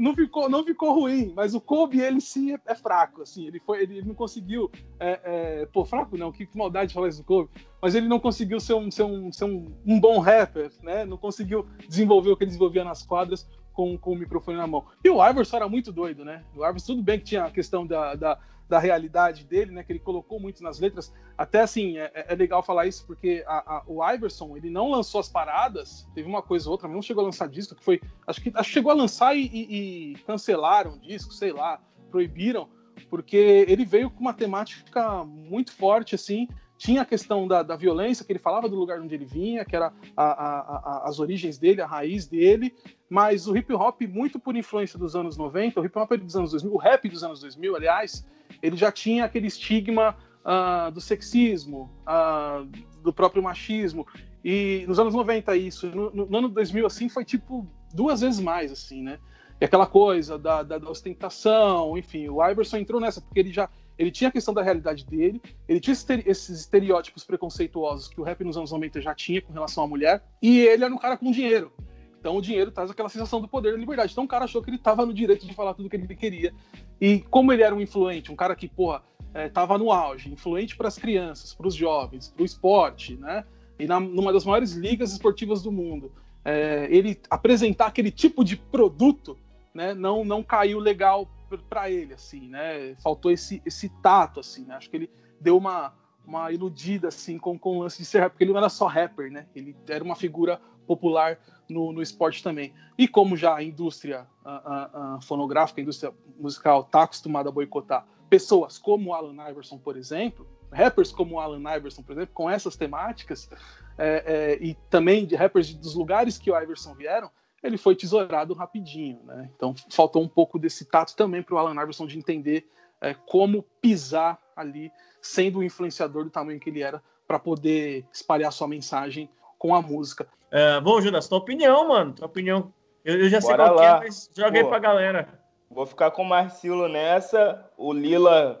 Não 0.00 0.14
ficou, 0.14 0.48
não 0.48 0.64
ficou 0.64 0.94
ruim, 0.94 1.30
mas 1.36 1.54
o 1.54 1.60
Kobe, 1.60 2.00
ele 2.00 2.22
sim 2.22 2.54
é, 2.54 2.60
é 2.66 2.74
fraco, 2.74 3.20
assim, 3.20 3.46
ele 3.46 3.60
foi, 3.60 3.82
ele, 3.82 4.00
não 4.00 4.14
conseguiu, 4.14 4.70
é, 4.98 5.20
é, 5.22 5.66
pô, 5.66 5.84
fraco 5.84 6.16
não, 6.16 6.32
que, 6.32 6.48
maldade 6.54 6.88
de 6.88 6.94
falar 6.94 7.08
isso 7.08 7.18
do 7.18 7.24
Kobe, 7.24 7.50
mas 7.82 7.94
ele 7.94 8.08
não 8.08 8.18
conseguiu 8.18 8.58
ser 8.58 8.72
um, 8.72 8.90
ser 8.90 9.02
um, 9.02 9.30
ser 9.30 9.44
um, 9.44 9.66
um 9.86 10.00
bom 10.00 10.18
rapper, 10.18 10.72
né, 10.82 11.04
não 11.04 11.18
conseguiu 11.18 11.66
desenvolver 11.86 12.30
o 12.30 12.36
que 12.36 12.44
ele 12.44 12.48
desenvolvia 12.48 12.82
nas 12.82 13.02
quadras 13.02 13.46
com, 13.74 13.98
com 13.98 14.12
o 14.12 14.16
microfone 14.16 14.56
na 14.56 14.66
mão. 14.66 14.86
E 15.04 15.10
o 15.10 15.22
Iverson 15.24 15.56
era 15.56 15.68
muito 15.68 15.92
doido, 15.92 16.24
né, 16.24 16.44
o 16.56 16.66
Iverson, 16.66 16.94
tudo 16.94 17.02
bem 17.02 17.18
que 17.18 17.26
tinha 17.26 17.44
a 17.44 17.50
questão 17.50 17.86
da, 17.86 18.14
da 18.14 18.38
da 18.70 18.78
realidade 18.78 19.44
dele, 19.44 19.72
né? 19.72 19.82
Que 19.82 19.92
ele 19.92 19.98
colocou 19.98 20.38
muito 20.40 20.62
nas 20.62 20.78
letras. 20.78 21.12
Até 21.36 21.60
assim, 21.60 21.98
é, 21.98 22.26
é 22.28 22.34
legal 22.34 22.62
falar 22.62 22.86
isso 22.86 23.04
porque 23.04 23.44
a, 23.46 23.78
a, 23.78 23.82
o 23.86 24.08
Iverson, 24.08 24.56
ele 24.56 24.70
não 24.70 24.88
lançou 24.88 25.20
as 25.20 25.28
paradas, 25.28 26.08
teve 26.14 26.28
uma 26.28 26.40
coisa 26.40 26.68
ou 26.68 26.72
outra, 26.72 26.86
mas 26.86 26.94
não 26.94 27.02
chegou 27.02 27.22
a 27.22 27.26
lançar 27.26 27.48
disco, 27.48 27.74
que 27.74 27.84
foi. 27.84 28.00
Acho 28.26 28.40
que, 28.40 28.52
acho 28.54 28.68
que 28.68 28.74
chegou 28.74 28.92
a 28.92 28.94
lançar 28.94 29.36
e, 29.36 29.46
e, 29.46 30.12
e 30.12 30.14
cancelaram 30.20 30.92
o 30.92 31.00
disco, 31.00 31.34
sei 31.34 31.52
lá, 31.52 31.82
proibiram, 32.10 32.68
porque 33.10 33.66
ele 33.68 33.84
veio 33.84 34.08
com 34.08 34.20
uma 34.20 34.32
temática 34.32 35.24
muito 35.24 35.72
forte, 35.72 36.14
assim. 36.14 36.48
Tinha 36.80 37.02
a 37.02 37.04
questão 37.04 37.46
da, 37.46 37.62
da 37.62 37.76
violência, 37.76 38.24
que 38.24 38.32
ele 38.32 38.38
falava 38.38 38.66
do 38.66 38.74
lugar 38.74 38.98
onde 38.98 39.14
ele 39.14 39.26
vinha, 39.26 39.66
que 39.66 39.76
era 39.76 39.92
a, 40.16 41.02
as 41.06 41.20
origens 41.20 41.58
dele, 41.58 41.82
a 41.82 41.86
raiz 41.86 42.26
dele, 42.26 42.74
mas 43.06 43.46
o 43.46 43.54
hip 43.54 43.70
hop, 43.74 44.00
muito 44.08 44.40
por 44.40 44.56
influência 44.56 44.98
dos 44.98 45.14
anos 45.14 45.36
90, 45.36 45.78
o 45.78 45.84
hip 45.84 45.98
hop 45.98 46.10
dos 46.12 46.34
anos 46.36 46.52
2000, 46.52 46.72
o 46.72 46.78
rap 46.78 47.06
dos 47.06 47.22
anos 47.22 47.42
2000, 47.42 47.76
aliás, 47.76 48.26
ele 48.62 48.78
já 48.78 48.90
tinha 48.90 49.26
aquele 49.26 49.46
estigma 49.46 50.16
uh, 50.40 50.90
do 50.90 51.02
sexismo, 51.02 51.90
uh, 52.08 52.64
do 53.02 53.12
próprio 53.12 53.42
machismo. 53.42 54.06
E 54.42 54.86
nos 54.88 54.98
anos 54.98 55.12
90 55.12 55.54
isso, 55.56 55.86
no, 55.88 56.10
no, 56.10 56.38
ano 56.38 56.48
2000 56.48 56.86
assim 56.86 57.10
foi 57.10 57.26
tipo 57.26 57.66
duas 57.92 58.22
vezes 58.22 58.40
mais 58.40 58.72
assim, 58.72 59.02
né? 59.02 59.18
E 59.60 59.66
aquela 59.66 59.86
coisa 59.86 60.38
da, 60.38 60.62
da, 60.62 60.78
da, 60.78 60.88
ostentação, 60.88 61.98
enfim, 61.98 62.30
o 62.30 62.42
Iverson 62.42 62.78
entrou 62.78 62.98
nessa 62.98 63.20
porque 63.20 63.38
ele 63.38 63.52
já 63.52 63.68
ele 64.00 64.10
tinha 64.10 64.28
a 64.28 64.32
questão 64.32 64.54
da 64.54 64.62
realidade 64.62 65.04
dele, 65.04 65.42
ele 65.68 65.78
tinha 65.78 65.92
esses 65.92 66.60
estereótipos 66.60 67.22
preconceituosos 67.22 68.08
que 68.08 68.18
o 68.18 68.24
rap 68.24 68.42
nos 68.42 68.56
anos 68.56 68.72
90 68.72 68.98
já 68.98 69.14
tinha 69.14 69.42
com 69.42 69.52
relação 69.52 69.84
à 69.84 69.86
mulher, 69.86 70.24
e 70.40 70.60
ele 70.60 70.84
era 70.84 70.94
um 70.94 70.96
cara 70.96 71.18
com 71.18 71.30
dinheiro. 71.30 71.70
Então 72.18 72.34
o 72.34 72.40
dinheiro 72.40 72.70
traz 72.70 72.90
aquela 72.90 73.10
sensação 73.10 73.42
do 73.42 73.48
poder 73.48 73.68
e 73.68 73.72
da 73.72 73.78
liberdade. 73.78 74.12
Então 74.12 74.24
o 74.24 74.28
cara 74.28 74.46
achou 74.46 74.62
que 74.62 74.70
ele 74.70 74.78
estava 74.78 75.04
no 75.04 75.12
direito 75.12 75.46
de 75.46 75.52
falar 75.52 75.74
tudo 75.74 75.84
o 75.84 75.90
que 75.90 75.96
ele 75.96 76.06
queria. 76.14 76.54
E 76.98 77.20
como 77.30 77.52
ele 77.52 77.62
era 77.62 77.74
um 77.74 77.80
influente, 77.80 78.32
um 78.32 78.36
cara 78.36 78.56
que, 78.56 78.68
porra, 78.68 79.02
estava 79.34 79.74
é, 79.74 79.78
no 79.78 79.92
auge, 79.92 80.32
influente 80.32 80.78
para 80.78 80.88
as 80.88 80.96
crianças, 80.96 81.52
para 81.52 81.68
os 81.68 81.74
jovens, 81.74 82.28
para 82.28 82.42
o 82.42 82.46
esporte, 82.46 83.16
né? 83.16 83.44
E 83.78 83.86
na, 83.86 84.00
numa 84.00 84.32
das 84.32 84.46
maiores 84.46 84.72
ligas 84.72 85.12
esportivas 85.12 85.62
do 85.62 85.70
mundo. 85.70 86.10
É, 86.42 86.88
ele 86.90 87.20
apresentar 87.28 87.86
aquele 87.86 88.10
tipo 88.10 88.42
de 88.42 88.56
produto, 88.56 89.36
né? 89.74 89.92
Não, 89.92 90.24
não 90.24 90.42
caiu 90.42 90.78
legal 90.78 91.28
para 91.58 91.90
ele, 91.90 92.14
assim, 92.14 92.48
né? 92.48 92.94
Faltou 93.02 93.30
esse, 93.30 93.62
esse 93.64 93.88
tato, 94.02 94.40
assim, 94.40 94.64
né? 94.64 94.74
Acho 94.74 94.90
que 94.90 94.96
ele 94.96 95.10
deu 95.40 95.56
uma, 95.56 95.94
uma 96.24 96.52
iludida, 96.52 97.08
assim, 97.08 97.38
com, 97.38 97.58
com 97.58 97.78
o 97.78 97.82
lance 97.82 97.98
de 97.98 98.04
ser 98.04 98.20
rapper, 98.20 98.32
porque 98.32 98.44
ele 98.44 98.52
não 98.52 98.58
era 98.58 98.68
só 98.68 98.86
rapper, 98.86 99.30
né? 99.30 99.46
Ele 99.54 99.76
era 99.88 100.02
uma 100.04 100.16
figura 100.16 100.60
popular 100.86 101.38
no, 101.68 101.92
no 101.92 102.02
esporte 102.02 102.42
também. 102.42 102.74
E 102.98 103.06
como 103.06 103.36
já 103.36 103.56
a 103.56 103.62
indústria 103.62 104.26
a, 104.44 104.50
a, 104.50 105.16
a 105.16 105.20
fonográfica, 105.20 105.80
a 105.80 105.82
indústria 105.82 106.12
musical 106.38 106.80
está 106.80 107.02
acostumada 107.02 107.48
a 107.48 107.52
boicotar 107.52 108.06
pessoas 108.28 108.78
como 108.78 109.12
Alan 109.12 109.50
Iverson, 109.50 109.76
por 109.76 109.96
exemplo, 109.96 110.46
rappers 110.72 111.10
como 111.10 111.40
Alan 111.40 111.76
Iverson, 111.76 112.02
por 112.02 112.12
exemplo, 112.12 112.32
com 112.32 112.48
essas 112.48 112.76
temáticas, 112.76 113.50
é, 113.98 114.58
é, 114.58 114.64
e 114.64 114.74
também 114.88 115.26
de 115.26 115.34
rappers 115.34 115.74
dos 115.74 115.94
lugares 115.94 116.38
que 116.38 116.50
o 116.50 116.58
Iverson 116.58 116.94
vieram, 116.94 117.30
ele 117.62 117.76
foi 117.76 117.94
tesourado 117.94 118.54
rapidinho, 118.54 119.20
né? 119.24 119.50
Então 119.54 119.74
faltou 119.90 120.22
um 120.22 120.28
pouco 120.28 120.58
desse 120.58 120.84
tato 120.84 121.14
também 121.14 121.42
para 121.42 121.54
o 121.54 121.58
Alan 121.58 121.80
Iverson 121.82 122.06
de 122.06 122.18
entender 122.18 122.66
é, 123.00 123.14
como 123.14 123.64
pisar 123.80 124.38
ali, 124.54 124.90
sendo 125.20 125.58
o 125.58 125.64
influenciador 125.64 126.24
do 126.24 126.30
tamanho 126.30 126.60
que 126.60 126.70
ele 126.70 126.82
era, 126.82 127.02
para 127.26 127.38
poder 127.38 128.06
espalhar 128.12 128.52
sua 128.52 128.66
mensagem 128.66 129.28
com 129.58 129.74
a 129.74 129.82
música. 129.82 130.26
É, 130.50 130.80
bom, 130.80 131.00
Judas, 131.00 131.28
tua 131.28 131.38
opinião, 131.38 131.88
mano. 131.88 132.12
Tua 132.12 132.26
opinião. 132.26 132.72
Eu, 133.04 133.20
eu 133.20 133.28
já 133.28 133.40
sei 133.40 133.54
qual 133.54 133.82
é, 133.82 133.98
mas 134.00 134.30
joguei 134.36 134.62
Pô, 134.62 134.68
pra 134.68 134.78
galera. 134.78 135.40
Vou 135.70 135.86
ficar 135.86 136.10
com 136.10 136.22
o 136.22 136.28
Marcilo 136.28 136.88
nessa. 136.88 137.70
O 137.76 137.92
Lila, 137.92 138.60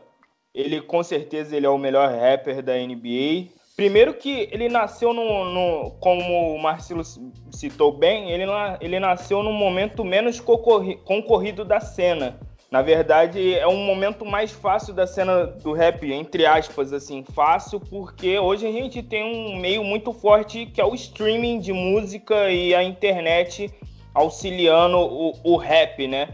ele 0.54 0.80
com 0.80 1.02
certeza 1.02 1.56
ele 1.56 1.66
é 1.66 1.68
o 1.68 1.78
melhor 1.78 2.08
rapper 2.08 2.62
da 2.62 2.74
NBA. 2.74 3.48
Primeiro 3.80 4.12
que 4.12 4.46
ele 4.52 4.68
nasceu 4.68 5.14
no, 5.14 5.46
no 5.46 5.92
como 5.92 6.54
o 6.54 6.58
Marcilo 6.62 7.02
citou 7.50 7.90
bem, 7.90 8.30
ele, 8.30 8.44
ele 8.78 9.00
nasceu 9.00 9.42
num 9.42 9.54
momento 9.54 10.04
menos 10.04 10.38
concorrido 10.38 11.64
da 11.64 11.80
cena. 11.80 12.38
Na 12.70 12.82
verdade, 12.82 13.54
é 13.54 13.66
um 13.66 13.78
momento 13.78 14.22
mais 14.22 14.52
fácil 14.52 14.92
da 14.92 15.06
cena 15.06 15.46
do 15.46 15.72
rap, 15.72 16.12
entre 16.12 16.44
aspas, 16.44 16.92
assim, 16.92 17.24
fácil, 17.32 17.80
porque 17.80 18.38
hoje 18.38 18.66
a 18.66 18.70
gente 18.70 19.02
tem 19.02 19.24
um 19.24 19.56
meio 19.56 19.82
muito 19.82 20.12
forte 20.12 20.66
que 20.66 20.78
é 20.78 20.84
o 20.84 20.94
streaming 20.94 21.58
de 21.58 21.72
música 21.72 22.50
e 22.50 22.74
a 22.74 22.84
internet 22.84 23.72
auxiliando 24.12 24.98
o, 24.98 25.32
o 25.42 25.56
rap, 25.56 26.06
né? 26.06 26.28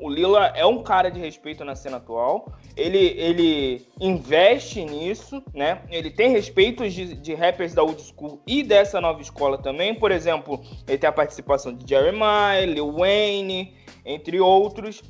O 0.00 0.10
Lila 0.10 0.52
é 0.54 0.66
um 0.66 0.82
cara 0.82 1.10
de 1.10 1.20
respeito 1.20 1.64
na 1.64 1.76
cena 1.76 1.98
atual. 1.98 2.52
Ele, 2.78 3.14
ele 3.18 3.86
investe 4.00 4.84
nisso, 4.84 5.42
né? 5.52 5.82
Ele 5.90 6.10
tem 6.10 6.30
respeito 6.30 6.88
de, 6.88 7.14
de 7.16 7.34
rappers 7.34 7.74
da 7.74 7.82
old 7.82 8.00
school 8.00 8.40
e 8.46 8.62
dessa 8.62 9.00
nova 9.00 9.20
escola 9.20 9.58
também. 9.58 9.92
Por 9.96 10.12
exemplo, 10.12 10.62
ele 10.86 10.96
tem 10.96 11.08
a 11.08 11.12
participação 11.12 11.74
de 11.74 11.88
Jeremiah, 11.88 12.64
Lil 12.64 12.92
Wayne, 12.92 13.74
entre 14.06 14.40
outros. 14.40 15.02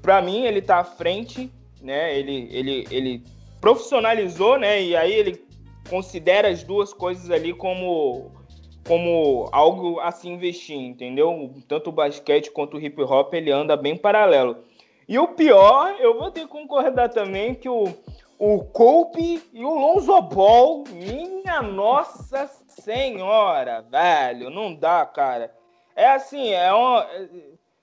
Para 0.00 0.22
mim, 0.22 0.44
ele 0.44 0.60
está 0.60 0.78
à 0.78 0.84
frente, 0.84 1.50
né? 1.82 2.16
Ele, 2.16 2.48
ele, 2.52 2.86
ele 2.92 3.24
profissionalizou, 3.60 4.56
né? 4.56 4.80
E 4.80 4.94
aí 4.94 5.12
ele 5.12 5.44
considera 5.90 6.48
as 6.48 6.62
duas 6.62 6.92
coisas 6.92 7.28
ali 7.28 7.52
como 7.52 8.30
como 8.86 9.48
algo 9.50 9.98
a 9.98 10.12
se 10.12 10.28
investir, 10.28 10.76
entendeu? 10.76 11.52
Tanto 11.66 11.90
o 11.90 11.92
basquete 11.92 12.52
quanto 12.52 12.76
o 12.76 12.80
hip 12.80 13.02
hop 13.02 13.34
ele 13.34 13.50
anda 13.50 13.76
bem 13.76 13.96
paralelo. 13.96 14.58
E 15.08 15.18
o 15.18 15.28
pior, 15.28 15.94
eu 16.00 16.18
vou 16.18 16.30
ter 16.30 16.40
que 16.40 16.48
concordar 16.48 17.08
também 17.08 17.54
que 17.54 17.68
o, 17.68 17.84
o 18.38 18.64
Coupe 18.64 19.40
e 19.52 19.64
o 19.64 19.72
Lonzo 19.72 20.20
Ball, 20.22 20.82
minha 20.90 21.62
nossa 21.62 22.50
senhora, 22.68 23.82
velho, 23.82 24.50
não 24.50 24.74
dá, 24.74 25.06
cara. 25.06 25.54
É 25.94 26.08
assim, 26.08 26.50
é 26.50 26.72
uma, 26.72 27.06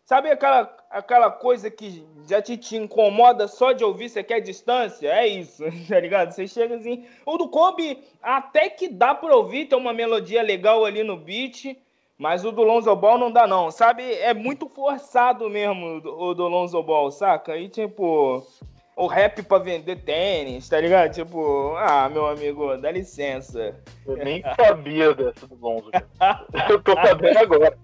sabe 0.06 0.30
aquela, 0.30 0.76
aquela 0.90 1.32
coisa 1.32 1.72
que 1.72 2.06
já 2.28 2.42
te, 2.42 2.58
te 2.58 2.76
incomoda 2.76 3.48
só 3.48 3.72
de 3.72 3.86
ouvir, 3.86 4.10
você 4.10 4.22
quer 4.22 4.42
distância? 4.42 5.08
É 5.08 5.26
isso, 5.26 5.64
tá 5.88 6.00
ligado? 6.00 6.32
Você 6.32 6.46
chega 6.46 6.76
assim. 6.76 7.06
O 7.26 7.38
do 7.38 7.48
Kobe 7.48 8.04
até 8.22 8.70
que 8.70 8.90
dá 8.90 9.16
pra 9.16 9.34
ouvir, 9.34 9.66
tem 9.66 9.78
uma 9.78 9.94
melodia 9.94 10.42
legal 10.42 10.84
ali 10.84 11.04
no 11.04 11.16
beat, 11.16 11.78
mas 12.24 12.46
o 12.46 12.54
do 12.54 12.64
Lonzo 12.64 12.96
Ball 12.96 13.18
não 13.18 13.30
dá, 13.30 13.46
não. 13.46 13.70
Sabe? 13.70 14.14
É 14.14 14.34
muito 14.34 14.70
forçado 14.70 15.50
mesmo 15.50 15.98
o 15.98 16.34
do 16.34 16.48
Lonzo 16.48 16.82
Ball, 16.82 17.12
saca? 17.12 17.58
E 17.58 17.68
tipo. 17.68 18.48
O 18.96 19.08
rap 19.08 19.42
pra 19.44 19.58
vender 19.58 20.04
tênis, 20.04 20.70
tá 20.70 20.80
ligado? 20.80 21.12
Tipo, 21.12 21.76
ah, 21.78 22.08
meu 22.08 22.28
amigo, 22.28 22.78
dá 22.78 22.92
licença. 22.92 23.76
Eu 24.06 24.16
nem 24.18 24.42
sabia 24.56 25.14
dessa 25.14 25.48
do 25.48 25.56
Lonzo. 25.56 25.90
Eu 26.70 26.82
tô 26.82 26.94
sabendo 26.94 27.40
agora. 27.40 27.78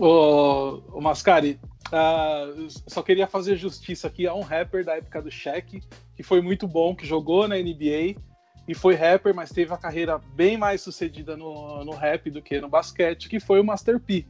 Ô, 0.00 0.82
ô 0.90 1.00
Mascari, 1.00 1.60
uh, 1.92 2.66
só 2.88 3.00
queria 3.02 3.28
fazer 3.28 3.54
justiça 3.56 4.08
aqui 4.08 4.26
a 4.26 4.34
um 4.34 4.40
rapper 4.40 4.84
da 4.84 4.96
época 4.96 5.22
do 5.22 5.30
Shaq, 5.30 5.82
que 6.16 6.22
foi 6.24 6.40
muito 6.40 6.66
bom, 6.66 6.96
que 6.96 7.06
jogou 7.06 7.46
na 7.46 7.56
NBA 7.56 8.16
e 8.68 8.74
foi 8.74 8.94
rapper, 8.94 9.34
mas 9.34 9.50
teve 9.50 9.72
a 9.72 9.78
carreira 9.78 10.18
bem 10.18 10.58
mais 10.58 10.82
sucedida 10.82 11.36
no, 11.36 11.82
no 11.84 11.92
rap 11.92 12.30
do 12.30 12.42
que 12.42 12.60
no 12.60 12.68
basquete, 12.68 13.28
que 13.28 13.40
foi 13.40 13.58
o 13.58 13.64
Master 13.64 13.98
P. 13.98 14.26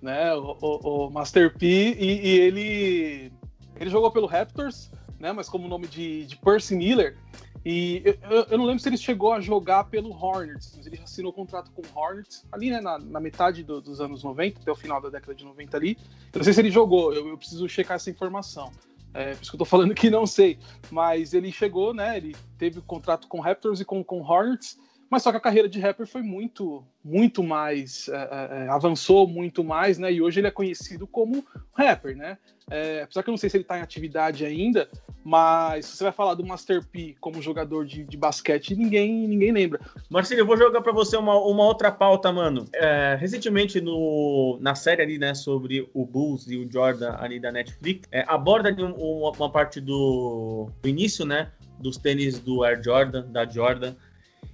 Né? 0.00 0.34
O, 0.34 0.56
o, 0.62 1.06
o 1.06 1.10
Master 1.10 1.54
P, 1.54 1.66
e, 1.66 2.26
e, 2.26 2.40
ele, 2.40 3.32
ele 3.78 3.90
jogou 3.90 4.10
pelo 4.10 4.26
Raptors, 4.26 4.90
né? 5.18 5.30
mas 5.30 5.46
como 5.46 5.68
nome 5.68 5.86
de, 5.86 6.24
de 6.24 6.36
Percy 6.38 6.74
Miller, 6.74 7.18
e 7.64 8.02
eu, 8.22 8.46
eu, 8.50 8.58
não 8.58 8.64
lembro 8.64 8.82
se 8.82 8.88
ele 8.88 8.96
chegou 8.96 9.34
a 9.34 9.40
jogar 9.40 9.84
pelo 9.84 10.10
Hornets, 10.10 10.72
mas 10.74 10.86
ele 10.86 10.98
assinou 11.02 11.30
contrato 11.30 11.70
com 11.72 11.82
o 11.82 11.98
Hornets 11.98 12.46
ali, 12.50 12.70
né, 12.70 12.80
na, 12.80 12.98
na 12.98 13.20
metade 13.20 13.62
do, 13.62 13.82
dos 13.82 14.00
anos 14.00 14.24
90, 14.24 14.60
até 14.60 14.72
o 14.72 14.74
final 14.74 15.00
da 15.02 15.10
década 15.10 15.34
de 15.34 15.44
90 15.44 15.76
ali. 15.76 15.98
Eu 16.32 16.38
não 16.38 16.44
sei 16.44 16.54
se 16.54 16.60
ele 16.62 16.70
jogou, 16.70 17.12
eu, 17.12 17.28
eu 17.28 17.36
preciso 17.36 17.68
checar 17.68 17.96
essa 17.96 18.08
informação. 18.08 18.72
É, 19.12 19.34
por 19.34 19.42
isso 19.42 19.50
que 19.50 19.56
eu 19.56 19.58
tô 19.58 19.64
falando 19.64 19.94
que 19.94 20.10
não 20.10 20.26
sei. 20.26 20.58
Mas 20.90 21.34
ele 21.34 21.50
chegou, 21.50 21.92
né, 21.92 22.16
ele 22.16 22.36
teve 22.58 22.80
contrato 22.80 23.26
com 23.26 23.40
Raptors 23.40 23.80
e 23.80 23.84
com, 23.84 24.02
com 24.04 24.20
Hornets, 24.20 24.78
mas 25.10 25.24
só 25.24 25.32
que 25.32 25.36
a 25.36 25.40
carreira 25.40 25.68
de 25.68 25.80
rapper 25.80 26.06
foi 26.06 26.22
muito, 26.22 26.84
muito 27.04 27.42
mais, 27.42 28.08
é, 28.08 28.14
é, 28.14 28.64
é, 28.64 28.68
avançou 28.68 29.26
muito 29.26 29.64
mais, 29.64 29.98
né? 29.98 30.12
E 30.12 30.22
hoje 30.22 30.38
ele 30.38 30.46
é 30.46 30.52
conhecido 30.52 31.04
como 31.04 31.44
rapper, 31.72 32.16
né? 32.16 32.38
É, 32.70 33.02
apesar 33.02 33.24
que 33.24 33.28
eu 33.28 33.32
não 33.32 33.38
sei 33.38 33.50
se 33.50 33.56
ele 33.56 33.64
está 33.64 33.76
em 33.76 33.82
atividade 33.82 34.44
ainda, 34.44 34.88
mas 35.24 35.86
se 35.86 35.96
você 35.96 36.04
vai 36.04 36.12
falar 36.12 36.34
do 36.34 36.46
Master 36.46 36.86
P 36.86 37.16
como 37.20 37.42
jogador 37.42 37.84
de, 37.84 38.04
de 38.04 38.16
basquete, 38.16 38.76
ninguém, 38.76 39.26
ninguém 39.26 39.50
lembra. 39.50 39.80
Marcelo, 40.08 40.42
eu 40.42 40.46
vou 40.46 40.56
jogar 40.56 40.80
para 40.80 40.92
você 40.92 41.16
uma, 41.16 41.34
uma 41.34 41.64
outra 41.64 41.90
pauta, 41.90 42.30
mano. 42.30 42.66
É, 42.72 43.16
recentemente, 43.18 43.80
no, 43.80 44.58
na 44.60 44.76
série 44.76 45.02
ali, 45.02 45.18
né, 45.18 45.34
sobre 45.34 45.90
o 45.92 46.06
Bulls 46.06 46.46
e 46.46 46.56
o 46.56 46.70
Jordan 46.70 47.16
ali 47.18 47.40
da 47.40 47.50
Netflix, 47.50 48.08
é, 48.12 48.24
aborda 48.28 48.68
ali 48.68 48.84
um, 48.84 48.94
uma, 48.94 49.32
uma, 49.32 49.50
parte 49.50 49.80
do, 49.80 50.70
do 50.80 50.88
início, 50.88 51.26
né, 51.26 51.50
dos 51.80 51.96
tênis 51.96 52.38
do 52.38 52.62
Air 52.62 52.80
Jordan, 52.80 53.26
da 53.32 53.44
Jordan, 53.44 53.96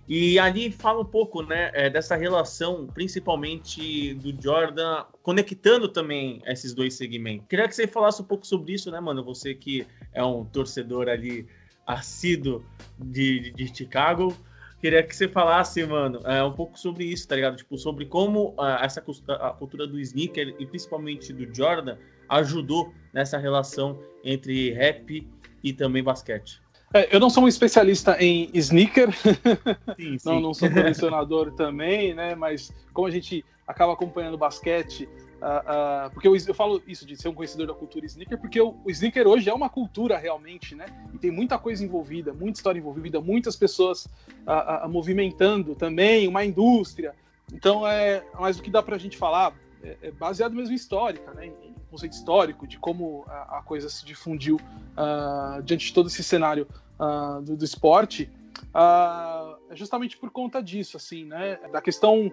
e 0.09 0.39
ali 0.39 0.71
fala 0.71 1.01
um 1.01 1.05
pouco, 1.05 1.43
né, 1.43 1.71
é, 1.75 1.91
dessa 1.91 2.15
relação, 2.15 2.87
principalmente 2.87 4.15
do 4.15 4.41
Jordan, 4.41 5.05
conectando 5.23 5.89
também 5.89 6.41
esses 6.47 6.73
dois 6.73 6.95
segmentos. 6.95 7.47
Queria 7.49 7.67
que 7.67 7.75
você 7.75 7.87
falasse 7.89 8.23
um 8.23 8.25
pouco 8.25 8.47
sobre 8.47 8.73
isso, 8.73 8.91
né, 8.91 9.01
mano? 9.01 9.25
Você 9.25 9.55
que 9.55 9.87
é 10.13 10.23
um 10.25 10.45
torcedor 10.45 11.09
ali 11.09 11.47
assíduo 11.87 12.65
de, 12.99 13.41
de, 13.41 13.51
de 13.53 13.77
Chicago. 13.77 14.37
Queria 14.81 15.03
que 15.03 15.17
você 15.17 15.27
falasse, 15.27 15.85
mano, 15.87 16.21
é, 16.25 16.43
um 16.45 16.53
pouco 16.53 16.79
sobre 16.79 17.05
isso, 17.05 17.27
tá 17.27 17.35
ligado? 17.35 17.57
Tipo, 17.57 17.79
sobre 17.79 18.07
como 18.07 18.51
uh, 18.59 18.79
essa 18.83 19.03
a 19.41 19.51
cultura 19.51 19.87
do 19.87 19.99
sneaker 19.99 20.55
e 20.59 20.67
principalmente 20.67 21.33
do 21.33 21.53
Jordan 21.53 21.97
ajudou 22.29 22.93
nessa 23.13 23.39
relação 23.39 23.99
entre 24.23 24.73
rap 24.73 25.27
e 25.65 25.73
também 25.73 26.03
basquete. 26.03 26.61
É, 26.95 27.15
eu 27.15 27.21
não 27.21 27.29
sou 27.29 27.45
um 27.45 27.49
especialista 27.49 28.17
em 28.23 28.49
sneaker, 28.55 29.11
sim, 29.13 30.19
sim. 30.19 30.29
não, 30.29 30.41
não 30.41 30.55
sou 30.55 30.71
colecionador 30.71 31.53
também, 31.53 32.15
né? 32.15 32.35
Mas 32.35 32.73
como 32.93 33.07
a 33.07 33.11
gente 33.11 33.45
acaba 33.67 33.93
acompanhando 33.93 34.39
basquete, 34.39 35.09
uh, 35.43 36.07
uh, 36.07 36.11
porque 36.13 36.29
eu, 36.29 36.37
eu, 36.37 36.55
falo 36.55 36.81
isso 36.87 37.05
de 37.05 37.17
ser 37.17 37.29
um 37.29 37.35
conhecedor 37.35 37.67
da 37.67 37.75
cultura 37.75 38.07
sneaker, 38.07 38.39
porque 38.39 38.61
o, 38.61 38.77
o, 38.85 38.91
sneaker 38.91 39.27
hoje 39.27 39.51
é 39.51 39.53
uma 39.53 39.69
cultura 39.69 40.17
realmente, 40.17 40.75
né? 40.77 40.87
E 41.13 41.19
tem 41.19 41.31
muita 41.31 41.59
coisa 41.59 41.85
envolvida, 41.85 42.33
muita 42.33 42.59
história 42.59 42.79
envolvida, 42.79 43.21
muitas 43.21 43.57
pessoas 43.57 44.07
uh, 44.47 44.89
movimentando 44.89 45.75
também, 45.75 46.29
uma 46.29 46.45
indústria. 46.45 47.15
Então, 47.53 47.87
é, 47.87 48.25
mas 48.39 48.59
o 48.59 48.63
que 48.63 48.71
dá 48.71 48.83
para 48.83 48.97
a 48.97 48.99
gente 48.99 49.17
falar 49.17 49.55
é, 49.83 49.97
é 50.03 50.11
baseado 50.13 50.55
mesmo 50.55 50.73
em 50.73 50.77
histórica, 50.77 51.33
né? 51.35 51.47
Em, 51.47 51.76
conceito 51.91 52.13
histórico 52.13 52.67
de 52.67 52.79
como 52.79 53.25
a, 53.27 53.59
a 53.59 53.63
coisa 53.63 53.89
se 53.89 54.05
difundiu 54.05 54.57
uh, 54.57 55.63
diante 55.63 55.87
de 55.87 55.93
todo 55.93 56.09
esse 56.09 56.23
cenário 56.23 56.67
uh, 56.99 57.43
do, 57.43 57.57
do, 57.57 57.65
esporte, 57.65 58.31
uh, 58.75 59.57
é 59.71 59.77
justamente 59.77 60.17
por 60.17 60.31
conta 60.31 60.63
disso, 60.63 60.97
assim, 60.97 61.25
né? 61.25 61.57
Da 61.73 61.81
questão, 61.81 62.33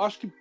acho 0.00 0.18
que 0.18 0.32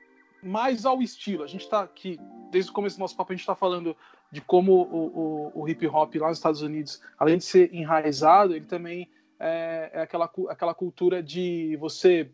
mais 0.41 0.85
ao 0.85 1.01
estilo. 1.01 1.43
A 1.43 1.47
gente 1.47 1.61
está 1.61 1.81
aqui, 1.81 2.19
desde 2.51 2.69
o 2.69 2.73
começo 2.73 2.97
do 2.97 2.99
nosso 2.99 3.15
papo, 3.15 3.31
a 3.31 3.35
gente 3.35 3.41
está 3.41 3.55
falando 3.55 3.95
de 4.31 4.41
como 4.41 4.73
o, 4.73 5.51
o, 5.55 5.61
o, 5.61 5.69
hip 5.69 5.85
hop 5.87 6.15
lá 6.15 6.29
nos 6.29 6.37
Estados 6.37 6.61
Unidos, 6.61 7.01
além 7.17 7.37
de 7.37 7.43
ser 7.43 7.73
enraizado, 7.73 8.55
ele 8.55 8.65
também 8.65 9.09
é, 9.39 9.91
é 9.93 10.01
aquela, 10.01 10.29
aquela 10.49 10.73
cultura 10.73 11.21
de 11.21 11.77
você 11.79 12.31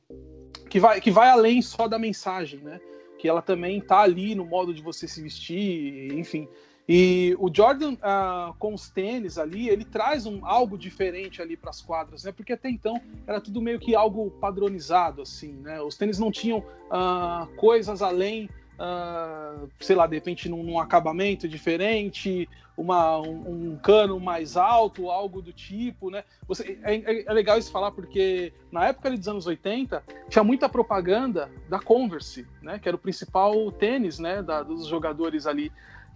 que 0.69 0.79
vai, 0.79 1.01
que 1.01 1.11
vai 1.11 1.29
além 1.29 1.61
só 1.61 1.87
da 1.87 1.99
mensagem, 1.99 2.59
né? 2.61 2.79
Que 3.19 3.27
ela 3.27 3.41
também 3.41 3.81
tá 3.81 3.99
ali 3.99 4.33
no 4.33 4.45
modo 4.45 4.73
de 4.73 4.81
você 4.81 5.05
se 5.07 5.21
vestir, 5.21 6.13
enfim. 6.13 6.47
E 6.87 7.35
o 7.37 7.53
Jordan, 7.53 7.93
uh, 7.93 8.53
com 8.57 8.73
os 8.73 8.89
tênis 8.89 9.37
ali, 9.37 9.69
ele 9.69 9.85
traz 9.85 10.25
um, 10.25 10.43
algo 10.43 10.75
diferente 10.75 11.39
ali 11.39 11.55
para 11.55 11.69
as 11.69 11.81
quadras, 11.81 12.23
né? 12.23 12.31
Porque 12.31 12.53
até 12.53 12.67
então 12.67 12.99
era 13.27 13.39
tudo 13.39 13.61
meio 13.61 13.77
que 13.77 13.93
algo 13.93 14.31
padronizado, 14.31 15.21
assim, 15.21 15.51
né? 15.51 15.79
Os 15.81 15.97
tênis 15.97 16.17
não 16.17 16.31
tinham 16.31 16.59
uh, 16.59 17.45
coisas 17.57 18.01
além 18.01 18.49
uh, 18.79 19.69
sei 19.79 19.95
lá, 19.95 20.07
de 20.07 20.15
repente 20.15 20.47
num, 20.49 20.63
num 20.63 20.79
acabamento 20.79 21.47
diferente, 21.47 22.47
uma, 22.77 23.19
um, 23.19 23.71
um, 23.71 23.77
cano 23.77 24.19
mais 24.19 24.55
alto, 24.55 25.11
algo 25.11 25.41
do 25.41 25.51
tipo, 25.51 26.09
né? 26.09 26.23
Você, 26.47 26.79
é, 26.83 26.95
é, 26.95 27.25
é, 27.27 27.33
legal 27.33 27.57
isso 27.57 27.71
falar 27.71 27.91
porque 27.91 28.53
na 28.71 28.87
época 28.87 29.11
dos 29.11 29.27
anos 29.27 29.45
80 29.45 30.01
tinha 30.29 30.43
muita 30.43 30.69
propaganda 30.69 31.51
da 31.67 31.79
Converse, 31.79 32.47
né? 32.61 32.79
Que 32.79 32.87
era 32.87 32.95
o 32.95 32.99
principal 32.99 33.69
tênis, 33.71 34.17
né? 34.17 34.41
Da, 34.41 34.63
dos 34.63 34.87
jogadores 34.87 35.45
ali 35.45 35.71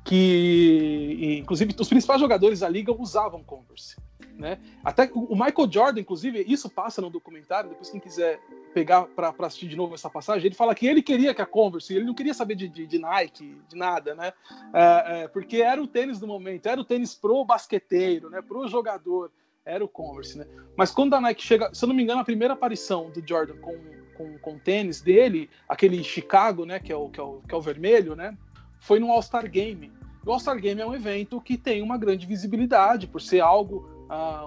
que 0.06 1.38
inclusive 1.40 1.74
os 1.80 1.88
principais 1.88 2.20
jogadores 2.20 2.60
da 2.60 2.68
liga 2.70 2.92
usavam 2.92 3.42
Converse, 3.44 3.96
né? 4.38 4.60
Até 4.84 5.10
o 5.14 5.36
Michael 5.36 5.72
Jordan, 5.72 6.02
inclusive, 6.02 6.44
isso 6.48 6.70
passa 6.70 7.02
no 7.02 7.10
documentário. 7.10 7.70
Depois 7.70 7.90
quem 7.90 8.00
quiser 8.00 8.40
pegar 8.74 9.04
para 9.04 9.34
assistir 9.42 9.68
de 9.68 9.76
novo 9.76 9.94
essa 9.94 10.10
passagem, 10.10 10.48
ele 10.48 10.56
fala 10.56 10.74
que 10.74 10.88
ele 10.88 11.02
queria 11.02 11.34
que 11.34 11.42
a 11.42 11.46
Converse, 11.46 11.94
ele 11.94 12.06
não 12.06 12.14
queria 12.14 12.34
saber 12.34 12.56
de, 12.56 12.68
de, 12.68 12.88
de 12.88 13.00
Nike, 13.00 13.58
de 13.68 13.76
nada, 13.76 14.16
né? 14.16 14.34
É, 14.74 15.24
é, 15.24 15.28
porque 15.28 15.58
era 15.58 15.82
o 15.82 15.88
tênis 15.88 16.20
do 16.20 16.28
momento, 16.28 16.68
era 16.68 16.82
o 16.82 16.86
tênis 16.86 17.14
pro 17.14 17.46
basqueteiro, 17.46 18.30
né? 18.30 18.42
Pro 18.42 18.68
jogador, 18.68 19.32
era 19.66 19.84
o 19.84 19.88
Converse, 19.88 20.38
né? 20.38 20.46
Mas 20.76 20.92
quando 20.92 21.14
a 21.14 21.22
Nike 21.22 21.44
chega, 21.44 21.74
se 21.74 21.84
eu 21.84 21.88
não 21.88 21.96
me 21.96 22.04
engano, 22.04 22.22
a 22.22 22.26
primeira 22.26 22.54
aparição 22.54 23.10
do 23.12 23.26
Jordan 23.26 23.58
com, 23.58 23.78
com, 24.16 24.38
com 24.40 24.60
tênis 24.60 25.02
dele, 25.02 25.50
aquele 25.70 26.04
Chicago, 26.04 26.66
né? 26.66 26.80
Que 26.80 26.92
é 26.92 26.96
o, 26.96 27.10
que 27.10 27.20
é 27.20 27.24
o, 27.24 27.42
que 27.48 27.54
é 27.54 27.58
o 27.58 27.62
vermelho, 27.62 28.16
né? 28.16 28.38
Foi 28.80 29.00
no 29.00 29.12
All-Star 29.12 29.50
Game. 29.50 29.92
O 30.26 30.32
All-Star 30.32 30.60
Game 30.60 30.82
é 30.82 30.86
um 30.86 30.94
evento 30.94 31.40
que 31.40 31.58
tem 31.58 31.82
uma 31.82 31.98
grande 31.98 32.26
visibilidade 32.26 33.08
por 33.08 33.22
ser 33.22 33.42
algo 33.42 33.90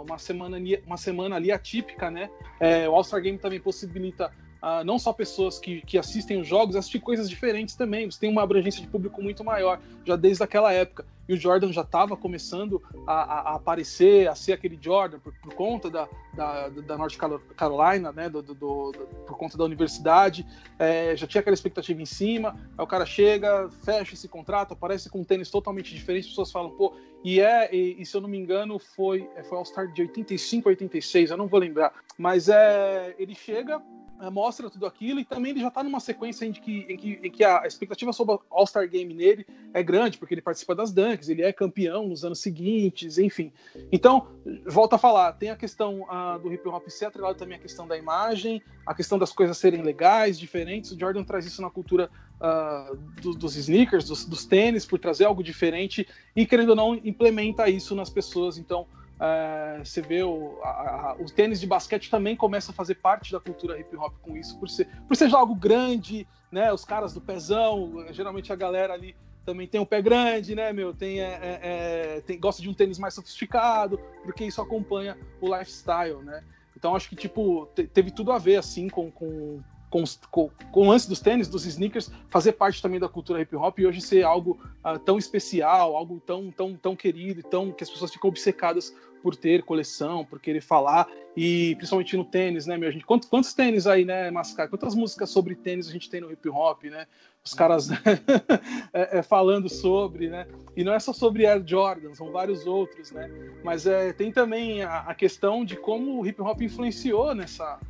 uma, 0.01 0.19
semana, 0.19 0.59
uma 0.87 0.97
semana 0.97 1.37
ali 1.37 1.51
atípica, 1.53 2.11
né? 2.11 2.31
É, 2.61 2.89
o 2.89 2.95
All-Star 2.95 3.21
Game 3.21 3.39
também 3.39 3.61
possibilita 3.61 4.33
uh, 4.63 4.85
não 4.85 4.99
só 4.99 5.13
pessoas 5.13 5.59
que, 5.59 5.81
que 5.83 5.99
assistem 5.99 6.41
os 6.41 6.47
jogos, 6.47 6.77
assistir 6.77 7.01
coisas 7.01 7.29
diferentes 7.29 7.75
também. 7.75 8.11
Você 8.11 8.21
tem 8.21 8.31
uma 8.31 8.43
abrangência 8.43 8.81
de 8.81 8.89
público 8.89 9.23
muito 9.23 9.45
maior, 9.45 9.81
já 10.05 10.17
desde 10.17 10.43
aquela 10.43 10.73
época. 10.73 11.05
E 11.29 11.35
o 11.35 11.37
Jordan 11.37 11.73
já 11.73 11.81
estava 11.81 12.17
começando 12.17 12.81
a, 13.07 13.51
a, 13.51 13.55
aparecer, 13.57 14.29
a 14.29 14.35
ser 14.35 14.53
aquele 14.53 14.79
Jordan, 14.81 15.19
por, 15.19 15.33
por 15.35 15.55
conta 15.55 15.91
da, 15.91 16.09
da, 16.33 16.69
da 16.69 16.97
North 16.97 17.17
Carolina, 17.57 18.13
né, 18.13 18.29
do, 18.29 18.43
do, 18.43 18.55
do, 18.55 18.93
por 19.27 19.37
conta 19.37 19.59
da 19.59 19.65
universidade. 19.65 20.47
É, 20.79 21.17
já 21.17 21.27
tinha 21.27 21.41
aquela 21.41 21.55
expectativa 21.55 22.01
em 22.01 22.07
cima. 22.07 22.57
Aí 22.79 22.85
o 22.85 22.87
cara 22.87 23.05
chega, 23.05 23.69
fecha 23.85 24.15
esse 24.15 24.29
contrato, 24.29 24.73
aparece 24.73 25.11
com 25.11 25.21
um 25.21 25.25
tênis 25.25 25.51
totalmente 25.51 25.93
diferente. 25.93 26.25
As 26.25 26.31
pessoas 26.31 26.53
falam, 26.53 26.71
pô, 26.71 26.95
e 27.25 27.41
é, 27.41 27.75
e, 27.75 28.01
e 28.01 28.07
se 28.07 28.17
eu 28.17 28.21
não 28.21 28.29
me 28.29 28.39
engano, 28.39 28.79
foi, 28.79 29.29
foi 29.49 29.59
All-Star 29.59 29.93
de 29.93 30.03
85, 30.03 30.69
86, 30.69 31.31
eu 31.31 31.37
não 31.37 31.49
vou 31.49 31.59
lembrar. 31.59 31.93
Mas 32.17 32.49
é, 32.49 33.17
ele 33.19 33.35
chega 33.35 33.83
é, 33.83 34.06
mostra 34.31 34.71
tudo 34.71 34.87
aquilo 34.87 35.21
e 35.21 35.25
também 35.25 35.53
ele 35.53 35.61
já 35.61 35.69
está 35.69 35.83
numa 35.83 36.01
sequência 36.01 36.45
em 36.45 36.53
que, 36.53 36.87
em 36.89 36.97
que, 36.97 37.21
em 37.23 37.31
que 37.31 37.45
a 37.45 37.67
expectativa 37.67 38.13
sobre 38.13 38.39
All-Star 38.51 38.89
Game 38.89 39.13
nele 39.13 39.47
é 39.75 39.83
grande, 39.83 40.19
porque 40.19 40.35
ele 40.35 40.43
participa 40.43 40.75
das 40.75 40.93
dunks, 40.93 41.29
ele 41.29 41.43
é 41.43 41.53
campeão 41.53 42.09
nos 42.09 42.25
anos 42.25 42.41
seguintes, 42.41 43.19
enfim. 43.19 43.53
Então, 43.93 44.29
volta 44.67 44.97
a 44.97 44.99
falar, 44.99 45.33
tem 45.33 45.51
a 45.51 45.57
questão 45.57 46.03
uh, 46.03 46.39
do 46.39 46.53
hip 46.53 46.67
hop 46.69 46.89
ser 46.89 47.07
atrelado 47.07 47.39
também 47.39 47.57
a 47.57 47.61
questão 47.61 47.87
da 47.87 47.97
imagem, 47.97 48.63
a 48.87 48.95
questão 48.95 49.19
das 49.19 49.33
coisas 49.33 49.59
serem 49.59 49.83
legais, 49.83 50.39
diferentes. 50.39 50.93
O 50.93 50.99
Jordan 50.99 51.25
traz 51.25 51.45
isso 51.45 51.61
na 51.61 51.71
cultura 51.71 52.11
uh, 52.41 52.97
do, 53.21 53.33
dos 53.33 53.57
sneakers, 53.57 54.07
dos, 54.07 54.25
dos 54.25 54.45
tênis, 54.45 54.87
por 54.87 54.99
trazer 54.99 55.25
algo 55.25 55.43
diferente 55.43 56.07
e, 56.35 56.47
querendo 56.47 56.71
ou 56.71 56.77
não, 56.77 56.95
implementa 56.95 57.69
isso 57.69 57.95
nas 57.95 58.11
pessoas. 58.11 58.57
Então, 58.59 58.87
Uh, 59.17 59.83
você 59.83 60.03
vê 60.03 60.23
o, 60.23 60.59
a, 60.63 60.69
a, 60.69 61.17
o 61.19 61.25
tênis 61.25 61.59
de 61.59 61.67
basquete 61.67 62.11
também 62.11 62.37
começa 62.37 62.71
a 62.71 62.75
fazer 62.75 62.97
parte 62.97 63.33
da 63.33 63.41
cultura 63.41 63.79
hip 63.81 63.97
hop 63.97 64.15
com 64.21 64.37
isso, 64.37 64.59
por 64.59 64.69
ser, 64.69 64.87
por 65.09 65.17
ser 65.17 65.35
algo 65.35 65.55
grande, 65.55 66.29
né? 66.53 66.71
Os 66.73 66.85
caras 66.85 67.15
do 67.15 67.21
pezão, 67.21 68.05
geralmente 68.11 68.53
a 68.53 68.57
galera 68.57 68.93
ali 68.93 69.17
também 69.47 69.67
tem 69.67 69.81
um 69.81 69.87
pé 69.87 70.03
grande, 70.03 70.55
né, 70.55 70.73
meu? 70.73 70.93
Tem, 70.93 71.21
é, 71.21 71.39
é, 71.41 71.61
é 71.63 72.21
tem, 72.21 72.39
gosta 72.39 72.61
de 72.61 72.69
um 72.69 72.75
tênis 72.75 72.99
mais 72.99 73.15
sofisticado, 73.15 73.99
porque 74.23 74.45
isso 74.45 74.61
acompanha 74.61 75.17
o 75.41 75.47
lifestyle, 75.57 76.23
né? 76.23 76.45
Então 76.77 76.95
acho 76.95 77.09
que 77.09 77.17
tipo 77.17 77.67
te, 77.75 77.87
teve 77.87 78.11
tudo 78.11 78.33
a 78.33 78.39
ver 78.39 78.57
assim 78.57 78.89
com, 78.89 79.11
com, 79.11 79.63
com, 79.91 80.03
com, 80.31 80.51
com 80.73 80.81
o 80.81 80.89
lance 80.89 81.09
dos 81.09 81.21
tênis, 81.21 81.49
dos 81.49 81.65
sneakers, 81.67 82.11
fazer 82.29 82.53
parte 82.53 82.83
também 82.83 83.01
da 83.01 83.09
cultura 83.09 83.41
hip 83.41 83.55
hop 83.57 83.79
e 83.79 83.87
hoje 83.87 84.01
ser 84.01 84.23
algo 84.25 84.59
uh, 84.85 84.99
tão 84.99 85.19
especial, 85.19 85.97
algo 85.97 86.21
tão, 86.25 86.51
tão, 86.51 86.75
tão 86.75 86.97
querido, 86.97 87.43
tão 87.43 87.73
que 87.73 87.85
as 87.85 87.91
pessoas 87.91 88.13
ficam 88.13 88.29
obcecadas 88.29 88.95
por 89.23 89.35
ter 89.35 89.63
coleção, 89.63 90.25
por 90.25 90.39
querer 90.39 90.61
falar, 90.61 91.09
e 91.37 91.75
principalmente 91.77 92.17
no 92.17 92.25
tênis, 92.25 92.65
né, 92.65 92.77
meu? 92.77 92.93
gente, 92.93 93.05
quantos, 93.05 93.29
quantos 93.29 93.53
tênis 93.53 93.87
aí, 93.87 94.05
né, 94.05 94.31
Mascar? 94.31 94.69
Quantas 94.69 94.95
músicas 94.95 95.31
sobre 95.31 95.57
tênis 95.57 95.89
a 95.89 95.93
gente 95.93 96.09
tem 96.09 96.21
no 96.21 96.31
hip 96.31 96.49
hop, 96.49 96.85
né? 96.85 97.07
Os 97.45 97.53
caras 97.53 97.89
é, 98.93 99.19
é, 99.19 99.23
falando 99.23 99.69
sobre, 99.69 100.29
né? 100.29 100.47
E 100.77 100.85
não 100.85 100.93
é 100.93 101.01
só 101.01 101.13
sobre 101.13 101.45
Air 101.45 101.63
Jordan, 101.67 102.15
são 102.15 102.31
vários 102.31 102.67
outros, 102.67 103.11
né? 103.11 103.29
Mas 103.65 103.87
é, 103.87 104.13
tem 104.13 104.31
também 104.31 104.83
a, 104.83 105.01
a 105.01 105.15
questão 105.15 105.65
de 105.65 105.77
como 105.77 106.21
o 106.21 106.27
hip 106.27 106.41
hop 106.41 106.61
influenciou 106.61 107.35
nessa, 107.35 107.81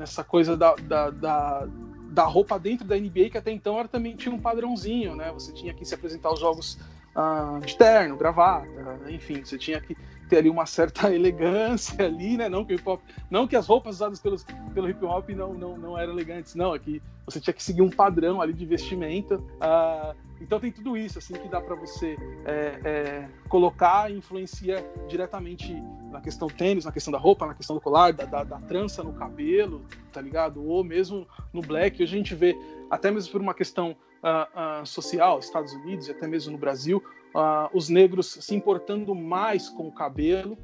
nessa 0.00 0.24
coisa 0.24 0.56
da, 0.56 0.74
da, 0.76 1.10
da, 1.10 1.68
da, 2.10 2.24
roupa 2.24 2.58
dentro 2.58 2.86
da 2.86 2.96
NBA, 2.96 3.28
que 3.30 3.38
até 3.38 3.52
então 3.52 3.78
era, 3.78 3.86
também 3.86 4.16
tinha 4.16 4.34
um 4.34 4.40
padrãozinho, 4.40 5.14
né? 5.14 5.30
Você 5.32 5.52
tinha 5.52 5.74
que 5.74 5.84
se 5.84 5.94
apresentar 5.94 6.32
os 6.32 6.40
jogos 6.40 6.78
uh, 7.14 7.60
de 7.64 7.76
terno, 7.76 8.16
gravata, 8.16 8.66
enfim, 9.08 9.44
você 9.44 9.58
tinha 9.58 9.78
que 9.78 9.94
ter 10.30 10.38
ali 10.38 10.48
uma 10.48 10.64
certa 10.64 11.10
elegância 11.12 12.06
ali, 12.06 12.36
né? 12.36 12.48
Não 12.48 12.64
que, 12.64 12.74
hip 12.74 12.84
-hop, 12.84 13.00
não 13.28 13.46
que 13.46 13.56
as 13.56 13.66
roupas 13.66 13.96
usadas 13.96 14.20
pelos, 14.20 14.46
pelo 14.72 14.88
hip 14.88 15.04
hop 15.04 15.28
não, 15.30 15.52
não, 15.52 15.76
não 15.76 15.98
eram 15.98 16.12
elegantes, 16.12 16.54
não, 16.54 16.74
é 16.74 16.78
que 16.78 17.02
você 17.26 17.40
tinha 17.40 17.52
que 17.52 17.62
seguir 17.62 17.82
um 17.82 17.90
padrão 17.90 18.40
ali 18.40 18.52
de 18.52 18.64
vestimenta. 18.64 19.36
Uh, 19.36 20.30
então 20.40 20.58
tem 20.58 20.72
tudo 20.72 20.96
isso 20.96 21.18
assim 21.18 21.34
que 21.34 21.48
dá 21.48 21.60
para 21.60 21.74
você 21.74 22.16
é, 22.46 22.80
é, 22.82 23.28
colocar 23.48 24.10
e 24.10 24.16
influencia 24.16 24.82
diretamente 25.06 25.74
na 26.10 26.20
questão 26.20 26.48
tênis, 26.48 26.86
na 26.86 26.92
questão 26.92 27.12
da 27.12 27.18
roupa, 27.18 27.46
na 27.46 27.54
questão 27.54 27.76
do 27.76 27.82
colar, 27.82 28.12
da, 28.14 28.24
da, 28.24 28.42
da, 28.42 28.58
trança 28.60 29.04
no 29.04 29.12
cabelo, 29.12 29.84
tá 30.10 30.20
ligado? 30.20 30.64
Ou 30.64 30.82
mesmo 30.82 31.28
no 31.52 31.60
black. 31.60 32.02
Hoje 32.02 32.14
a 32.14 32.16
gente 32.16 32.34
vê, 32.34 32.56
até 32.88 33.10
mesmo 33.10 33.30
por 33.30 33.40
uma 33.40 33.52
questão 33.52 33.90
uh, 33.90 34.82
uh, 34.82 34.86
social, 34.86 35.38
Estados 35.38 35.74
Unidos 35.74 36.08
e 36.08 36.10
até 36.10 36.26
mesmo 36.26 36.52
no 36.52 36.58
Brasil, 36.58 37.02
uh, 37.34 37.68
os 37.74 37.88
negros 37.88 38.38
se 38.40 38.54
importando 38.54 39.14
mais 39.14 39.68
com 39.68 39.88
o 39.88 39.92
cabelo, 39.92 40.56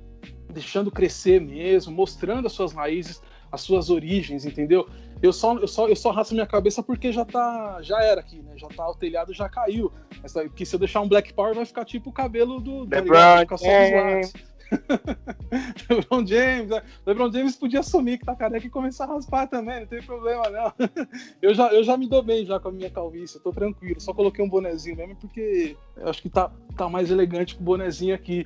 deixando 0.53 0.91
crescer 0.91 1.41
mesmo, 1.41 1.93
mostrando 1.93 2.47
as 2.47 2.53
suas 2.53 2.73
raízes, 2.73 3.21
as 3.51 3.61
suas 3.61 3.91
origens, 3.91 4.45
entendeu? 4.45 4.89
Eu 5.23 5.33
só, 5.33 5.57
eu 5.57 5.69
só, 5.69 5.89
eu 5.89 5.97
só 5.97 6.11
raspo 6.11 6.35
minha 6.35 6.47
cabeça 6.47 6.83
porque 6.83 7.11
já 7.11 7.25
tá, 7.25 7.79
já 7.81 8.03
era 8.03 8.21
aqui, 8.21 8.43
né? 8.43 8.53
Já 8.57 8.69
tá 8.69 8.89
o 8.89 8.95
telhado 8.95 9.33
já 9.33 9.49
caiu. 9.49 9.91
Porque 10.33 10.67
se 10.67 10.75
eu 10.75 10.79
deixar 10.79 11.01
um 11.01 11.09
Black 11.09 11.33
Power 11.33 11.55
vai 11.55 11.65
ficar 11.65 11.85
tipo 11.85 12.11
o 12.11 12.13
cabelo 12.13 12.61
do, 12.61 12.87
tá 12.87 13.01
ligado? 13.01 13.41
Ficar 13.41 13.57
só 13.57 13.67
os 13.67 14.33
LeBron 15.89 16.27
James, 16.27 16.71
né? 16.71 16.83
LeBron 17.07 17.33
James 17.33 17.57
podia 17.57 17.81
assumir 17.81 18.19
que 18.19 18.25
tá 18.25 18.35
careca 18.35 18.67
e 18.67 18.71
começar 18.71 19.05
a 19.05 19.09
raspar 19.09 19.47
também, 19.47 19.81
não 19.81 19.87
tem 19.87 20.03
problema 20.03 20.49
não. 20.51 20.73
Eu 21.41 21.55
já, 21.55 21.73
eu 21.73 21.85
já 21.85 21.97
me 21.97 22.09
dou 22.09 22.23
bem 22.23 22.45
já 22.45 22.59
com 22.59 22.69
a 22.69 22.73
minha 22.73 22.91
calvície, 22.91 23.41
tô 23.41 23.53
tranquilo. 23.53 24.01
Só 24.01 24.13
coloquei 24.13 24.45
um 24.45 24.49
bonezinho 24.49 24.97
mesmo 24.97 25.17
porque 25.17 25.77
eu 25.97 26.09
acho 26.09 26.23
que 26.23 26.29
tá, 26.29 26.51
tá 26.77 26.89
mais 26.89 27.11
elegante 27.11 27.55
com 27.55 27.63
o 27.63 27.65
bonezinho 27.65 28.15
aqui, 28.15 28.45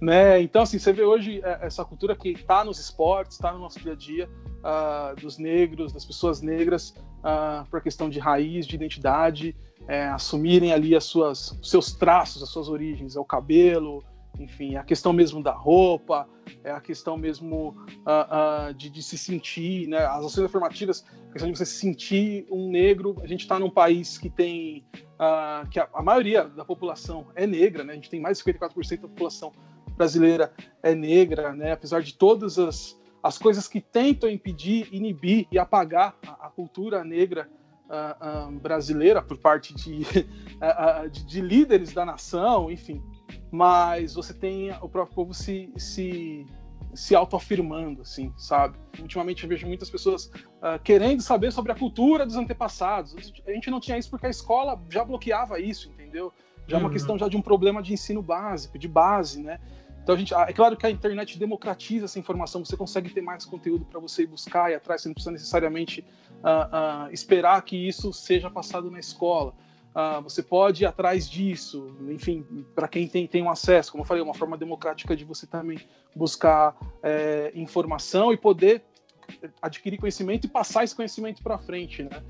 né? 0.00 0.40
Então 0.40 0.62
assim, 0.62 0.78
você 0.78 0.92
vê 0.92 1.02
hoje 1.02 1.40
é, 1.42 1.58
essa 1.62 1.84
cultura 1.84 2.14
que 2.14 2.34
tá 2.44 2.64
nos 2.64 2.78
esportes, 2.78 3.38
tá 3.38 3.52
no 3.52 3.58
nosso 3.58 3.80
dia 3.80 3.92
a 3.92 3.96
dia, 3.96 4.28
uh, 4.62 5.20
dos 5.20 5.38
negros, 5.38 5.92
das 5.92 6.04
pessoas 6.04 6.40
negras, 6.42 6.94
uh, 7.20 7.68
por 7.70 7.80
questão 7.80 8.08
de 8.10 8.18
raiz, 8.18 8.66
de 8.66 8.74
identidade, 8.74 9.56
é, 9.88 10.06
assumirem 10.06 10.72
ali 10.72 10.94
as 10.94 11.04
suas, 11.04 11.58
seus 11.62 11.92
traços, 11.92 12.42
as 12.42 12.48
suas 12.48 12.68
origens, 12.68 13.16
é 13.16 13.20
o 13.20 13.24
cabelo, 13.24 14.04
enfim, 14.42 14.76
a 14.76 14.82
questão 14.82 15.12
mesmo 15.12 15.42
da 15.42 15.52
roupa, 15.52 16.28
é 16.64 16.70
a 16.70 16.80
questão 16.80 17.16
mesmo 17.16 17.76
uh, 18.06 18.70
uh, 18.70 18.74
de, 18.74 18.90
de, 18.90 19.02
se 19.02 19.16
sentir, 19.16 19.88
né, 19.88 19.98
as 19.98 20.24
ações 20.24 20.44
afirmativas, 20.44 21.04
a 21.28 21.32
questão 21.32 21.50
de 21.50 21.56
você 21.56 21.64
se 21.64 21.76
sentir 21.76 22.46
um 22.50 22.68
negro. 22.68 23.16
A 23.22 23.26
gente 23.26 23.40
está 23.40 23.58
num 23.58 23.70
país 23.70 24.18
que 24.18 24.28
tem 24.28 24.84
uh, 24.94 25.68
que 25.70 25.78
a, 25.78 25.88
a, 25.94 26.02
maioria 26.02 26.44
da 26.44 26.64
população 26.64 27.28
é 27.34 27.46
negra, 27.46 27.84
né? 27.84 27.92
A 27.92 27.96
gente 27.96 28.10
tem 28.10 28.20
mais 28.20 28.38
de 28.38 28.44
54% 28.44 29.00
da 29.00 29.08
população 29.08 29.52
brasileira 29.96 30.52
é 30.82 30.94
negra, 30.94 31.52
né? 31.52 31.72
Apesar 31.72 32.02
de 32.02 32.14
todas 32.14 32.58
as, 32.58 33.00
as 33.22 33.38
coisas 33.38 33.68
que 33.68 33.80
tentam 33.80 34.28
impedir, 34.28 34.88
inibir 34.92 35.46
e 35.50 35.58
apagar 35.58 36.16
a, 36.26 36.46
a 36.46 36.50
cultura 36.50 37.04
negra 37.04 37.48
brasileira 38.62 39.20
por 39.20 39.36
parte 39.36 39.74
de, 39.74 39.98
de, 41.12 41.24
de 41.26 41.40
líderes 41.42 41.92
da 41.92 42.06
nação, 42.06 42.70
enfim 42.70 43.02
mas 43.50 44.14
você 44.14 44.32
tem 44.32 44.70
o 44.80 44.88
próprio 44.88 45.14
povo 45.14 45.34
se, 45.34 45.72
se, 45.76 46.46
se 46.94 47.14
autoafirmando, 47.14 48.02
assim, 48.02 48.32
sabe? 48.36 48.78
Ultimamente 48.98 49.42
eu 49.42 49.48
vejo 49.48 49.66
muitas 49.66 49.90
pessoas 49.90 50.26
uh, 50.26 50.78
querendo 50.82 51.22
saber 51.22 51.52
sobre 51.52 51.72
a 51.72 51.74
cultura 51.74 52.26
dos 52.26 52.36
antepassados. 52.36 53.14
A 53.46 53.50
gente 53.50 53.70
não 53.70 53.80
tinha 53.80 53.98
isso 53.98 54.10
porque 54.10 54.26
a 54.26 54.30
escola 54.30 54.80
já 54.88 55.04
bloqueava 55.04 55.60
isso, 55.60 55.90
entendeu? 55.90 56.32
Já 56.66 56.76
é 56.76 56.80
uma 56.80 56.86
uhum. 56.86 56.92
questão 56.92 57.18
já 57.18 57.28
de 57.28 57.36
um 57.36 57.42
problema 57.42 57.82
de 57.82 57.92
ensino 57.92 58.22
básico, 58.22 58.78
de 58.78 58.88
base, 58.88 59.42
né? 59.42 59.58
Então 60.02 60.16
a 60.16 60.18
gente, 60.18 60.34
é 60.34 60.52
claro 60.52 60.76
que 60.76 60.84
a 60.84 60.90
internet 60.90 61.38
democratiza 61.38 62.06
essa 62.06 62.18
informação, 62.18 62.64
você 62.64 62.76
consegue 62.76 63.10
ter 63.10 63.20
mais 63.20 63.44
conteúdo 63.44 63.84
para 63.84 64.00
você 64.00 64.24
ir 64.24 64.26
buscar 64.26 64.70
e 64.70 64.74
atrás, 64.74 65.02
você 65.02 65.08
não 65.08 65.14
precisa 65.14 65.30
necessariamente 65.30 66.04
uh, 66.40 67.06
uh, 67.06 67.12
esperar 67.12 67.62
que 67.62 67.76
isso 67.76 68.12
seja 68.12 68.50
passado 68.50 68.90
na 68.90 68.98
escola. 68.98 69.54
Uh, 69.94 70.22
você 70.22 70.42
pode 70.42 70.84
ir 70.84 70.86
atrás 70.86 71.28
disso, 71.28 71.94
enfim, 72.08 72.44
para 72.74 72.88
quem 72.88 73.06
tem, 73.06 73.26
tem 73.26 73.42
um 73.42 73.50
acesso, 73.50 73.92
como 73.92 74.02
eu 74.02 74.06
falei, 74.06 74.22
uma 74.22 74.32
forma 74.32 74.56
democrática 74.56 75.14
de 75.14 75.22
você 75.22 75.46
também 75.46 75.78
buscar 76.16 76.74
é, 77.02 77.52
informação 77.54 78.32
e 78.32 78.36
poder 78.36 78.82
adquirir 79.60 79.98
conhecimento 79.98 80.46
e 80.46 80.48
passar 80.48 80.84
esse 80.84 80.96
conhecimento 80.96 81.42
para 81.42 81.58
frente, 81.58 82.02
né? 82.02 82.22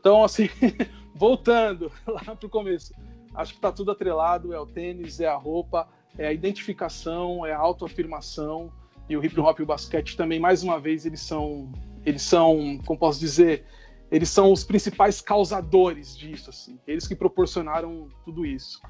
Então, 0.00 0.24
assim, 0.24 0.48
voltando 1.14 1.92
lá 2.08 2.34
para 2.34 2.46
o 2.46 2.48
começo, 2.48 2.94
acho 3.34 3.52
que 3.52 3.58
está 3.58 3.70
tudo 3.70 3.90
atrelado, 3.90 4.54
é 4.54 4.58
o 4.58 4.64
tênis, 4.64 5.20
é 5.20 5.28
a 5.28 5.36
roupa, 5.36 5.86
é 6.16 6.26
a 6.26 6.32
identificação, 6.32 7.44
é 7.44 7.52
a 7.52 7.58
autoafirmação, 7.58 8.72
e 9.10 9.16
o 9.16 9.24
hip 9.24 9.38
hop 9.40 9.58
e 9.58 9.62
o 9.62 9.66
basquete 9.66 10.16
também, 10.16 10.38
mais 10.38 10.62
uma 10.62 10.78
vez, 10.78 11.04
eles 11.04 11.20
são, 11.20 11.70
eles 12.06 12.22
são, 12.22 12.78
como 12.86 12.98
posso 12.98 13.18
dizer, 13.18 13.66
eles 14.10 14.28
são 14.28 14.52
os 14.52 14.64
principais 14.64 15.20
causadores 15.20 16.16
disso, 16.16 16.50
assim. 16.50 16.78
Eles 16.86 17.06
que 17.06 17.14
proporcionaram 17.14 18.08
tudo 18.24 18.44
isso. 18.44 18.80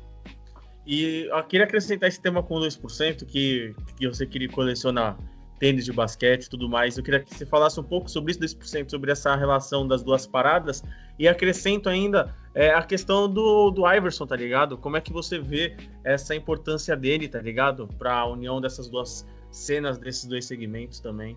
E 0.86 1.28
eu 1.30 1.44
queria 1.44 1.66
acrescentar 1.66 2.08
esse 2.08 2.20
tema 2.20 2.42
com 2.42 2.56
2%, 2.56 3.26
que, 3.26 3.74
que 3.96 4.08
você 4.08 4.26
queria 4.26 4.48
colecionar 4.48 5.18
tênis 5.58 5.84
de 5.84 5.92
basquete 5.92 6.44
e 6.44 6.50
tudo 6.50 6.68
mais. 6.68 6.96
Eu 6.96 7.04
queria 7.04 7.20
que 7.20 7.34
você 7.34 7.44
falasse 7.44 7.78
um 7.78 7.84
pouco 7.84 8.10
sobre 8.10 8.32
isso, 8.32 8.40
2%, 8.40 8.90
sobre 8.90 9.12
essa 9.12 9.36
relação 9.36 9.86
das 9.86 10.02
duas 10.02 10.26
paradas. 10.26 10.82
E 11.18 11.28
acrescento 11.28 11.88
ainda 11.90 12.34
é, 12.54 12.72
a 12.72 12.82
questão 12.82 13.28
do, 13.28 13.70
do 13.70 13.86
Iverson, 13.86 14.26
tá 14.26 14.34
ligado? 14.34 14.78
Como 14.78 14.96
é 14.96 15.02
que 15.02 15.12
você 15.12 15.38
vê 15.38 15.76
essa 16.02 16.34
importância 16.34 16.96
dele, 16.96 17.28
tá 17.28 17.40
ligado? 17.40 17.86
Para 17.98 18.14
a 18.14 18.26
união 18.26 18.58
dessas 18.58 18.88
duas 18.88 19.26
cenas, 19.50 19.98
desses 19.98 20.24
dois 20.24 20.46
segmentos 20.46 20.98
também. 20.98 21.36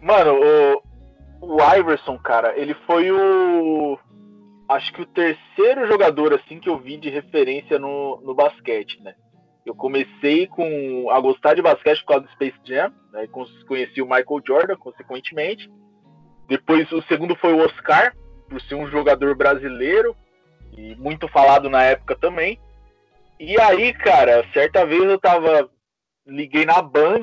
Mano, 0.00 0.32
o, 0.32 0.77
o 1.40 1.58
Iverson, 1.76 2.18
cara, 2.18 2.56
ele 2.56 2.74
foi 2.86 3.10
o. 3.10 3.98
Acho 4.68 4.92
que 4.92 5.02
o 5.02 5.06
terceiro 5.06 5.86
jogador 5.86 6.34
assim 6.34 6.60
que 6.60 6.68
eu 6.68 6.78
vi 6.78 6.98
de 6.98 7.08
referência 7.08 7.78
no, 7.78 8.20
no 8.20 8.34
basquete, 8.34 9.00
né? 9.02 9.14
Eu 9.64 9.74
comecei 9.74 10.46
com 10.46 11.10
a 11.10 11.20
gostar 11.20 11.54
de 11.54 11.62
basquete 11.62 12.00
por 12.00 12.08
causa 12.08 12.26
do 12.26 12.32
Space 12.32 12.58
Jam, 12.64 12.92
né? 13.12 13.26
Conheci 13.66 14.02
o 14.02 14.06
Michael 14.06 14.42
Jordan, 14.46 14.76
consequentemente. 14.76 15.70
Depois 16.46 16.90
o 16.92 17.02
segundo 17.02 17.36
foi 17.36 17.52
o 17.52 17.64
Oscar, 17.64 18.14
por 18.48 18.60
ser 18.62 18.74
um 18.74 18.88
jogador 18.88 19.34
brasileiro 19.36 20.16
e 20.76 20.94
muito 20.96 21.28
falado 21.28 21.68
na 21.70 21.82
época 21.82 22.16
também. 22.16 22.58
E 23.38 23.58
aí, 23.60 23.92
cara, 23.94 24.44
certa 24.52 24.84
vez 24.84 25.04
eu 25.04 25.18
tava 25.18 25.68
liguei 26.26 26.66
na 26.66 26.82
Band 26.82 27.22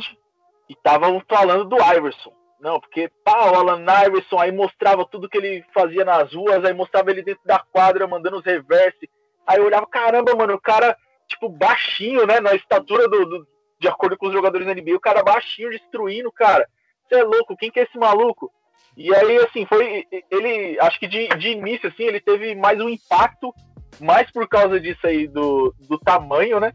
e 0.70 0.76
tava 0.76 1.08
falando 1.28 1.66
do 1.66 1.78
Iverson 1.78 2.34
Não, 2.66 2.80
porque 2.80 3.12
pá, 3.24 3.52
o 3.52 3.56
Alan 3.56 3.86
Iverson 4.08 4.40
aí 4.40 4.52
mostrava 4.52 5.06
tudo 5.06 5.30
que 5.30 5.38
ele 5.38 5.64
fazia 5.72 6.04
nas 6.04 6.34
ruas, 6.34 6.66
aí 6.66 6.74
mostrava 6.74 7.12
ele 7.12 7.22
dentro 7.22 7.44
da 7.46 7.60
quadra, 7.60 8.08
mandando 8.08 8.38
os 8.38 8.44
reverse. 8.44 9.08
Aí 9.46 9.60
eu 9.60 9.66
olhava, 9.66 9.86
caramba, 9.86 10.34
mano, 10.34 10.56
o 10.56 10.60
cara, 10.60 10.98
tipo, 11.28 11.48
baixinho, 11.48 12.26
né? 12.26 12.40
Na 12.40 12.56
estatura 12.56 13.08
do, 13.08 13.24
do 13.24 13.48
de 13.80 13.88
acordo 13.88 14.18
com 14.18 14.26
os 14.26 14.34
jogadores 14.34 14.66
da 14.66 14.74
NBA, 14.74 14.96
o 14.96 15.00
cara 15.00 15.22
baixinho 15.22 15.70
destruindo, 15.70 16.32
cara. 16.32 16.68
Você 17.08 17.20
é 17.20 17.24
louco, 17.24 17.56
quem 17.56 17.70
que 17.70 17.80
é 17.80 17.84
esse 17.84 18.00
maluco? 18.00 18.52
E 18.98 19.14
aí, 19.14 19.38
assim, 19.38 19.64
foi. 19.68 20.08
Ele. 20.32 20.80
Acho 20.80 21.00
que 21.00 21.08
de, 21.08 21.28
de 21.38 21.50
início, 21.50 21.88
assim, 21.88 22.06
ele 22.06 22.20
teve 22.20 22.56
mais 22.56 22.82
um 22.82 22.90
impacto, 22.90 23.54
mais 24.02 24.32
por 24.32 24.48
causa 24.48 24.80
disso 24.80 25.06
aí, 25.06 25.28
do, 25.28 25.72
do 25.88 26.00
tamanho, 26.00 26.60
né? 26.60 26.74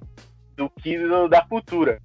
Do 0.54 0.70
que 0.70 0.96
do, 0.96 1.26
da 1.26 1.44
cultura. 1.44 2.00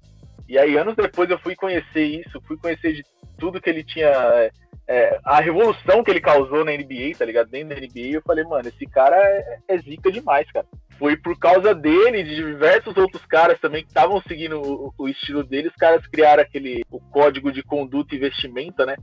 E 0.48 0.58
aí, 0.58 0.76
anos 0.76 0.94
depois, 0.94 1.28
eu 1.28 1.38
fui 1.38 1.56
conhecer 1.56 2.04
isso, 2.04 2.40
fui 2.46 2.56
conhecer 2.56 2.92
de 2.92 3.04
tudo 3.38 3.60
que 3.60 3.68
ele 3.68 3.82
tinha. 3.82 4.08
É, 4.08 4.50
é 4.88 5.18
a 5.24 5.40
revolução 5.40 6.04
que 6.04 6.10
ele 6.10 6.20
causou 6.20 6.64
na 6.64 6.70
NBA, 6.70 7.16
tá 7.18 7.24
ligado? 7.24 7.50
Dentro 7.50 7.70
da 7.70 7.80
NBA, 7.80 8.14
eu 8.14 8.22
falei, 8.22 8.44
mano, 8.44 8.68
esse 8.68 8.86
cara 8.86 9.16
é, 9.16 9.58
é 9.68 9.78
zica 9.78 10.12
demais, 10.12 10.50
cara. 10.52 10.66
Foi 10.98 11.16
por 11.16 11.38
causa 11.38 11.74
dele, 11.74 12.22
de 12.22 12.36
diversos 12.36 12.96
outros 12.96 13.24
caras 13.26 13.58
também 13.60 13.82
que 13.82 13.88
estavam 13.88 14.22
seguindo 14.22 14.60
o, 14.60 14.94
o, 14.96 15.08
estilo 15.08 15.42
dele, 15.42 15.68
os 15.68 15.74
caras 15.74 16.06
criaram 16.06 16.42
aquele 16.42 16.84
o 16.90 17.00
código 17.00 17.50
de 17.50 17.62
conduta 17.62 18.14
e 18.14 18.18
vestimenta, 18.18 18.86
né? 18.86 18.96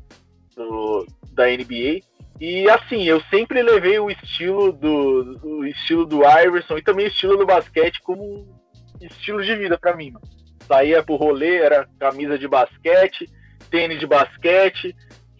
Do, 0.56 1.06
da 1.34 1.46
NBA. 1.48 2.00
E 2.40 2.68
assim, 2.70 3.04
eu 3.04 3.22
sempre 3.30 3.62
levei 3.62 4.00
o 4.00 4.10
estilo 4.10 4.72
do 4.72 5.66
estilo 5.66 6.06
do 6.06 6.22
Iverson 6.24 6.78
e 6.78 6.84
também 6.84 7.06
o 7.06 7.10
estilo 7.10 7.38
do 7.38 7.46
basquete 7.46 8.02
como 8.02 8.48
estilo 9.02 9.44
de 9.44 9.56
vida 9.56 9.78
para 9.78 9.96
mim. 9.96 10.12
Mano. 10.12 10.43
Saía 10.68 11.04
pro 11.04 11.16
rolê, 11.16 11.58
era 11.58 11.88
camisa 12.00 12.38
de 12.38 12.48
basquete, 12.48 13.30
tênis 13.70 14.00
de 14.00 14.08
basquete, 14.08 14.96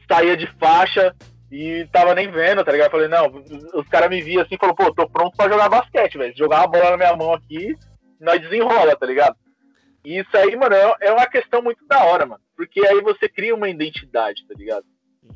saía 0.08 0.36
de 0.36 0.48
faixa 0.60 1.16
e 1.52 1.88
tava 1.92 2.16
nem 2.16 2.30
vendo, 2.32 2.64
tá 2.64 2.72
ligado? 2.72 2.92
falei, 2.92 3.08
não, 3.08 3.28
os 3.76 3.88
caras 3.88 4.10
me 4.10 4.22
viam 4.22 4.42
assim 4.42 4.56
e 4.56 4.58
falaram, 4.58 4.76
pô, 4.76 4.94
tô 4.94 5.08
pronto 5.08 5.38
pra 5.38 5.50
jogar 5.50 5.70
basquete, 5.70 6.18
velho. 6.18 6.36
Jogar 6.36 6.64
a 6.64 6.68
bola 6.68 6.92
na 6.92 6.98
minha 6.98 7.16
mão 7.16 7.34
aqui, 7.34 7.76
nós 8.20 8.42
desenrola, 8.42 8.96
tá 8.96 9.06
ligado? 9.06 9.36
E 10.04 10.20
isso 10.20 10.36
aí, 10.36 10.56
mano, 10.56 10.76
é, 10.76 10.96
é 11.02 11.12
uma 11.12 11.28
questão 11.28 11.62
muito 11.62 11.86
da 11.88 12.04
hora, 12.06 12.26
mano. 12.26 12.42
Porque 12.56 12.86
aí 12.86 13.02
você 13.02 13.30
cria 13.30 13.56
uma 13.56 13.70
identidade, 13.70 14.46
tá 14.48 14.54
ligado? 14.58 14.86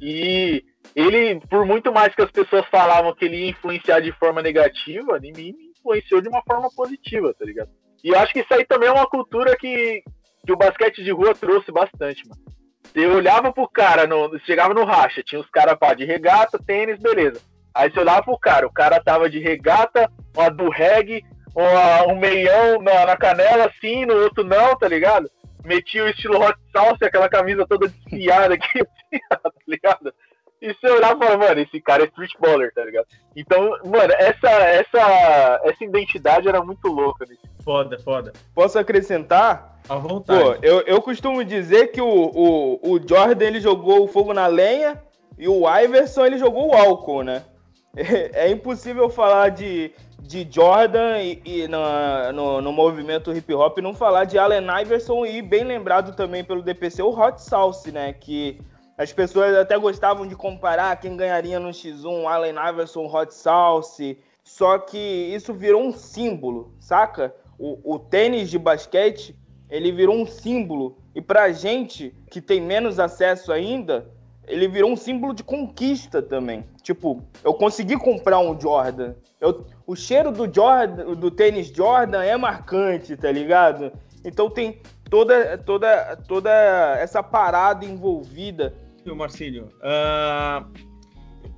E 0.01 0.63
ele, 0.95 1.39
por 1.49 1.65
muito 1.65 1.91
mais 1.91 2.13
que 2.13 2.21
as 2.21 2.31
pessoas 2.31 2.65
falavam 2.67 3.15
que 3.15 3.25
ele 3.25 3.38
ia 3.38 3.49
influenciar 3.49 4.01
de 4.01 4.11
forma 4.13 4.41
negativa, 4.41 5.19
em 5.23 5.31
mim 5.31 5.55
influenciou 5.77 6.21
de 6.21 6.27
uma 6.27 6.41
forma 6.43 6.69
positiva, 6.75 7.33
tá 7.33 7.45
ligado? 7.45 7.69
E 8.03 8.09
eu 8.09 8.19
acho 8.19 8.33
que 8.33 8.39
isso 8.39 8.53
aí 8.53 8.65
também 8.65 8.89
é 8.89 8.91
uma 8.91 9.07
cultura 9.07 9.55
que, 9.57 10.01
que 10.45 10.51
o 10.51 10.57
basquete 10.57 11.03
de 11.03 11.11
rua 11.11 11.33
trouxe 11.33 11.71
bastante, 11.71 12.27
mano. 12.27 12.41
Você 12.83 13.05
olhava 13.05 13.51
pro 13.51 13.67
cara, 13.69 14.07
no, 14.07 14.39
chegava 14.39 14.73
no 14.73 14.85
racha, 14.85 15.21
tinha 15.21 15.41
os 15.41 15.49
caras 15.49 15.77
de 15.97 16.05
regata, 16.05 16.57
tênis, 16.65 16.99
beleza. 16.99 17.41
Aí 17.73 17.91
você 17.91 17.99
olhava 17.99 18.23
pro 18.23 18.39
cara, 18.39 18.65
o 18.65 18.73
cara 18.73 19.03
tava 19.03 19.29
de 19.29 19.39
regata, 19.39 20.11
uma 20.35 20.49
do 20.49 20.69
reggae, 20.69 21.23
uma, 21.55 22.11
um 22.11 22.17
meião 22.17 22.81
na, 22.81 23.05
na, 23.05 23.17
canela 23.17 23.65
assim, 23.65 24.05
no 24.05 24.15
outro 24.15 24.43
não, 24.43 24.75
tá 24.75 24.87
ligado? 24.87 25.29
Metia 25.63 26.05
o 26.05 26.07
estilo 26.07 26.39
hot 26.39 26.57
sauce, 26.71 27.03
aquela 27.03 27.27
camisa 27.27 27.67
toda 27.67 27.87
desfiada 27.87 28.53
aqui, 28.53 28.79
assim, 28.81 29.19
tá 29.29 29.51
ligado? 29.67 30.13
E 30.61 30.73
você 30.73 30.89
olhava 30.89 31.15
e 31.15 31.27
falava, 31.27 31.47
mano, 31.47 31.61
esse 31.61 31.79
cara 31.79 32.03
é 32.03 32.07
street 32.07 32.31
baller, 32.39 32.73
tá 32.73 32.83
ligado? 32.83 33.05
Então, 33.35 33.77
mano, 33.85 34.13
essa, 34.17 34.49
essa, 34.49 35.61
essa 35.63 35.83
identidade 35.83 36.47
era 36.47 36.63
muito 36.63 36.87
louca. 36.87 37.25
Nesse. 37.27 37.41
Foda, 37.63 37.99
foda. 37.99 38.33
Posso 38.55 38.79
acrescentar? 38.79 39.79
À 39.87 39.95
vontade. 39.95 40.41
Pô, 40.41 40.55
eu, 40.61 40.81
eu 40.81 41.01
costumo 41.01 41.43
dizer 41.43 41.87
que 41.87 42.01
o, 42.01 42.07
o, 42.07 42.91
o 42.93 42.99
Jordan 43.07 43.45
ele 43.45 43.59
jogou 43.59 44.03
o 44.03 44.07
fogo 44.07 44.33
na 44.33 44.47
lenha 44.47 45.01
e 45.37 45.47
o 45.47 45.63
Iverson 45.69 46.25
ele 46.25 46.37
jogou 46.37 46.69
o 46.69 46.73
álcool, 46.73 47.23
né? 47.23 47.43
É, 47.99 48.45
é 48.45 48.51
impossível 48.51 49.09
falar 49.09 49.49
de, 49.49 49.91
de 50.21 50.47
Jordan 50.47 51.19
e, 51.19 51.41
e 51.43 51.67
na, 51.67 52.31
no, 52.31 52.61
no 52.61 52.71
movimento 52.71 53.35
hip 53.35 53.51
hop 53.55 53.79
não 53.79 53.91
falar 53.91 54.25
de 54.25 54.37
Allen 54.37 54.67
Iverson 54.81 55.25
e 55.25 55.41
bem 55.41 55.63
lembrado 55.63 56.15
também 56.15 56.43
pelo 56.43 56.61
DPC 56.61 57.01
o 57.01 57.09
Hot 57.09 57.41
Sauce, 57.41 57.91
né? 57.91 58.13
Que 58.13 58.61
as 58.97 59.13
pessoas 59.13 59.55
até 59.55 59.77
gostavam 59.77 60.25
de 60.25 60.35
comparar 60.35 60.99
quem 60.99 61.15
ganharia 61.15 61.59
no 61.59 61.69
X1, 61.69 62.25
Allen 62.25 62.55
Iverson, 62.69 63.05
Hot 63.05 63.31
Sauce. 63.33 64.17
Só 64.43 64.79
que 64.79 64.97
isso 64.97 65.53
virou 65.53 65.83
um 65.83 65.93
símbolo, 65.93 66.73
saca? 66.79 67.33
O, 67.59 67.95
o 67.95 67.99
tênis 67.99 68.49
de 68.49 68.57
basquete, 68.57 69.35
ele 69.69 69.91
virou 69.91 70.15
um 70.15 70.25
símbolo. 70.25 70.97
E 71.13 71.21
pra 71.21 71.51
gente 71.51 72.15
que 72.31 72.41
tem 72.41 72.59
menos 72.59 72.99
acesso 72.99 73.51
ainda, 73.51 74.09
ele 74.47 74.67
virou 74.67 74.89
um 74.89 74.95
símbolo 74.95 75.33
de 75.33 75.43
conquista 75.43 76.19
também. 76.19 76.65
Tipo, 76.81 77.21
eu 77.43 77.53
consegui 77.53 77.97
comprar 77.97 78.39
um 78.39 78.59
Jordan. 78.59 79.13
Eu, 79.39 79.65
o 79.85 79.95
cheiro 79.95 80.31
do 80.31 80.51
Jordan, 80.51 81.13
do 81.13 81.29
tênis 81.29 81.67
Jordan 81.67 82.23
é 82.23 82.35
marcante, 82.35 83.15
tá 83.15 83.31
ligado? 83.31 83.91
Então 84.25 84.49
tem 84.49 84.81
toda 85.09 85.57
toda 85.57 86.15
toda 86.27 86.51
essa 86.99 87.21
parada 87.21 87.85
envolvida 87.85 88.73
Marcílio, 89.15 89.69
uh, 89.77 90.67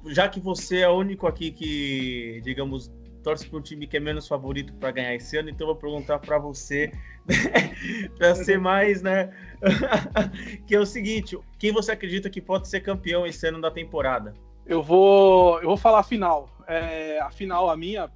já 0.07 0.27
que 0.27 0.39
você 0.39 0.79
é 0.79 0.89
o 0.89 0.97
único 0.97 1.27
aqui 1.27 1.51
que, 1.51 2.41
digamos, 2.43 2.91
torce 3.23 3.47
para 3.47 3.59
um 3.59 3.61
time 3.61 3.85
que 3.85 3.97
é 3.97 3.99
menos 3.99 4.27
favorito 4.27 4.73
para 4.73 4.91
ganhar 4.91 5.15
esse 5.15 5.37
ano, 5.37 5.49
então 5.49 5.67
eu 5.67 5.73
vou 5.73 5.81
perguntar 5.81 6.19
para 6.19 6.37
você, 6.37 6.91
para 8.17 8.35
ser 8.35 8.59
mais, 8.59 9.01
né? 9.01 9.31
que 10.65 10.75
é 10.75 10.79
o 10.79 10.85
seguinte: 10.85 11.37
quem 11.57 11.71
você 11.71 11.91
acredita 11.91 12.29
que 12.29 12.41
pode 12.41 12.67
ser 12.67 12.81
campeão 12.81 13.25
esse 13.25 13.47
ano 13.47 13.61
da 13.61 13.71
temporada? 13.71 14.33
Eu 14.65 14.83
vou, 14.83 15.59
eu 15.61 15.67
vou 15.67 15.77
falar 15.77 15.99
a 15.99 16.03
final. 16.03 16.49
É, 16.67 17.19
a 17.19 17.31
final, 17.31 17.69
a 17.69 17.75
minha, 17.75 18.09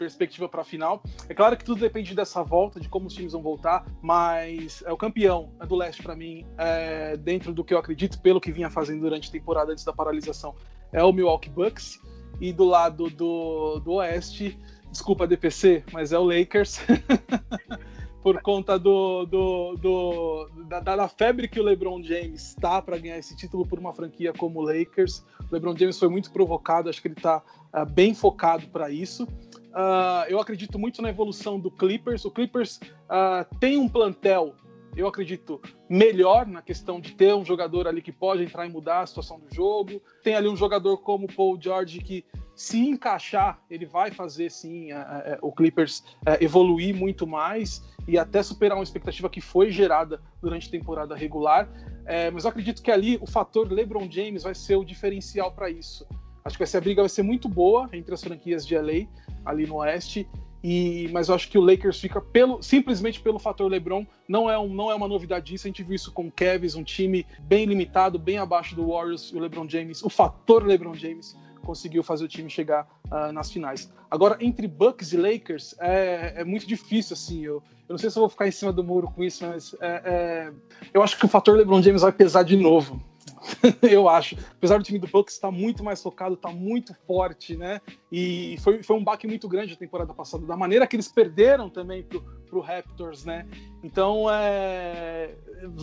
perspectiva 0.00 0.48
para 0.48 0.62
a 0.62 0.64
final. 0.64 1.02
É 1.28 1.34
claro 1.34 1.54
que 1.58 1.62
tudo 1.62 1.78
depende 1.78 2.14
dessa 2.14 2.42
volta, 2.42 2.80
de 2.80 2.88
como 2.88 3.06
os 3.06 3.12
times 3.12 3.34
vão 3.34 3.42
voltar, 3.42 3.84
mas 4.00 4.82
é 4.86 4.90
o 4.90 4.96
campeão 4.96 5.52
é 5.60 5.66
do 5.66 5.76
leste 5.76 6.02
para 6.02 6.16
mim, 6.16 6.46
é, 6.56 7.18
dentro 7.18 7.52
do 7.52 7.62
que 7.62 7.74
eu 7.74 7.78
acredito, 7.78 8.18
pelo 8.22 8.40
que 8.40 8.50
vinha 8.50 8.70
fazendo 8.70 9.02
durante 9.02 9.28
a 9.28 9.32
temporada 9.32 9.72
antes 9.72 9.84
da 9.84 9.92
paralisação, 9.92 10.54
é 10.90 11.04
o 11.04 11.12
Milwaukee 11.12 11.50
Bucks. 11.50 12.00
E 12.40 12.54
do 12.54 12.64
lado 12.64 13.10
do, 13.10 13.80
do 13.80 13.92
oeste, 13.94 14.58
desculpa 14.90 15.26
DPC, 15.26 15.84
mas 15.92 16.10
é 16.10 16.18
o 16.18 16.24
Lakers. 16.24 16.80
por 18.22 18.40
conta 18.42 18.78
do, 18.78 19.24
do, 19.24 19.76
do 19.76 20.48
da, 20.68 20.80
da, 20.80 21.08
febre 21.08 21.48
que 21.48 21.58
o 21.58 21.62
LeBron 21.62 22.02
James 22.02 22.48
está 22.48 22.80
para 22.82 22.98
ganhar 22.98 23.18
esse 23.18 23.34
título 23.34 23.66
por 23.66 23.78
uma 23.78 23.92
franquia 23.92 24.32
como 24.32 24.60
o 24.60 24.62
Lakers. 24.62 25.24
O 25.50 25.54
LeBron 25.54 25.76
James 25.76 25.98
foi 25.98 26.08
muito 26.08 26.30
provocado, 26.30 26.88
acho 26.88 27.00
que 27.00 27.08
ele 27.08 27.14
está 27.16 27.42
uh, 27.74 27.86
bem 27.86 28.14
focado 28.14 28.66
para 28.68 28.90
isso. 28.90 29.26
Uh, 29.70 30.26
eu 30.28 30.40
acredito 30.40 30.78
muito 30.78 31.00
na 31.00 31.10
evolução 31.10 31.58
do 31.58 31.70
Clippers. 31.70 32.24
O 32.24 32.30
Clippers 32.30 32.80
uh, 33.06 33.44
tem 33.58 33.78
um 33.78 33.88
plantel, 33.88 34.54
eu 34.96 35.06
acredito, 35.06 35.60
melhor 35.88 36.46
na 36.46 36.60
questão 36.60 37.00
de 37.00 37.12
ter 37.12 37.34
um 37.34 37.44
jogador 37.44 37.86
ali 37.86 38.02
que 38.02 38.12
pode 38.12 38.42
entrar 38.42 38.66
e 38.66 38.68
mudar 38.68 39.02
a 39.02 39.06
situação 39.06 39.38
do 39.38 39.52
jogo. 39.54 40.02
Tem 40.22 40.34
ali 40.34 40.48
um 40.48 40.56
jogador 40.56 40.98
como 40.98 41.32
Paul 41.32 41.58
George 41.60 42.00
que, 42.00 42.24
se 42.54 42.78
encaixar, 42.78 43.62
ele 43.70 43.86
vai 43.86 44.10
fazer 44.10 44.50
sim 44.50 44.92
uh, 44.92 45.38
o 45.40 45.52
Clippers 45.52 46.04
evoluir 46.40 46.94
muito 46.94 47.26
mais 47.26 47.82
e 48.06 48.18
até 48.18 48.42
superar 48.42 48.76
uma 48.76 48.84
expectativa 48.84 49.30
que 49.30 49.40
foi 49.40 49.70
gerada 49.70 50.20
durante 50.42 50.68
a 50.68 50.70
temporada 50.70 51.14
regular. 51.14 51.68
É, 52.04 52.30
mas 52.30 52.44
eu 52.44 52.50
acredito 52.50 52.82
que 52.82 52.90
ali 52.90 53.16
o 53.20 53.26
fator 53.26 53.70
LeBron 53.70 54.10
James 54.10 54.42
vai 54.42 54.54
ser 54.54 54.76
o 54.76 54.84
diferencial 54.84 55.52
para 55.52 55.70
isso. 55.70 56.04
Acho 56.50 56.56
que 56.56 56.64
essa 56.64 56.80
briga 56.80 57.00
vai 57.00 57.08
ser 57.08 57.22
muito 57.22 57.48
boa 57.48 57.88
entre 57.92 58.12
as 58.12 58.20
franquias 58.20 58.66
de 58.66 58.76
LA 58.76 59.06
ali 59.44 59.66
no 59.66 59.76
Oeste. 59.76 60.28
E, 60.62 61.08
mas 61.12 61.28
eu 61.28 61.34
acho 61.36 61.48
que 61.48 61.56
o 61.56 61.60
Lakers 61.60 62.00
fica 62.00 62.20
pelo, 62.20 62.60
simplesmente 62.60 63.20
pelo 63.20 63.38
fator 63.38 63.70
LeBron. 63.70 64.04
Não 64.28 64.50
é, 64.50 64.58
um, 64.58 64.68
não 64.68 64.90
é 64.90 64.94
uma 64.96 65.06
novidade 65.06 65.54
isso. 65.54 65.66
A 65.66 65.68
gente 65.68 65.84
viu 65.84 65.94
isso 65.94 66.10
com 66.10 66.26
o 66.26 66.32
Cavs, 66.32 66.74
um 66.74 66.82
time 66.82 67.24
bem 67.42 67.64
limitado, 67.66 68.18
bem 68.18 68.36
abaixo 68.36 68.74
do 68.74 68.88
Warriors 68.88 69.30
e 69.32 69.36
o 69.36 69.38
LeBron 69.38 69.68
James. 69.68 70.02
O 70.02 70.10
fator 70.10 70.66
LeBron 70.66 70.92
James 70.92 71.36
conseguiu 71.62 72.02
fazer 72.02 72.24
o 72.24 72.28
time 72.28 72.50
chegar 72.50 72.84
uh, 73.06 73.32
nas 73.32 73.50
finais. 73.52 73.92
Agora, 74.10 74.36
entre 74.40 74.66
Bucks 74.66 75.12
e 75.12 75.16
Lakers, 75.16 75.76
é, 75.78 76.34
é 76.38 76.44
muito 76.44 76.66
difícil, 76.66 77.14
assim. 77.14 77.44
Eu, 77.44 77.62
eu, 77.88 77.92
não 77.92 77.98
sei 77.98 78.10
se 78.10 78.18
eu 78.18 78.22
vou 78.22 78.28
ficar 78.28 78.48
em 78.48 78.50
cima 78.50 78.72
do 78.72 78.82
muro 78.82 79.08
com 79.14 79.22
isso, 79.22 79.46
mas 79.46 79.74
é, 79.80 80.02
é, 80.04 80.52
eu 80.92 81.00
acho 81.00 81.16
que 81.16 81.24
o 81.24 81.28
fator 81.28 81.56
LeBron 81.56 81.80
James 81.80 82.02
vai 82.02 82.10
pesar 82.10 82.42
de 82.42 82.56
novo. 82.56 83.00
eu 83.82 84.08
acho. 84.08 84.36
Apesar 84.52 84.78
do 84.78 84.84
time 84.84 84.98
do 84.98 85.06
Bucks 85.06 85.34
estar 85.34 85.50
muito 85.50 85.82
mais 85.82 86.02
focado, 86.02 86.34
estar 86.34 86.52
muito 86.52 86.94
forte, 87.06 87.56
né? 87.56 87.80
E 88.10 88.56
foi, 88.60 88.82
foi 88.82 88.96
um 88.96 89.04
baque 89.04 89.26
muito 89.26 89.48
grande 89.48 89.72
a 89.72 89.76
temporada 89.76 90.12
passada, 90.12 90.46
da 90.46 90.56
maneira 90.56 90.86
que 90.86 90.96
eles 90.96 91.08
perderam 91.08 91.68
também 91.68 92.02
pro, 92.02 92.20
pro 92.46 92.60
Raptors, 92.60 93.24
né? 93.24 93.46
Então 93.82 94.26
é... 94.30 95.34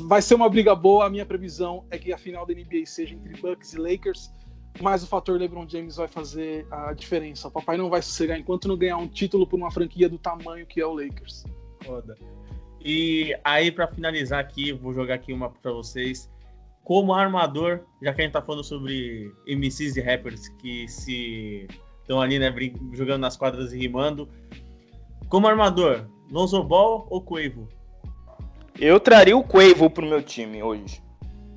vai 0.08 0.22
ser 0.22 0.36
uma 0.36 0.50
briga 0.50 0.76
boa. 0.76 1.06
A 1.06 1.10
minha 1.10 1.26
previsão 1.26 1.86
é 1.90 1.98
que 1.98 2.14
a 2.14 2.18
final 2.18 2.46
da 2.46 2.54
NBA 2.54 2.86
seja 2.86 3.16
entre 3.16 3.40
Bucks 3.42 3.74
e 3.74 3.78
Lakers. 3.78 4.32
Mas 4.80 5.02
o 5.02 5.08
fator 5.08 5.40
LeBron 5.40 5.68
James 5.68 5.96
vai 5.96 6.08
fazer 6.08 6.68
a 6.70 6.94
diferença. 6.94 7.48
O 7.48 7.52
papai 7.52 7.78
não 7.78 7.90
vai 7.90 8.00
sossegar 8.00 8.38
enquanto 8.38 8.68
não 8.68 8.78
ganhar 8.78 8.98
um 8.98 9.08
título 9.08 9.48
por 9.48 9.58
uma 9.58 9.72
franquia 9.72 10.08
do 10.08 10.20
tamanho 10.20 10.68
que 10.68 10.80
é 10.80 10.86
o 10.86 10.94
Lakers. 10.94 11.46
Foda. 11.84 12.16
E 12.80 13.36
aí, 13.44 13.72
para 13.72 13.88
finalizar 13.88 14.40
aqui, 14.40 14.72
vou 14.72 14.94
jogar 14.94 15.16
aqui 15.16 15.34
uma 15.34 15.50
para 15.50 15.72
vocês 15.72 16.30
como 16.88 17.14
armador, 17.14 17.82
já 18.02 18.14
que 18.14 18.22
a 18.22 18.24
gente 18.24 18.32
tá 18.32 18.42
falando 18.42 18.64
sobre 18.64 19.30
MCs 19.46 19.98
e 19.98 20.02
rappers 20.02 20.48
que 20.48 20.88
se 20.88 21.68
estão 22.00 22.22
ali, 22.22 22.40
né, 22.40 22.50
jogando 22.94 23.24
nas 23.24 23.36
quadras 23.36 23.74
e 23.74 23.78
rimando. 23.78 24.30
Como 25.28 25.50
armador, 25.50 26.08
Lonzo 26.32 26.64
Ball 26.64 27.06
ou 27.10 27.22
Quavo? 27.22 27.68
Eu 28.80 29.02
traria 29.02 29.36
o 29.36 29.44
Quavo 29.44 29.90
pro 29.90 30.06
meu 30.06 30.24
time 30.24 30.64
hoje. 30.64 31.04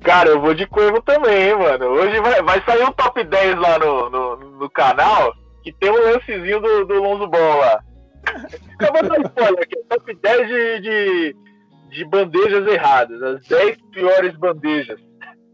Cara, 0.01 0.31
eu 0.31 0.41
vou 0.41 0.53
de 0.53 0.67
Quavo 0.67 1.01
também, 1.01 1.57
mano. 1.57 1.85
Hoje 1.85 2.19
vai, 2.19 2.43
vai 2.43 2.61
sair 2.65 2.83
um 2.83 2.91
top 2.91 3.23
10 3.23 3.55
lá 3.57 3.79
no, 3.79 4.09
no, 4.09 4.35
no 4.35 4.69
canal 4.69 5.33
que 5.63 5.71
tem 5.71 5.91
um 5.91 6.11
lancezinho 6.11 6.59
do, 6.59 6.83
do 6.83 6.95
Lonzo 6.95 7.27
Ball 7.29 7.57
lá. 7.57 7.81
Acabou 8.77 9.01
dando 9.03 9.27
spoiler 9.27 9.63
aqui. 9.63 9.77
Top 9.87 10.13
10 10.13 10.47
de, 10.49 10.79
de, 10.81 11.35
de, 11.89 12.05
bandejas 12.05 12.67
erradas. 12.67 13.23
As 13.23 13.47
10 13.47 13.77
piores 13.93 14.35
bandejas. 14.35 14.99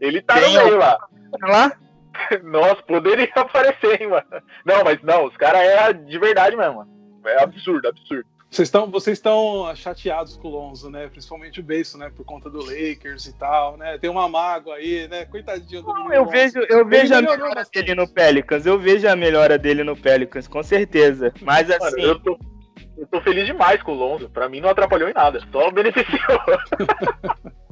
Ele 0.00 0.22
tá 0.22 0.34
tem 0.34 0.54
no 0.54 0.64
meio 0.64 0.78
lá. 0.78 0.98
Tá 1.40 1.46
lá? 1.46 1.72
Nossa, 2.42 2.82
poderia 2.82 3.30
aparecer, 3.36 4.00
hein, 4.00 4.08
mano. 4.08 4.42
Não, 4.64 4.84
mas 4.84 5.02
não, 5.02 5.24
os 5.24 5.36
caras 5.36 5.60
é 5.60 5.92
de 5.92 6.18
verdade 6.18 6.56
mesmo, 6.56 6.76
mano. 6.76 6.98
É 7.26 7.42
absurdo, 7.42 7.88
absurdo. 7.88 8.24
Vocês 8.50 8.68
estão 8.68 8.90
vocês 8.90 9.18
estão 9.18 9.70
chateados 9.76 10.38
com 10.38 10.48
o 10.48 10.50
Lonzo, 10.50 10.90
né? 10.90 11.06
Principalmente 11.08 11.60
o 11.60 11.62
Beijo, 11.62 11.98
né? 11.98 12.10
Por 12.16 12.24
conta 12.24 12.48
do 12.48 12.64
Lakers 12.64 13.26
e 13.26 13.32
tal, 13.34 13.76
né? 13.76 13.98
Tem 13.98 14.08
uma 14.08 14.26
mágoa 14.26 14.76
aí, 14.76 15.06
né? 15.06 15.26
Coitadinho 15.26 15.82
do 15.82 15.88
Não, 15.88 16.10
eu 16.10 16.24
vejo, 16.24 16.58
eu 16.60 16.86
vejo 16.86 17.14
a 17.14 17.20
melhora 17.20 17.62
dele 17.70 17.94
no 17.94 18.08
Pelicans. 18.08 18.64
Eu 18.64 18.78
vejo 18.78 19.06
a 19.06 19.14
melhora 19.14 19.58
dele 19.58 19.84
no 19.84 19.94
Pelicans, 19.94 20.48
com 20.48 20.62
certeza. 20.62 21.32
Mas 21.42 21.70
assim. 21.70 22.00
Mano, 22.00 22.14
eu, 22.14 22.18
tô, 22.20 22.38
eu 22.96 23.06
tô 23.06 23.20
feliz 23.20 23.44
demais 23.44 23.82
com 23.82 23.92
o 23.92 23.96
Lonzo. 23.96 24.30
Pra 24.30 24.48
mim 24.48 24.60
não 24.60 24.70
atrapalhou 24.70 25.10
em 25.10 25.14
nada, 25.14 25.40
só 25.52 25.70
beneficiou. 25.70 26.40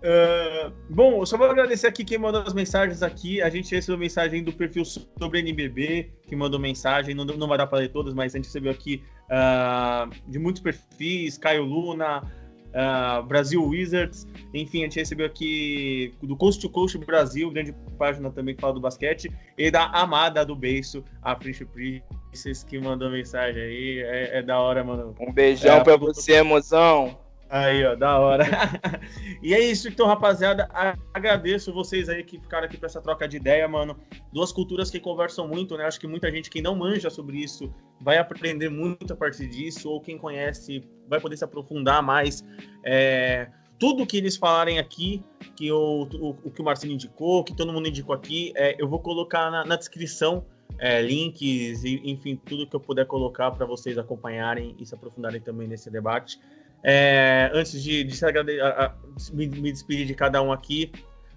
Uh, 0.00 0.72
bom, 0.88 1.20
eu 1.20 1.26
só 1.26 1.36
vou 1.36 1.46
agradecer 1.46 1.86
aqui 1.86 2.04
quem 2.04 2.16
mandou 2.16 2.42
as 2.42 2.54
mensagens 2.54 3.02
aqui. 3.02 3.42
A 3.42 3.50
gente 3.50 3.74
recebeu 3.74 3.98
mensagem 3.98 4.42
do 4.42 4.52
perfil 4.52 4.84
sobre 4.84 5.40
NBB, 5.40 6.10
que 6.26 6.34
mandou 6.34 6.58
mensagem. 6.58 7.14
Não, 7.14 7.24
não 7.24 7.46
vai 7.46 7.58
dar 7.58 7.66
para 7.66 7.80
ler 7.80 7.88
todas, 7.90 8.14
mas 8.14 8.34
a 8.34 8.38
gente 8.38 8.46
recebeu 8.46 8.72
aqui 8.72 9.02
uh, 9.26 10.10
de 10.26 10.38
muitos 10.38 10.62
perfis: 10.62 11.36
Caio 11.36 11.64
Luna, 11.64 12.22
uh, 12.70 13.22
Brasil 13.24 13.62
Wizards. 13.62 14.26
Enfim, 14.54 14.80
a 14.80 14.82
gente 14.84 14.98
recebeu 14.98 15.26
aqui 15.26 16.14
do 16.22 16.34
Coast 16.34 16.62
to 16.62 16.70
Coast 16.70 16.96
Brasil, 16.98 17.50
grande 17.50 17.74
página 17.98 18.30
também 18.30 18.54
que 18.54 18.60
fala 18.60 18.72
do 18.72 18.80
basquete, 18.80 19.30
e 19.58 19.70
da 19.70 19.84
amada 19.86 20.46
do 20.46 20.56
beiço, 20.56 21.04
a 21.20 21.34
Prince 21.34 21.66
Princess, 21.66 22.64
que 22.64 22.78
mandou 22.78 23.10
mensagem 23.10 23.62
aí. 23.62 23.98
É, 24.00 24.38
é 24.38 24.42
da 24.42 24.58
hora, 24.58 24.82
mano. 24.82 25.14
Um 25.20 25.30
beijão 25.32 25.76
é, 25.76 25.84
pra 25.84 25.96
você, 25.98 26.42
mozão. 26.42 27.18
Aí, 27.50 27.84
ó, 27.84 27.96
da 27.96 28.16
hora. 28.16 28.44
e 29.42 29.52
é 29.52 29.58
isso, 29.58 29.88
então, 29.88 30.06
rapaziada. 30.06 30.68
Agradeço 31.12 31.72
vocês 31.72 32.08
aí 32.08 32.22
que 32.22 32.38
ficaram 32.38 32.64
aqui 32.64 32.76
para 32.76 32.86
essa 32.86 33.02
troca 33.02 33.26
de 33.26 33.38
ideia, 33.38 33.66
mano. 33.66 33.98
Duas 34.32 34.52
culturas 34.52 34.88
que 34.88 35.00
conversam 35.00 35.48
muito, 35.48 35.76
né? 35.76 35.84
Acho 35.84 35.98
que 35.98 36.06
muita 36.06 36.30
gente 36.30 36.48
que 36.48 36.62
não 36.62 36.76
manja 36.76 37.10
sobre 37.10 37.38
isso 37.38 37.74
vai 38.00 38.18
aprender 38.18 38.68
muito 38.68 39.12
a 39.12 39.16
partir 39.16 39.48
disso, 39.48 39.90
ou 39.90 40.00
quem 40.00 40.16
conhece 40.16 40.84
vai 41.08 41.18
poder 41.18 41.36
se 41.36 41.42
aprofundar 41.42 42.00
mais. 42.00 42.44
É, 42.86 43.48
tudo 43.80 44.06
que 44.06 44.16
eles 44.16 44.36
falarem 44.36 44.78
aqui, 44.78 45.20
que 45.56 45.72
o, 45.72 46.08
o, 46.20 46.30
o, 46.44 46.50
que 46.52 46.62
o 46.62 46.64
Marcelo 46.64 46.92
indicou, 46.92 47.42
que 47.42 47.52
todo 47.52 47.72
mundo 47.72 47.88
indicou 47.88 48.14
aqui, 48.14 48.52
é, 48.54 48.76
eu 48.78 48.88
vou 48.88 49.00
colocar 49.00 49.50
na, 49.50 49.64
na 49.64 49.74
descrição. 49.74 50.46
É, 50.78 51.02
links, 51.02 51.84
e, 51.84 52.00
enfim, 52.04 52.40
tudo 52.46 52.66
que 52.66 52.74
eu 52.74 52.80
puder 52.80 53.04
colocar 53.04 53.50
para 53.50 53.66
vocês 53.66 53.98
acompanharem 53.98 54.74
e 54.78 54.86
se 54.86 54.94
aprofundarem 54.94 55.40
também 55.40 55.66
nesse 55.66 55.90
debate. 55.90 56.38
É, 56.82 57.50
antes 57.52 57.82
de, 57.82 58.04
de 58.04 58.24
a, 58.24 58.86
a, 58.86 58.94
me, 59.32 59.46
despedir 59.46 60.06
de 60.06 60.14
cada 60.14 60.40
um 60.40 60.50
aqui, 60.50 60.90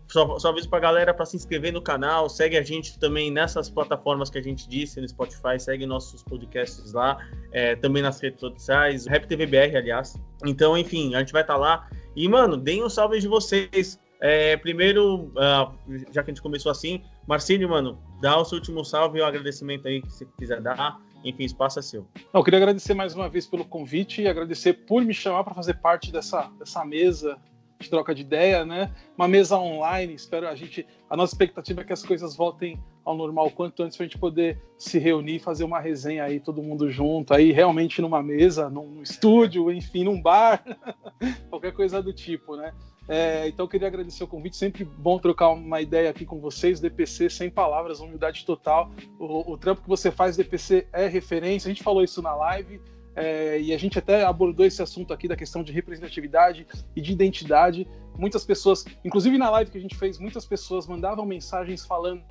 só, 0.07 0.37
só 0.37 0.49
aviso 0.49 0.69
pra 0.69 0.79
galera 0.79 1.13
para 1.13 1.25
se 1.25 1.35
inscrever 1.35 1.73
no 1.73 1.81
canal, 1.81 2.29
segue 2.29 2.57
a 2.57 2.61
gente 2.61 2.99
também 2.99 3.31
nessas 3.31 3.69
plataformas 3.69 4.29
que 4.29 4.37
a 4.37 4.41
gente 4.41 4.69
disse, 4.69 5.01
no 5.01 5.07
Spotify, 5.07 5.59
segue 5.59 5.85
nossos 5.85 6.23
podcasts 6.23 6.93
lá, 6.93 7.17
é, 7.51 7.75
também 7.75 8.03
nas 8.03 8.19
redes 8.21 8.39
sociais, 8.39 9.05
Rap 9.05 9.27
TV 9.27 9.45
BR, 9.45 9.75
aliás. 9.75 10.15
Então, 10.45 10.77
enfim, 10.77 11.15
a 11.15 11.19
gente 11.19 11.33
vai 11.33 11.41
estar 11.41 11.55
tá 11.55 11.59
lá. 11.59 11.89
E, 12.15 12.27
mano, 12.27 12.57
deem 12.57 12.83
um 12.83 12.89
salve 12.89 13.19
de 13.19 13.27
vocês. 13.27 13.99
É, 14.21 14.55
primeiro, 14.55 15.31
uh, 15.31 15.73
já 16.11 16.23
que 16.23 16.31
a 16.31 16.33
gente 16.33 16.41
começou 16.41 16.71
assim, 16.71 17.03
Marcílio, 17.27 17.67
mano, 17.67 17.99
dá 18.21 18.37
o 18.37 18.45
seu 18.45 18.57
último 18.57 18.85
salve 18.85 19.19
e 19.19 19.21
o 19.21 19.25
agradecimento 19.25 19.87
aí 19.87 20.01
que 20.01 20.09
você 20.09 20.25
quiser 20.37 20.61
dar. 20.61 20.97
Enfim, 21.23 21.43
espaço 21.43 21.79
é 21.79 21.81
seu. 21.81 22.05
Eu 22.33 22.43
queria 22.43 22.59
agradecer 22.59 22.93
mais 22.93 23.15
uma 23.15 23.29
vez 23.29 23.47
pelo 23.47 23.63
convite 23.63 24.21
e 24.21 24.27
agradecer 24.27 24.73
por 24.73 25.03
me 25.03 25.13
chamar 25.13 25.43
para 25.43 25.53
fazer 25.53 25.75
parte 25.75 26.11
dessa, 26.11 26.51
dessa 26.59 26.83
mesa 26.83 27.37
de 27.79 27.89
troca 27.89 28.15
de 28.15 28.21
ideia, 28.21 28.65
né? 28.65 28.91
Uma 29.17 29.27
mesa 29.27 29.57
online. 29.57 30.13
Espero 30.13 30.47
a 30.47 30.55
gente. 30.55 30.85
A 31.09 31.15
nossa 31.15 31.33
expectativa 31.33 31.81
é 31.81 31.83
que 31.83 31.93
as 31.93 32.03
coisas 32.03 32.35
voltem 32.35 32.79
ao 33.05 33.15
normal 33.15 33.51
quanto 33.51 33.83
antes 33.83 33.97
para 33.97 34.05
a 34.05 34.07
gente 34.07 34.17
poder 34.17 34.61
se 34.77 34.97
reunir, 34.97 35.39
fazer 35.39 35.63
uma 35.63 35.79
resenha 35.79 36.23
aí, 36.23 36.39
todo 36.39 36.63
mundo 36.63 36.89
junto, 36.89 37.33
aí 37.33 37.51
realmente 37.51 38.01
numa 38.01 38.23
mesa, 38.23 38.69
num 38.69 39.01
estúdio, 39.03 39.69
enfim, 39.71 40.05
num 40.05 40.21
bar, 40.21 40.63
qualquer 41.49 41.73
coisa 41.73 42.01
do 42.01 42.13
tipo, 42.13 42.55
né? 42.55 42.73
É, 43.07 43.47
então, 43.47 43.67
queria 43.67 43.87
agradecer 43.87 44.23
o 44.23 44.27
convite. 44.27 44.55
Sempre 44.55 44.85
bom 44.85 45.19
trocar 45.19 45.49
uma 45.49 45.81
ideia 45.81 46.09
aqui 46.09 46.25
com 46.25 46.39
vocês. 46.39 46.79
DPC, 46.79 47.29
sem 47.29 47.49
palavras, 47.49 47.99
humildade 47.99 48.45
total. 48.45 48.91
O, 49.19 49.53
o 49.53 49.57
trampo 49.57 49.81
que 49.81 49.89
você 49.89 50.11
faz, 50.11 50.37
DPC, 50.37 50.87
é 50.93 51.07
referência. 51.07 51.67
A 51.67 51.73
gente 51.73 51.83
falou 51.83 52.03
isso 52.03 52.21
na 52.21 52.33
live. 52.35 52.81
É, 53.15 53.59
e 53.59 53.73
a 53.73 53.77
gente 53.77 53.99
até 53.99 54.23
abordou 54.23 54.65
esse 54.65 54.81
assunto 54.81 55.13
aqui 55.13 55.27
da 55.27 55.35
questão 55.35 55.63
de 55.63 55.71
representatividade 55.71 56.65
e 56.95 57.01
de 57.01 57.11
identidade. 57.11 57.87
Muitas 58.17 58.43
pessoas, 58.43 58.85
inclusive 59.03 59.37
na 59.37 59.49
live 59.51 59.69
que 59.69 59.77
a 59.77 59.81
gente 59.81 59.95
fez, 59.95 60.17
muitas 60.17 60.45
pessoas 60.45 60.87
mandavam 60.87 61.25
mensagens 61.25 61.85
falando: 61.85 62.23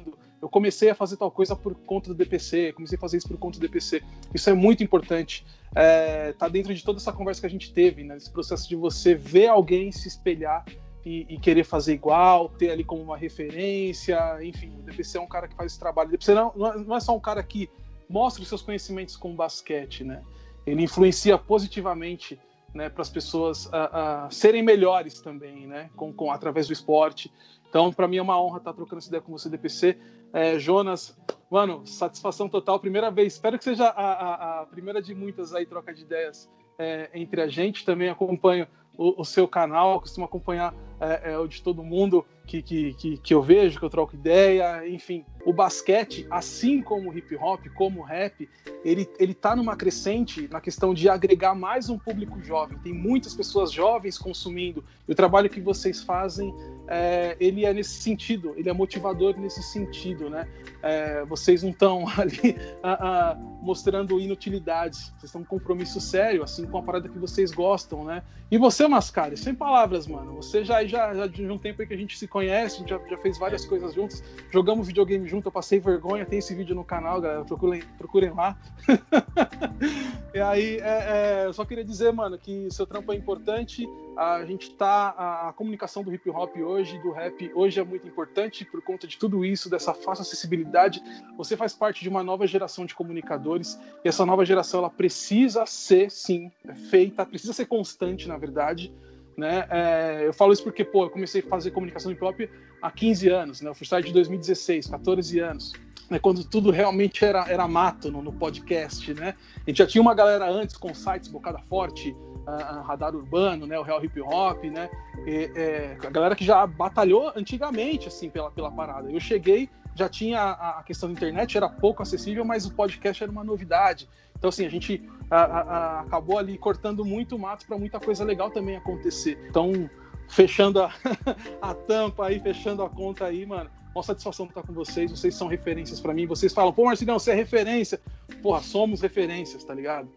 eu 0.43 0.49
comecei 0.49 0.91
a 0.91 0.95
fazer 0.95 1.17
tal 1.17 1.31
coisa 1.31 1.55
por 1.55 1.73
conta 1.87 2.09
do 2.09 2.17
DPC, 2.17 2.73
comecei 2.73 2.99
a 2.99 3.01
fazer 3.01 3.17
isso 3.19 3.29
por 3.29 3.39
conta 3.39 3.61
do 3.61 3.63
DPC. 3.63 4.03
Isso 4.35 4.51
é 4.51 4.53
muito 4.53 4.83
importante. 4.83 5.47
É, 5.73 6.33
tá 6.33 6.49
dentro 6.49 6.75
de 6.75 6.83
toda 6.83 6.99
essa 6.99 7.13
conversa 7.13 7.41
que 7.41 7.47
a 7.47 7.51
gente 7.51 7.73
teve, 7.73 8.03
né? 8.03 8.17
Esse 8.17 8.29
processo 8.29 8.69
de 8.69 8.75
você 8.75 9.15
ver 9.15 9.47
alguém 9.47 9.93
se 9.93 10.09
espelhar 10.09 10.65
e, 11.07 11.27
e, 11.29 11.39
querer 11.39 11.63
fazer 11.63 11.95
igual, 11.95 12.49
ter 12.49 12.73
ali 12.73 12.83
como 12.83 13.01
uma 13.03 13.17
referência, 13.17 14.19
enfim, 14.43 14.73
o 14.81 14.83
DPC 14.83 15.17
é 15.17 15.21
um 15.21 15.29
cara 15.29 15.47
que 15.47 15.55
faz 15.55 15.71
esse 15.73 15.79
trabalho. 15.79 16.09
O 16.09 16.11
DPC 16.11 16.35
não, 16.35 16.53
não 16.57 16.97
é 16.97 17.01
só 17.01 17.17
um 17.17 17.21
cara 17.21 17.41
que 17.43 17.71
mostra 18.09 18.43
os 18.43 18.49
seus 18.49 18.63
conhecimentos 18.63 19.17
com 19.17 19.35
basquete, 19.37 20.03
né? 20.03 20.23
Ele 20.67 20.83
influencia 20.83 21.39
positivamente 21.39 22.39
né, 22.75 22.89
para 22.89 23.03
as 23.03 23.11
pessoas 23.11 23.67
uh, 23.67 24.27
uh, 24.27 24.33
serem 24.33 24.63
melhores 24.63 25.21
também, 25.21 25.67
né, 25.67 25.91
com, 25.97 26.13
com, 26.13 26.31
através 26.31 26.67
do 26.67 26.73
esporte. 26.73 27.33
Então, 27.69 27.93
para 27.93 28.09
mim 28.09 28.17
é 28.17 28.23
uma 28.23 28.41
honra 28.41 28.59
estar 28.59 28.73
trocando 28.73 28.99
essa 28.99 29.09
ideia 29.09 29.23
com 29.23 29.33
você, 29.33 29.49
DPC. 29.49 29.99
É, 30.33 30.59
Jonas, 30.59 31.17
mano, 31.51 31.87
satisfação 31.87 32.49
total. 32.49 32.81
Primeira 32.81 33.11
vez, 33.11 33.35
espero 33.35 33.59
que 33.59 33.65
seja 33.65 33.87
a, 33.87 34.13
a, 34.13 34.61
a 34.61 34.67
primeira 34.67 35.03
de 35.03 35.15
muitas 35.15 35.55
aí 35.55 35.67
troca 35.67 35.93
de 35.93 36.03
ideias 36.03 36.51
é, 36.79 37.11
entre 37.15 37.43
a 37.43 37.49
gente. 37.49 37.85
Também 37.85 38.09
acompanho 38.09 38.67
o, 38.97 39.21
o 39.21 39.25
seu 39.25 39.47
canal, 39.47 40.01
costumo 40.01 40.27
acompanhar 40.27 40.75
é, 41.01 41.33
é, 41.33 41.39
o 41.39 41.47
de 41.47 41.63
todo 41.63 41.83
mundo 41.83 42.25
que, 42.53 42.61
que, 42.61 42.95
que, 42.95 43.17
que, 43.17 43.35
eu 43.35 43.41
vejo, 43.41 43.79
que 43.79 43.85
eu 43.85 43.89
troco 43.89 44.15
ideia, 44.15 44.87
enfim. 44.87 45.25
O 45.47 45.53
basquete, 45.53 46.27
assim 46.31 46.83
como 46.83 47.11
o 47.11 47.17
hip 47.17 47.35
hop, 47.37 47.67
como 47.75 48.01
o 48.01 48.03
rap, 48.03 48.47
ele, 48.85 49.09
ele 49.19 49.33
tá 49.33 49.57
numa 49.57 49.75
crescente 49.75 50.49
na 50.51 50.61
questão 50.61 50.93
de 50.93 51.09
agregar 51.09 51.55
mais 51.55 51.89
um 51.89 51.99
público 51.99 52.43
jovem. 52.43 52.77
Tem 52.79 52.93
muitas 52.93 53.35
pessoas 53.35 53.73
jovens 53.73 54.19
consumindo, 54.19 54.85
e 55.09 55.13
o 55.13 55.15
trabalho 55.15 55.49
que 55.49 55.61
vocês 55.61 56.03
fazem, 56.03 56.55
é, 56.89 57.37
ele 57.41 57.65
é 57.65 57.73
nesse 57.73 58.03
sentido, 58.03 58.53
ele 58.57 58.69
é 58.69 58.73
motivador 58.73 59.39
nesse 59.39 59.63
sentido, 59.63 60.29
né? 60.29 60.47
É, 60.83 61.25
vocês 61.25 61.63
não 61.63 61.71
estão 61.71 62.05
ali 62.19 62.57
a, 62.83 63.31
a, 63.31 63.39
mostrando 63.63 64.19
inutilidades, 64.21 65.13
vocês 65.17 65.25
estão 65.25 65.41
um 65.41 65.45
compromisso 65.45 66.01
sério, 66.01 66.43
assim, 66.43 66.67
com 66.67 66.79
a 66.79 66.83
parada 66.83 67.09
que 67.09 67.19
vocês 67.19 67.53
gostam, 67.53 68.05
né? 68.05 68.23
E 68.51 68.59
você, 68.59 68.87
Mascari, 68.87 69.37
sem 69.37 69.55
palavras, 69.55 70.07
mano, 70.07 70.35
você 70.35 70.65
já, 70.65 70.85
já, 70.85 71.15
já 71.15 71.27
de 71.27 71.47
um 71.47 71.57
tempo 71.57 71.87
que 71.87 71.95
a 71.95 71.97
gente 71.97 72.19
se 72.19 72.27
conhece, 72.27 72.77
a 72.77 72.79
gente 72.81 72.91
já, 72.91 72.99
já 73.09 73.17
fez 73.19 73.39
várias 73.39 73.65
coisas 73.65 73.95
juntos, 73.95 74.23
jogamos 74.51 74.89
videogame 74.89 75.27
junto, 75.29 75.49
eu 75.49 75.53
passei 75.53 75.79
vergonha, 75.79 76.27
tem 76.27 76.41
esse 76.41 76.55
vídeo 76.55 76.75
no 76.75 76.85
canal, 76.85 77.21
galera, 77.21 77.45
procurem, 77.45 77.83
procurem 77.97 78.31
lá. 78.31 78.59
e 80.35 80.41
aí, 80.41 80.79
é, 80.81 81.43
é, 81.43 81.47
eu 81.47 81.53
só 81.53 81.65
queria 81.65 81.85
dizer, 81.85 82.13
mano, 82.13 82.37
que 82.37 82.69
seu 82.71 82.87
trampo 82.87 83.13
é 83.13 83.17
importante, 83.17 83.89
a 84.17 84.45
gente 84.45 84.71
tá, 84.75 85.49
a, 85.49 85.53
comunicação 85.53 86.03
do 86.03 86.13
hip 86.13 86.29
hop 86.31 86.57
hoje, 86.57 86.99
do 86.99 87.11
rap 87.11 87.51
hoje 87.55 87.81
é 87.81 87.85
muito 87.85 88.07
importante 88.07 88.65
por 88.65 88.83
conta 88.83 89.07
de 89.07 89.17
tudo 89.17 89.45
isso, 89.45 89.71
dessa 89.71 89.95
fácil 89.95 90.23
acessibilidade. 90.23 91.03
Você 91.37 91.57
faz 91.57 91.73
parte 91.75 92.03
de 92.03 92.09
uma 92.09 92.23
nova 92.23 92.47
geração 92.47 92.85
de 92.85 92.95
comunicadores 92.95 93.79
e 94.05 94.09
essa 94.09 94.27
nova 94.27 94.45
geração 94.45 94.81
ela 94.81 94.91
precisa 94.91 95.65
ser, 95.67 96.11
sim, 96.11 96.51
feita, 96.91 97.25
precisa 97.25 97.53
ser 97.53 97.67
constante, 97.67 98.29
na 98.29 98.37
verdade. 98.37 98.93
Né? 99.37 99.67
É, 99.71 100.27
eu 100.27 100.33
falo 100.33 100.53
isso 100.53 100.63
porque, 100.63 100.85
pô, 100.85 101.05
eu 101.05 101.11
comecei 101.11 101.41
a 101.41 101.49
fazer 101.49 101.71
comunicação 101.71 102.13
hip 102.13 102.23
hop 102.23 102.41
há 102.83 102.91
15 102.91 103.29
anos, 103.29 103.61
né? 103.61 103.71
Eu 103.71 103.75
fui 103.75 103.87
de 104.03 104.13
2016, 104.13 104.89
14 104.89 105.39
anos, 105.39 105.73
né? 106.11 106.19
Quando 106.19 106.45
tudo 106.45 106.71
realmente 106.71 107.25
era, 107.25 107.49
era 107.49 107.67
mato 107.67 108.11
no, 108.11 108.21
no, 108.21 108.33
podcast, 108.33 109.15
né? 109.15 109.35
A 109.67 109.71
gente 109.71 109.79
já 109.79 109.87
tinha 109.87 110.03
uma 110.03 110.15
galera 110.15 110.51
antes 110.51 110.77
com 110.77 110.93
sites 110.93 111.31
Bocada 111.31 111.61
Forte, 111.69 112.15
a 112.47 112.81
Radar 112.83 113.15
Urbano, 113.15 113.67
né? 113.67 113.79
O 113.79 113.83
Real 113.83 114.05
Hip 114.05 114.21
Hop, 114.21 114.65
né? 114.65 114.91
E, 115.27 115.51
é, 115.55 115.97
a 116.05 116.11
galera 116.11 116.35
que 116.35 116.45
já 116.45 116.67
batalhou 116.67 117.33
antigamente, 117.37 118.09
assim, 118.09 118.29
pela, 118.29 118.51
pela 118.51 118.71
parada. 118.71 119.11
Eu 119.11 119.21
cheguei, 119.21 119.69
já 119.95 120.09
tinha 120.09 120.41
a, 120.41 120.81
a 120.81 120.83
questão 120.83 121.09
da 121.09 121.15
internet, 121.15 121.57
era 121.57 121.69
pouco 121.69 122.03
acessível, 122.03 122.45
mas 122.45 122.67
o 122.67 122.75
podcast 122.75 123.23
era 123.23 123.31
uma 123.31 123.45
novidade. 123.45 124.09
Então, 124.37 124.49
assim, 124.49 124.67
a 124.67 124.71
gente 124.71 125.09
a, 125.31 125.41
a, 125.41 126.01
acabou 126.01 126.39
ali 126.39 126.59
cortando 126.59 127.05
muito 127.05 127.39
mato 127.39 127.67
para 127.67 127.79
muita 127.79 128.01
coisa 128.01 128.25
legal 128.25 128.51
também 128.51 128.77
acontecer. 128.77 129.39
Então, 129.49 129.89
fechando 130.29 130.83
a, 130.83 130.93
a 131.63 131.75
tampa 131.75 132.27
aí, 132.27 132.41
fechando 132.41 132.83
a 132.83 132.91
conta 132.91 133.27
aí, 133.27 133.47
mano. 133.47 133.71
Uma 133.95 134.03
satisfação 134.03 134.47
estar 134.47 134.63
com 134.63 134.73
vocês. 134.73 135.11
Vocês 135.11 135.35
são 135.35 135.49
referências 135.49 136.01
para 136.01 136.15
mim. 136.15 136.27
Vocês 136.27 136.53
falam, 136.53 136.73
pô, 136.73 136.87
Marcinão, 136.87 137.19
você 137.19 137.33
é 137.33 137.35
referência. 137.35 138.01
Porra, 138.43 138.63
somos 138.63 139.03
referências, 139.03 139.63
tá 139.65 139.75
ligado? 139.75 140.09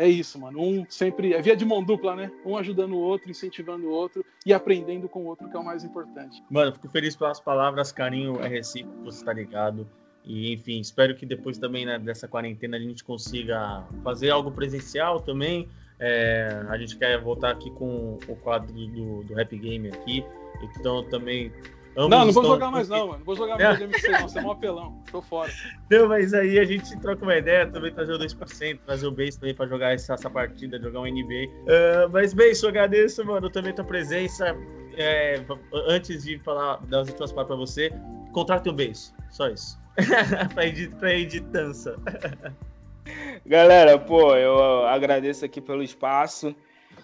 É 0.00 0.08
isso, 0.08 0.38
mano. 0.40 0.58
Um 0.58 0.86
sempre. 0.88 1.34
É 1.34 1.42
via 1.42 1.54
de 1.54 1.62
mão 1.62 1.84
dupla, 1.84 2.16
né? 2.16 2.32
Um 2.42 2.56
ajudando 2.56 2.94
o 2.94 2.98
outro, 2.98 3.30
incentivando 3.30 3.86
o 3.86 3.90
outro 3.90 4.24
e 4.46 4.52
aprendendo 4.54 5.10
com 5.10 5.24
o 5.24 5.26
outro, 5.26 5.46
que 5.46 5.54
é 5.54 5.60
o 5.60 5.64
mais 5.64 5.84
importante. 5.84 6.42
Mano, 6.48 6.72
fico 6.72 6.88
feliz 6.88 7.14
pelas 7.14 7.38
palavras, 7.38 7.92
carinho 7.92 8.40
é 8.42 8.48
recíproco, 8.48 9.04
você 9.04 9.22
tá 9.22 9.34
ligado. 9.34 9.86
E, 10.24 10.54
enfim, 10.54 10.80
espero 10.80 11.14
que 11.14 11.26
depois 11.26 11.58
também 11.58 11.84
né, 11.84 11.98
dessa 11.98 12.26
quarentena 12.26 12.78
a 12.78 12.80
gente 12.80 13.04
consiga 13.04 13.84
fazer 14.02 14.30
algo 14.30 14.50
presencial 14.50 15.20
também. 15.20 15.68
É, 15.98 16.64
a 16.70 16.78
gente 16.78 16.96
quer 16.96 17.20
voltar 17.20 17.50
aqui 17.50 17.70
com 17.72 18.18
o 18.26 18.36
quadro 18.36 18.72
do, 18.72 19.22
do 19.22 19.34
Rap 19.34 19.54
Game 19.58 19.86
aqui. 19.88 20.24
Então 20.62 21.04
também. 21.10 21.52
Não, 22.08 22.24
não 22.24 22.32
vou 22.32 22.44
jogar 22.44 22.70
mais 22.70 22.88
não, 22.88 23.08
mano. 23.08 23.24
Vou 23.24 23.36
jogar 23.36 23.58
mais 23.58 23.80
é. 23.80 23.84
MC, 23.84 24.08
não. 24.08 24.28
Você 24.28 24.38
é 24.38 24.42
um 24.42 24.50
apelão. 24.50 25.02
Tô 25.10 25.20
fora. 25.20 25.52
Não, 25.90 26.08
mas 26.08 26.32
aí 26.32 26.58
a 26.58 26.64
gente 26.64 26.98
troca 27.00 27.22
uma 27.22 27.36
ideia, 27.36 27.66
também 27.66 27.92
trazer 27.92 28.12
o 28.12 28.18
2%, 28.18 28.80
trazer 28.84 29.06
o 29.06 29.10
Base 29.10 29.38
também 29.38 29.54
pra 29.54 29.66
jogar 29.66 29.92
essa, 29.92 30.14
essa 30.14 30.30
partida, 30.30 30.80
jogar 30.80 31.00
um 31.00 31.06
NBA. 31.06 31.46
Uh, 31.46 32.10
mas, 32.12 32.32
Base, 32.32 32.62
eu 32.62 32.68
agradeço, 32.68 33.24
mano, 33.24 33.50
também 33.50 33.72
tua 33.72 33.84
presença. 33.84 34.56
É, 34.96 35.42
antes 35.88 36.24
de 36.24 36.38
falar 36.40 36.78
das 36.86 37.08
últimas 37.08 37.32
palavras 37.32 37.56
pra 37.56 37.66
você, 37.66 37.92
contrate 38.32 38.68
o 38.68 38.72
Base. 38.72 39.12
Só 39.30 39.48
isso. 39.48 39.78
pra, 40.54 40.66
edit, 40.66 40.94
pra 40.96 41.14
editança. 41.14 41.96
Galera, 43.44 43.98
pô, 43.98 44.34
eu 44.36 44.86
agradeço 44.86 45.44
aqui 45.44 45.60
pelo 45.60 45.82
espaço. 45.82 46.54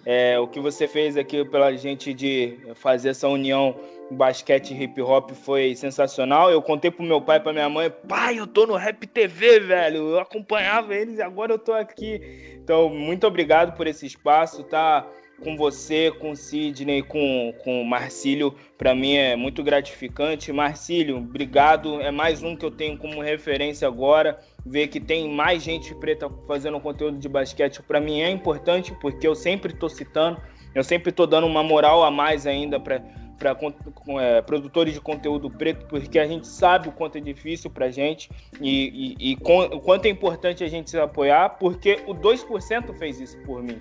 É, 0.09 0.39
o 0.39 0.47
que 0.47 0.57
você 0.57 0.87
fez 0.87 1.17
aqui 1.17 1.43
pela 1.43 1.75
gente 1.75 2.13
de 2.13 2.57
fazer 2.75 3.09
essa 3.09 3.27
união 3.27 3.75
basquete 4.09 4.71
e 4.71 4.83
hip 4.83 5.01
hop 5.01 5.31
foi 5.31 5.75
sensacional. 5.75 6.49
Eu 6.49 6.61
contei 6.61 6.89
pro 6.89 7.03
meu 7.03 7.19
pai, 7.19 7.41
pra 7.41 7.51
minha 7.51 7.67
mãe, 7.67 7.91
pai, 8.07 8.39
eu 8.39 8.47
tô 8.47 8.65
no 8.65 8.77
Rap 8.77 9.05
TV, 9.05 9.59
velho. 9.59 10.11
Eu 10.11 10.19
acompanhava 10.21 10.95
eles 10.95 11.17
e 11.17 11.21
agora 11.21 11.51
eu 11.51 11.59
tô 11.59 11.73
aqui. 11.73 12.21
Então, 12.55 12.87
muito 12.87 13.27
obrigado 13.27 13.75
por 13.75 13.85
esse 13.85 14.05
espaço, 14.05 14.63
tá? 14.63 15.05
Com 15.43 15.55
você, 15.55 16.11
com 16.11 16.35
Sidney, 16.35 17.03
com, 17.03 17.53
com 17.63 17.83
Marcílio, 17.83 18.55
para 18.77 18.95
mim 18.95 19.15
é 19.15 19.35
muito 19.35 19.63
gratificante. 19.63 20.51
Marcílio, 20.51 21.17
obrigado. 21.17 22.01
É 22.01 22.11
mais 22.11 22.41
um 22.43 22.55
que 22.55 22.65
eu 22.65 22.71
tenho 22.71 22.97
como 22.97 23.21
referência 23.21 23.87
agora. 23.87 24.39
Ver 24.65 24.87
que 24.87 24.99
tem 24.99 25.29
mais 25.29 25.63
gente 25.63 25.93
preta 25.95 26.29
fazendo 26.47 26.79
conteúdo 26.79 27.17
de 27.17 27.29
basquete, 27.29 27.81
para 27.81 28.01
mim 28.01 28.21
é 28.21 28.29
importante, 28.29 28.93
porque 28.99 29.27
eu 29.27 29.35
sempre 29.35 29.73
estou 29.73 29.89
citando, 29.89 30.41
eu 30.75 30.83
sempre 30.83 31.11
estou 31.11 31.25
dando 31.25 31.47
uma 31.47 31.63
moral 31.63 32.03
a 32.03 32.11
mais 32.11 32.45
ainda 32.45 32.79
para 32.79 33.01
para 33.37 33.55
é, 34.19 34.41
produtores 34.41 34.95
de 34.95 34.99
conteúdo 34.99 35.47
preto, 35.47 35.85
porque 35.85 36.17
a 36.17 36.25
gente 36.25 36.47
sabe 36.47 36.89
o 36.89 36.91
quanto 36.91 37.19
é 37.19 37.21
difícil 37.21 37.69
para 37.69 37.85
a 37.85 37.91
gente 37.91 38.31
e, 38.59 39.15
e, 39.19 39.31
e 39.31 39.35
com, 39.35 39.59
o 39.59 39.79
quanto 39.79 40.07
é 40.07 40.09
importante 40.09 40.63
a 40.63 40.67
gente 40.67 40.89
se 40.89 40.99
apoiar, 40.99 41.49
porque 41.59 41.99
o 42.07 42.15
2% 42.15 42.97
fez 42.97 43.19
isso 43.19 43.37
por 43.43 43.61
mim 43.61 43.79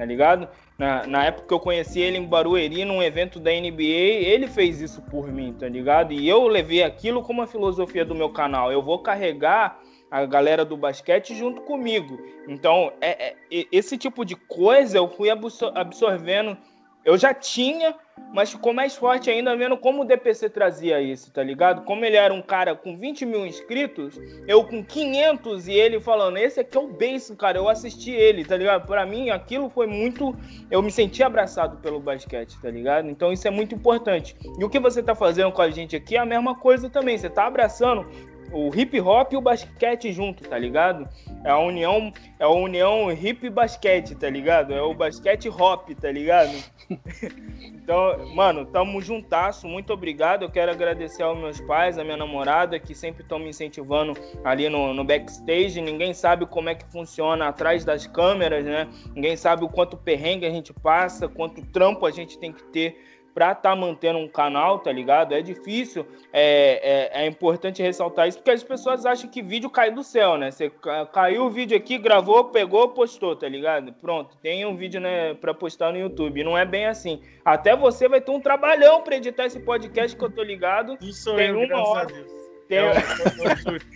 tá 0.00 0.06
ligado? 0.06 0.48
Na, 0.78 1.06
na 1.06 1.26
época 1.26 1.48
que 1.48 1.52
eu 1.52 1.60
conheci 1.60 2.00
ele 2.00 2.16
em 2.16 2.24
Barueri, 2.24 2.86
num 2.86 3.02
evento 3.02 3.38
da 3.38 3.50
NBA, 3.50 3.82
ele 3.82 4.46
fez 4.46 4.80
isso 4.80 5.02
por 5.02 5.30
mim, 5.30 5.52
tá 5.52 5.68
ligado? 5.68 6.14
E 6.14 6.26
eu 6.26 6.48
levei 6.48 6.82
aquilo 6.82 7.22
como 7.22 7.42
a 7.42 7.46
filosofia 7.46 8.02
do 8.02 8.14
meu 8.14 8.30
canal. 8.30 8.72
Eu 8.72 8.82
vou 8.82 9.00
carregar 9.00 9.78
a 10.10 10.24
galera 10.24 10.64
do 10.64 10.74
basquete 10.74 11.34
junto 11.34 11.60
comigo. 11.60 12.18
Então, 12.48 12.90
é, 12.98 13.34
é 13.50 13.66
esse 13.70 13.98
tipo 13.98 14.24
de 14.24 14.34
coisa 14.34 14.96
eu 14.96 15.06
fui 15.06 15.28
absorvendo 15.28 16.56
eu 17.04 17.16
já 17.16 17.32
tinha, 17.32 17.94
mas 18.32 18.52
ficou 18.52 18.72
mais 18.72 18.94
forte 18.96 19.28
ainda 19.30 19.56
vendo 19.56 19.76
como 19.76 20.02
o 20.02 20.04
DPC 20.04 20.48
trazia 20.50 21.00
isso, 21.00 21.32
tá 21.32 21.42
ligado? 21.42 21.82
Como 21.84 22.04
ele 22.04 22.16
era 22.16 22.32
um 22.32 22.42
cara 22.42 22.74
com 22.74 22.96
20 22.96 23.26
mil 23.26 23.46
inscritos, 23.46 24.20
eu 24.46 24.64
com 24.64 24.84
500 24.84 25.68
e 25.68 25.72
ele 25.72 26.00
falando, 26.00 26.36
esse 26.36 26.60
aqui 26.60 26.76
é 26.76 26.80
o 26.80 26.88
base, 26.88 27.34
cara, 27.36 27.58
eu 27.58 27.68
assisti 27.68 28.10
ele, 28.10 28.44
tá 28.44 28.56
ligado? 28.56 28.86
Para 28.86 29.04
mim, 29.04 29.30
aquilo 29.30 29.68
foi 29.68 29.86
muito. 29.86 30.36
Eu 30.70 30.82
me 30.82 30.90
senti 30.90 31.22
abraçado 31.22 31.78
pelo 31.78 32.00
basquete, 32.00 32.56
tá 32.60 32.70
ligado? 32.70 33.08
Então 33.08 33.32
isso 33.32 33.46
é 33.46 33.50
muito 33.50 33.74
importante. 33.74 34.36
E 34.58 34.64
o 34.64 34.68
que 34.68 34.78
você 34.78 35.02
tá 35.02 35.14
fazendo 35.14 35.52
com 35.52 35.62
a 35.62 35.70
gente 35.70 35.96
aqui 35.96 36.16
é 36.16 36.20
a 36.20 36.26
mesma 36.26 36.54
coisa 36.54 36.88
também. 36.88 37.18
Você 37.18 37.28
tá 37.28 37.46
abraçando 37.46 38.06
o 38.52 38.70
hip 38.74 39.00
hop 39.00 39.32
e 39.32 39.36
o 39.36 39.40
basquete 39.40 40.12
junto, 40.12 40.48
tá 40.48 40.58
ligado? 40.58 41.08
É 41.44 41.50
a 41.50 41.58
união, 41.58 42.12
é 42.38 42.44
a 42.44 42.48
união 42.48 43.10
hip 43.12 43.48
basquete, 43.48 44.14
tá 44.14 44.28
ligado? 44.28 44.72
É 44.72 44.82
o 44.82 44.92
basquete 44.92 45.48
hop, 45.48 45.90
tá 46.00 46.10
ligado? 46.10 46.52
então, 47.62 48.34
mano, 48.34 48.66
tamo 48.66 49.00
juntasso, 49.00 49.66
muito 49.66 49.92
obrigado. 49.92 50.42
Eu 50.42 50.50
quero 50.50 50.70
agradecer 50.70 51.22
aos 51.22 51.38
meus 51.38 51.60
pais, 51.60 51.98
a 51.98 52.04
minha 52.04 52.16
namorada, 52.16 52.78
que 52.78 52.94
sempre 52.94 53.22
estão 53.22 53.38
me 53.38 53.48
incentivando 53.48 54.14
ali 54.44 54.68
no, 54.68 54.92
no 54.92 55.04
backstage. 55.04 55.80
Ninguém 55.80 56.12
sabe 56.12 56.46
como 56.46 56.68
é 56.68 56.74
que 56.74 56.84
funciona 56.90 57.48
atrás 57.48 57.84
das 57.84 58.06
câmeras, 58.06 58.64
né? 58.64 58.88
Ninguém 59.14 59.36
sabe 59.36 59.64
o 59.64 59.68
quanto 59.68 59.96
perrengue 59.96 60.46
a 60.46 60.50
gente 60.50 60.72
passa, 60.72 61.28
quanto 61.28 61.64
trampo 61.66 62.06
a 62.06 62.10
gente 62.10 62.38
tem 62.38 62.52
que 62.52 62.62
ter 62.64 63.19
para 63.34 63.52
estar 63.52 63.70
tá 63.70 63.76
mantendo 63.76 64.18
um 64.18 64.28
canal, 64.28 64.78
tá 64.78 64.92
ligado? 64.92 65.34
É 65.34 65.42
difícil, 65.42 66.06
é, 66.32 67.10
é, 67.14 67.24
é, 67.24 67.26
importante 67.26 67.82
ressaltar 67.82 68.28
isso, 68.28 68.38
porque 68.38 68.50
as 68.50 68.62
pessoas 68.62 69.06
acham 69.06 69.30
que 69.30 69.42
vídeo 69.42 69.70
cai 69.70 69.90
do 69.90 70.02
céu, 70.02 70.36
né? 70.36 70.50
Você 70.50 70.70
caiu 71.12 71.44
o 71.44 71.50
vídeo 71.50 71.76
aqui, 71.76 71.98
gravou, 71.98 72.44
pegou, 72.44 72.88
postou, 72.88 73.36
tá 73.36 73.48
ligado? 73.48 73.92
Pronto, 73.94 74.36
tem 74.42 74.64
um 74.66 74.76
vídeo 74.76 75.00
né, 75.00 75.34
para 75.34 75.54
postar 75.54 75.92
no 75.92 75.98
YouTube. 75.98 76.44
Não 76.44 76.56
é 76.56 76.64
bem 76.64 76.86
assim. 76.86 77.20
Até 77.44 77.76
você 77.76 78.08
vai 78.08 78.20
ter 78.20 78.30
um 78.30 78.40
trabalhão 78.40 79.02
para 79.02 79.16
editar 79.16 79.46
esse 79.46 79.60
podcast 79.60 80.16
que 80.16 80.24
eu 80.24 80.30
tô 80.30 80.42
ligado. 80.42 80.96
Isso 81.00 81.34
tem 81.36 81.48
eu, 81.48 81.60
uma 81.60 81.88
hora. 81.88 82.39
Tem, 82.70 82.78
é 82.78 82.88
o, 82.88 82.94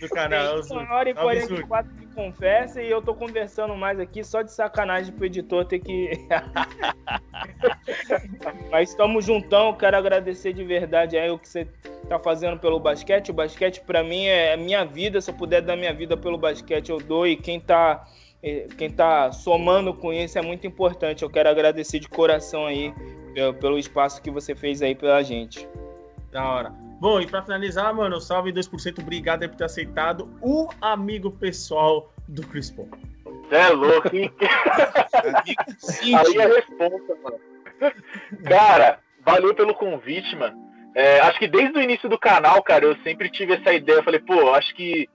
do 0.01 0.09
canal, 0.09 0.61
tem 0.61 0.77
uma 0.77 0.93
hora 0.93 1.09
e 1.09 1.13
44 1.13 1.93
de 1.93 2.07
conversa 2.07 2.81
e 2.81 2.91
eu 2.91 3.01
tô 3.01 3.15
conversando 3.15 3.73
mais 3.73 4.01
aqui 4.01 4.21
só 4.21 4.41
de 4.41 4.51
sacanagem 4.51 5.13
pro 5.13 5.25
editor 5.25 5.63
ter 5.63 5.79
que. 5.79 6.09
Mas 8.69 8.89
estamos 8.89 9.23
juntão, 9.23 9.73
quero 9.73 9.95
agradecer 9.95 10.51
de 10.51 10.65
verdade 10.65 11.17
aí 11.17 11.31
o 11.31 11.39
que 11.39 11.47
você 11.47 11.65
tá 12.09 12.19
fazendo 12.19 12.59
pelo 12.59 12.77
basquete. 12.77 13.31
O 13.31 13.33
basquete 13.33 13.79
para 13.79 14.03
mim 14.03 14.25
é 14.25 14.57
minha 14.57 14.83
vida, 14.83 15.21
se 15.21 15.31
eu 15.31 15.35
puder 15.35 15.61
dar 15.61 15.77
minha 15.77 15.93
vida 15.93 16.17
pelo 16.17 16.37
basquete 16.37 16.89
eu 16.89 16.97
dou 16.97 17.25
e 17.25 17.37
quem 17.37 17.61
tá 17.61 18.05
eh, 18.43 18.67
quem 18.77 18.89
tá 18.89 19.31
somando 19.31 19.93
com 19.93 20.11
isso 20.11 20.37
é 20.37 20.41
muito 20.41 20.67
importante. 20.67 21.23
Eu 21.23 21.29
quero 21.29 21.47
agradecer 21.47 21.99
de 21.99 22.09
coração 22.09 22.65
aí 22.65 22.93
eh, 23.37 23.53
pelo 23.53 23.79
espaço 23.79 24.21
que 24.21 24.29
você 24.29 24.53
fez 24.53 24.81
aí 24.81 24.93
pela 24.93 25.23
gente. 25.23 25.65
Da 26.29 26.43
hora. 26.43 26.84
Bom, 26.99 27.19
e 27.19 27.27
para 27.27 27.41
finalizar, 27.41 27.93
mano, 27.93 28.19
salve 28.21 28.53
2%, 28.53 28.99
obrigado 28.99 29.47
por 29.49 29.55
ter 29.55 29.65
aceitado 29.65 30.29
o 30.41 30.69
amigo 30.81 31.31
pessoal 31.31 32.11
do 32.27 32.45
Chris 32.47 32.71
Paul. 32.71 32.89
É 33.51 33.69
louco, 33.69 34.15
hein? 34.15 34.31
Aí 36.01 36.37
é 36.37 36.47
resposta, 36.47 37.15
mano. 37.23 37.39
Cara, 38.43 38.99
valeu 39.23 39.53
pelo 39.53 39.75
convite, 39.75 40.35
mano. 40.35 40.65
É, 40.95 41.19
acho 41.19 41.37
que 41.37 41.47
desde 41.47 41.77
o 41.77 41.81
início 41.81 42.07
do 42.07 42.17
canal, 42.17 42.63
cara, 42.63 42.85
eu 42.85 42.95
sempre 43.03 43.29
tive 43.29 43.53
essa 43.53 43.73
ideia. 43.73 43.97
Eu 43.97 44.03
falei, 44.03 44.19
pô, 44.19 44.53
acho 44.53 44.73
que 44.73 45.09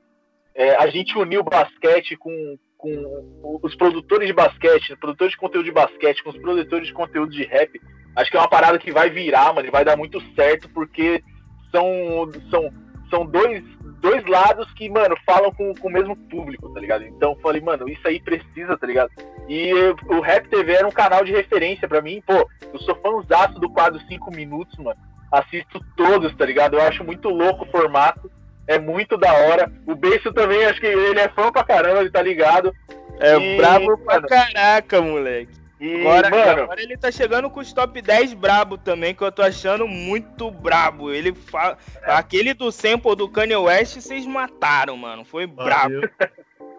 é, 0.55 0.77
a 0.77 0.87
gente 0.89 1.17
uniu 1.17 1.41
o 1.41 1.45
basquete 1.45 2.17
com, 2.17 2.59
com 2.77 3.61
os 3.63 3.75
produtores 3.75 4.27
de 4.27 4.35
basquete, 4.35 4.97
produtores 4.97 5.33
de 5.33 5.39
conteúdo 5.39 5.65
de 5.65 5.73
basquete, 5.73 6.23
com 6.23 6.31
os 6.31 6.39
produtores 6.39 6.87
de 6.87 6.93
conteúdo 6.93 7.33
de 7.33 7.45
rap. 7.45 7.81
Acho 8.15 8.31
que 8.31 8.37
é 8.37 8.41
uma 8.41 8.49
parada 8.49 8.79
que 8.79 8.93
vai 8.93 9.09
virar, 9.09 9.55
mano, 9.55 9.67
e 9.67 9.71
vai 9.71 9.85
dar 9.85 9.97
muito 9.97 10.21
certo, 10.35 10.69
porque 10.69 11.23
são, 11.71 12.31
são, 12.51 12.73
são 13.09 13.27
dois, 13.27 13.63
dois 14.01 14.25
lados 14.27 14.71
que, 14.75 14.89
mano, 14.89 15.17
falam 15.25 15.53
com, 15.53 15.75
com 15.75 15.89
o 15.89 15.93
mesmo 15.93 16.17
público, 16.17 16.69
tá 16.73 16.81
ligado? 16.81 17.05
Então 17.05 17.37
falei, 17.43 17.61
mano, 17.61 17.89
isso 17.89 18.07
aí 18.07 18.21
precisa, 18.21 18.77
tá 18.77 18.87
ligado? 18.87 19.11
E 19.49 19.73
o 20.07 20.21
Rap 20.21 20.49
TV 20.49 20.73
era 20.73 20.87
um 20.87 20.93
canal 20.93 21.25
de 21.25 21.33
referência 21.33 21.89
para 21.89 22.01
mim, 22.01 22.23
pô, 22.27 22.49
eu 22.73 22.79
sou 22.81 22.95
fãzaço 22.97 23.59
do 23.59 23.71
quadro 23.71 24.01
5 24.09 24.31
minutos, 24.31 24.79
mano. 24.79 24.99
Assisto 25.31 25.81
todos, 25.97 26.35
tá 26.37 26.45
ligado? 26.45 26.75
Eu 26.75 26.83
acho 26.83 27.05
muito 27.05 27.29
louco 27.29 27.65
o 27.65 27.71
formato. 27.71 28.31
É 28.67 28.79
muito 28.79 29.17
da 29.17 29.33
hora. 29.33 29.73
O 29.87 29.95
Beijo 29.95 30.33
também, 30.33 30.65
acho 30.65 30.81
que 30.81 30.87
ele 30.87 31.19
é 31.19 31.29
fã 31.29 31.51
pra 31.51 31.65
caramba, 31.65 32.01
ele 32.01 32.11
tá 32.11 32.23
ligado. 32.23 32.75
É 33.21 33.37
e, 33.37 33.57
brabo 33.57 33.99
pra 33.99 34.15
mano, 34.15 34.29
caraca, 34.29 35.01
moleque. 35.01 35.60
E, 35.81 36.01
agora, 36.01 36.29
mano, 36.29 36.63
agora 36.65 36.83
ele 36.83 36.97
tá 36.99 37.11
chegando 37.11 37.49
com 37.49 37.59
os 37.59 37.73
top 37.73 38.03
10 38.03 38.35
brabo 38.35 38.77
também, 38.77 39.15
que 39.15 39.23
eu 39.23 39.33
tô 39.33 39.41
achando 39.41 39.89
muito 39.89 40.51
brabo. 40.51 41.11
Ele 41.11 41.35
fala. 41.35 41.79
É. 42.03 42.13
Aquele 42.13 42.53
do 42.53 42.71
sample 42.71 43.17
do 43.17 43.29
Kanye 43.29 43.57
West, 43.57 43.97
vocês 43.97 44.27
mataram, 44.27 44.95
mano. 44.99 45.25
Foi 45.25 45.47
brabo. 45.47 46.03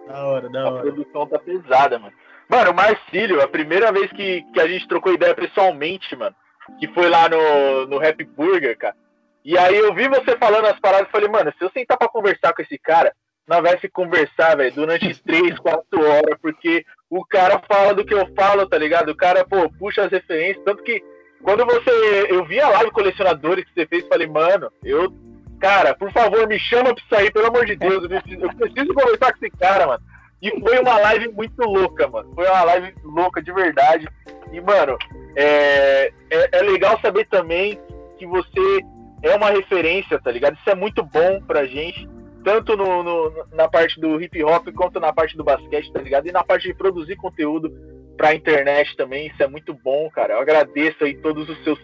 da 0.08 0.26
hora, 0.26 0.50
da 0.50 0.70
hora. 0.70 0.80
A 0.80 0.82
produção 0.82 1.26
tá 1.26 1.40
pesada, 1.40 1.98
mano. 1.98 2.14
Mano, 2.48 2.72
o 2.72 2.76
Marcílio, 2.76 3.42
a 3.42 3.48
primeira 3.48 3.92
vez 3.92 4.12
que, 4.12 4.44
que 4.54 4.60
a 4.60 4.68
gente 4.68 4.88
trocou 4.88 5.14
ideia 5.14 5.34
pessoalmente, 5.34 6.16
mano, 6.16 6.36
que 6.80 6.88
foi 6.90 7.10
lá 7.10 7.28
no, 7.28 7.88
no 7.88 8.06
Happy 8.06 8.26
Burger, 8.26 8.78
cara. 8.78 8.96
E 9.44 9.58
aí 9.58 9.76
eu 9.76 9.94
vi 9.96 10.08
você 10.08 10.38
falando 10.38 10.66
as 10.66 10.80
paradas 10.80 11.08
e 11.08 11.12
falei, 11.12 11.28
mano, 11.28 11.52
se 11.58 11.64
eu 11.64 11.72
sentar 11.72 11.98
pra 11.98 12.08
conversar 12.08 12.54
com 12.54 12.62
esse 12.62 12.78
cara, 12.78 13.16
nós 13.48 13.62
vai 13.64 13.80
se 13.80 13.90
conversar, 13.90 14.58
velho, 14.58 14.76
durante 14.76 15.16
três, 15.24 15.58
quatro 15.58 16.04
horas, 16.04 16.38
porque 16.40 16.86
o 17.12 17.26
cara 17.26 17.62
fala 17.68 17.94
do 17.94 18.06
que 18.06 18.14
eu 18.14 18.26
falo, 18.34 18.66
tá 18.66 18.78
ligado? 18.78 19.10
O 19.10 19.16
cara, 19.16 19.44
pô, 19.44 19.70
puxa 19.78 20.04
as 20.04 20.12
referências, 20.12 20.64
tanto 20.64 20.82
que 20.82 21.04
quando 21.44 21.66
você. 21.66 22.28
Eu 22.30 22.46
vi 22.46 22.58
a 22.62 22.70
live 22.70 22.92
colecionadores 22.92 23.66
que 23.66 23.74
você 23.74 23.86
fez, 23.86 24.08
falei, 24.08 24.28
mano, 24.28 24.72
eu. 24.82 25.14
Cara, 25.60 25.94
por 25.94 26.12
favor, 26.12 26.48
me 26.48 26.58
chama 26.58 26.96
pra 26.96 27.04
sair, 27.18 27.32
pelo 27.32 27.48
amor 27.48 27.66
de 27.66 27.76
Deus. 27.76 28.02
Eu 28.02 28.10
preciso, 28.10 28.46
eu 28.46 28.56
preciso 28.56 28.94
conversar 28.94 29.32
com 29.32 29.46
esse 29.46 29.56
cara, 29.58 29.86
mano. 29.86 30.02
E 30.42 30.50
foi 30.60 30.80
uma 30.80 30.98
live 30.98 31.28
muito 31.34 31.62
louca, 31.62 32.08
mano. 32.08 32.34
Foi 32.34 32.48
uma 32.48 32.64
live 32.64 32.96
louca 33.04 33.44
de 33.44 33.54
verdade. 33.54 34.08
E, 34.52 34.60
mano, 34.60 34.98
é, 35.36 36.12
é, 36.32 36.50
é 36.54 36.62
legal 36.64 37.00
saber 37.00 37.28
também 37.28 37.80
que 38.18 38.26
você 38.26 38.80
é 39.22 39.36
uma 39.36 39.52
referência, 39.52 40.20
tá 40.20 40.32
ligado? 40.32 40.56
Isso 40.56 40.70
é 40.70 40.76
muito 40.76 41.04
bom 41.04 41.40
pra 41.46 41.68
gente 41.68 42.10
tanto 42.44 42.76
no, 42.76 43.04
no, 43.04 43.46
na 43.52 43.68
parte 43.68 44.00
do 44.00 44.22
hip 44.22 44.44
hop 44.44 44.68
quanto 44.76 45.00
na 45.00 45.14
parte 45.14 45.38
do 45.38 45.44
basquete, 45.44 45.92
tá 45.92 46.02
ligado? 46.02 46.28
E 46.28 46.32
na 46.32 46.44
parte 46.44 46.68
de 46.68 46.74
produzir 46.74 47.16
conteúdo 47.16 47.72
pra 48.18 48.36
internet 48.36 48.96
também, 48.96 49.28
isso 49.28 49.42
é 49.42 49.48
muito 49.48 49.74
bom, 49.74 50.10
cara. 50.10 50.34
Eu 50.34 50.40
agradeço 50.40 51.04
aí 51.04 51.16
todos 51.16 51.50
os 51.50 51.64
seus 51.64 51.80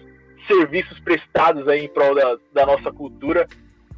serviços 0.48 1.00
prestados 1.00 1.68
aí 1.68 1.86
em 1.86 1.88
prol 1.88 2.16
da, 2.16 2.38
da 2.54 2.66
nossa 2.66 2.92
cultura. 2.92 3.48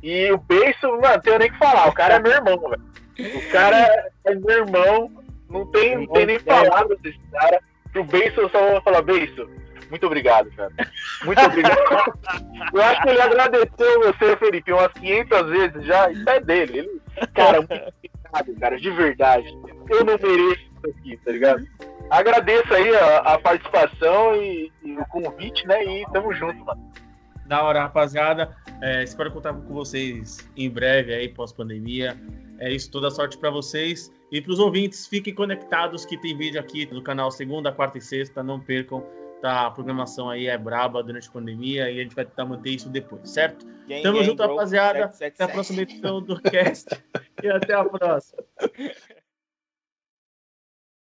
E 0.01 0.31
o 0.31 0.37
Beiço, 0.37 0.87
mano, 0.87 1.01
não 1.01 1.19
tenho 1.19 1.39
nem 1.39 1.51
que 1.51 1.57
falar, 1.57 1.87
o 1.89 1.93
cara 1.93 2.15
é 2.15 2.19
meu 2.19 2.31
irmão, 2.31 2.57
velho. 2.57 2.89
O 3.35 3.51
cara 3.51 4.11
é 4.25 4.35
meu 4.35 4.57
irmão, 4.59 5.11
não 5.49 5.65
tem, 5.71 5.97
não 5.97 6.07
tem 6.07 6.25
nem 6.25 6.39
palavras 6.39 6.99
desse 7.01 7.19
cara. 7.31 7.59
Pro 7.91 8.03
Beiço 8.03 8.39
eu 8.39 8.49
só 8.49 8.71
vou 8.71 8.81
falar, 8.81 9.01
Beiço, 9.01 9.49
muito 9.89 10.05
obrigado, 10.05 10.51
cara. 10.51 10.71
Muito 11.25 11.41
obrigado. 11.41 11.77
Eu 12.73 12.81
acho 12.81 13.01
que 13.01 13.09
ele 13.09 13.21
agradeceu 13.21 13.99
você, 14.01 14.37
Felipe, 14.37 14.73
umas 14.73 14.93
500 14.93 15.49
vezes 15.49 15.85
já. 15.85 16.11
Isso 16.11 16.29
é 16.29 16.39
dele. 16.39 16.79
Ele, 16.79 17.01
cara, 17.33 17.59
muito 17.59 17.73
obrigado, 17.73 18.59
cara, 18.59 18.77
de 18.77 18.91
verdade. 18.91 19.57
Eu 19.89 20.05
não 20.05 20.17
mereço 20.17 20.61
isso 20.61 20.97
aqui, 20.97 21.17
tá 21.17 21.31
ligado? 21.31 21.67
Agradeço 22.09 22.73
aí 22.73 22.95
a, 22.95 23.17
a 23.17 23.39
participação 23.39 24.35
e, 24.35 24.71
e, 24.83 24.97
o 24.97 25.05
convite, 25.07 25.65
né? 25.67 25.83
E 25.83 26.05
tamo 26.11 26.33
junto, 26.33 26.65
mano. 26.65 26.91
Da 27.45 27.63
hora, 27.63 27.81
rapaziada. 27.81 28.55
É, 28.81 29.03
espero 29.03 29.31
contar 29.31 29.53
com 29.53 29.73
vocês 29.73 30.49
em 30.55 30.69
breve 30.69 31.13
aí, 31.13 31.29
pós-pandemia. 31.29 32.17
É 32.59 32.71
isso, 32.71 32.91
toda 32.91 33.09
sorte 33.09 33.37
para 33.37 33.49
vocês. 33.49 34.11
E 34.31 34.41
para 34.41 34.51
os 34.51 34.59
ouvintes, 34.59 35.07
fiquem 35.07 35.33
conectados 35.33 36.05
que 36.05 36.17
tem 36.17 36.37
vídeo 36.37 36.59
aqui 36.59 36.87
no 36.91 37.01
canal 37.01 37.31
segunda, 37.31 37.71
quarta 37.71 37.97
e 37.97 38.01
sexta. 38.01 38.43
Não 38.43 38.59
percam 38.59 39.05
tá, 39.41 39.67
a 39.67 39.71
programação 39.71 40.29
aí 40.29 40.47
é 40.47 40.57
braba 40.57 41.03
durante 41.03 41.27
a 41.27 41.31
pandemia 41.31 41.89
e 41.89 41.99
a 41.99 42.03
gente 42.03 42.15
vai 42.15 42.25
tentar 42.25 42.45
manter 42.45 42.71
isso 42.71 42.89
depois, 42.89 43.29
certo? 43.29 43.65
Gang, 43.87 44.03
Tamo 44.03 44.17
gang, 44.17 44.25
junto, 44.25 44.43
bro. 44.43 44.55
rapaziada. 44.55 45.11
7, 45.11 45.17
7, 45.17 45.33
até 45.33 45.43
a 45.43 45.47
próxima 45.47 45.81
edição 45.81 46.21
do 46.21 46.39
cast 46.43 46.89
e 47.43 47.47
até 47.47 47.73
a 47.73 47.85
próxima. 47.85 48.43